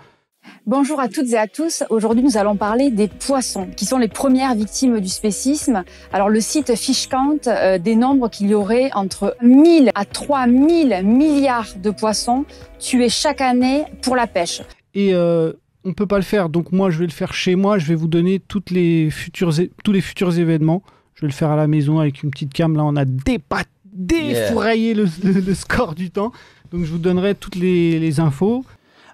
[0.67, 1.83] Bonjour à toutes et à tous.
[1.89, 5.83] Aujourd'hui, nous allons parler des poissons, qui sont les premières victimes du spécisme.
[6.13, 11.89] Alors, le site Fishcount euh, dénombre qu'il y aurait entre 1000 à 3000 milliards de
[11.89, 12.45] poissons
[12.79, 14.61] tués chaque année pour la pêche.
[14.93, 16.49] Et euh, on peut pas le faire.
[16.49, 17.77] Donc moi, je vais le faire chez moi.
[17.79, 20.83] Je vais vous donner toutes les futures tous les futurs événements.
[21.15, 22.75] Je vais le faire à la maison avec une petite cam.
[22.75, 23.63] Là, on a dépat
[23.93, 26.31] défouraillé le, le- le score du temps.
[26.71, 28.63] Donc je vous donnerai toutes les, les infos.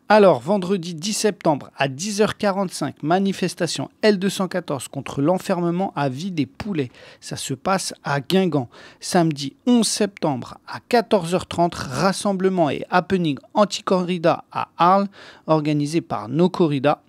[0.09, 6.91] Alors, vendredi 10 septembre à 10h45, manifestation L214 contre l'enfermement à vie des poulets.
[7.19, 8.69] Ça se passe à Guingamp.
[9.01, 15.09] Samedi 11 septembre à 14h30, rassemblement et happening anti-corrida à Arles,
[15.45, 17.03] organisé par No Corrida.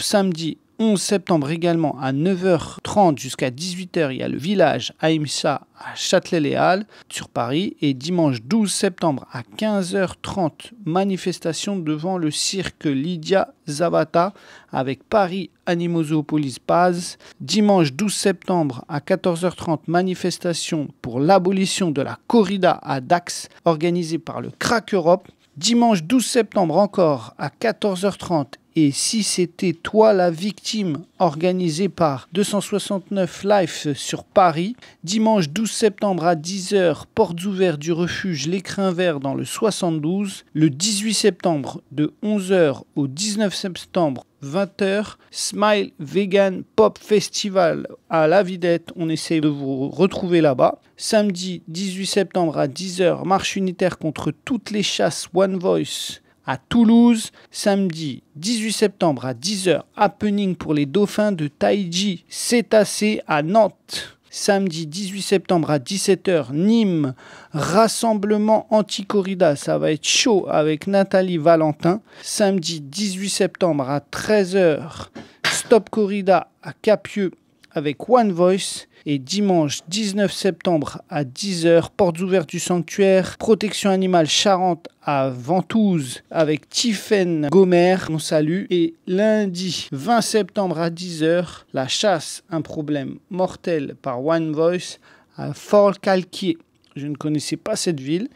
[0.00, 5.94] Samedi 11 septembre également à 9h30 jusqu'à 18h, il y a le village Aïmsa à
[5.94, 7.76] Châtelet-les-Halles sur Paris.
[7.80, 14.34] Et dimanche 12 septembre à 15h30, manifestation devant le cirque Lydia Zavata
[14.72, 17.18] avec Paris Animozoopolis Paz.
[17.40, 24.40] Dimanche 12 septembre à 14h30, manifestation pour l'abolition de la corrida à Dax organisée par
[24.40, 25.28] le Crack Europe.
[25.56, 33.44] Dimanche 12 septembre encore à 14h30 et si c'était toi la victime organisée par 269
[33.44, 39.34] Life sur Paris, dimanche 12 septembre à 10h, portes ouvertes du refuge L'écrin vert dans
[39.34, 47.86] le 72, le 18 septembre de 11h au 19 septembre 20h, Smile Vegan Pop Festival
[48.10, 48.90] à La Vidette.
[48.96, 50.80] On essaie de vous retrouver là-bas.
[50.96, 57.30] Samedi 18 septembre à 10h, marche unitaire contre toutes les chasses One Voice à Toulouse.
[57.50, 64.18] Samedi 18 septembre à 10h, happening pour les dauphins de Taiji Cétacé à Nantes.
[64.30, 67.14] Samedi 18 septembre à 17h, Nîmes,
[67.52, 72.00] rassemblement anti-corrida, ça va être chaud avec Nathalie Valentin.
[72.20, 75.10] Samedi 18 septembre à 13h,
[75.46, 77.30] Stop Corrida à Capieux
[77.74, 78.86] avec One Voice.
[79.06, 86.22] Et dimanche 19 septembre à 10h, portes ouvertes du sanctuaire, protection animale Charente à Ventouses
[86.30, 88.64] avec Tiffen Gomer, on salue.
[88.70, 94.98] Et lundi 20 septembre à 10h, la chasse, un problème mortel par One Voice
[95.36, 96.56] à Fort-Calquier.
[96.96, 98.28] Je ne connaissais pas cette ville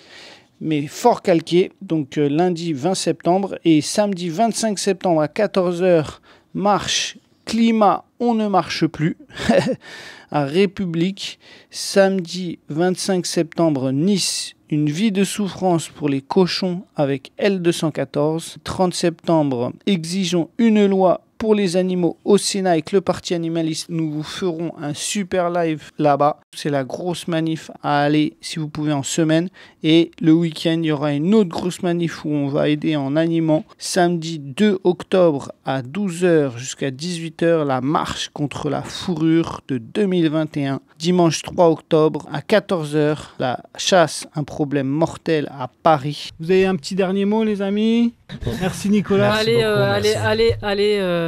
[0.61, 6.19] mais fort calquier, donc euh, lundi 20 septembre et samedi 25 septembre à 14h,
[6.55, 7.17] marche
[7.49, 9.17] climat, on ne marche plus.
[10.31, 11.39] à République,
[11.71, 18.57] samedi 25 septembre, Nice, une vie de souffrance pour les cochons avec L214.
[18.63, 23.87] 30 septembre, exigeons une loi pour les animaux au Sénat avec le Parti animaliste.
[23.89, 26.41] Nous vous ferons un super live là-bas.
[26.55, 29.49] C'est la grosse manif à aller si vous pouvez en semaine.
[29.83, 33.17] Et le week-end, il y aura une autre grosse manif où on va aider en
[33.17, 33.65] animant.
[33.79, 40.81] Samedi 2 octobre à 12h jusqu'à 18h, la marche contre la fourrure de 2021.
[40.99, 46.31] Dimanche 3 octobre à 14h, la chasse, un problème mortel à Paris.
[46.41, 48.15] Vous avez un petit dernier mot, les amis?
[48.61, 49.35] Merci Nicolas.
[49.35, 51.28] allez, euh, allez, allez, allez, euh,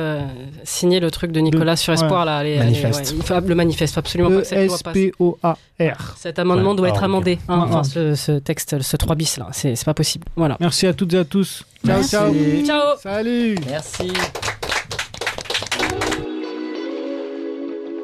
[0.64, 2.38] signer le truc de Nicolas sur Espoir là.
[2.38, 2.98] Allez, Manifeste.
[3.00, 4.54] allez, ouais, il faut- le manifeste, absolument pas.
[4.54, 6.14] E-S-P-O-A-R.
[6.18, 6.76] Cet amendement Ouais.
[6.76, 7.38] doit être Ah, amendé.
[7.48, 7.84] hein, Ah, enfin, ah.
[7.84, 10.26] ce, ce texte, ce 3 bis là, c'est c'est pas possible.
[10.36, 10.56] Voilà.
[10.60, 11.64] Merci à toutes et à tous.
[11.86, 12.10] Ciao, Merci.
[12.10, 12.32] ciao.
[12.66, 12.96] Ciao.
[13.02, 13.54] Salut.
[13.68, 14.12] Merci.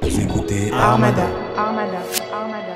[0.02, 1.26] Vous écoutez Armada.
[1.56, 1.98] Armada.
[2.32, 2.75] Armada.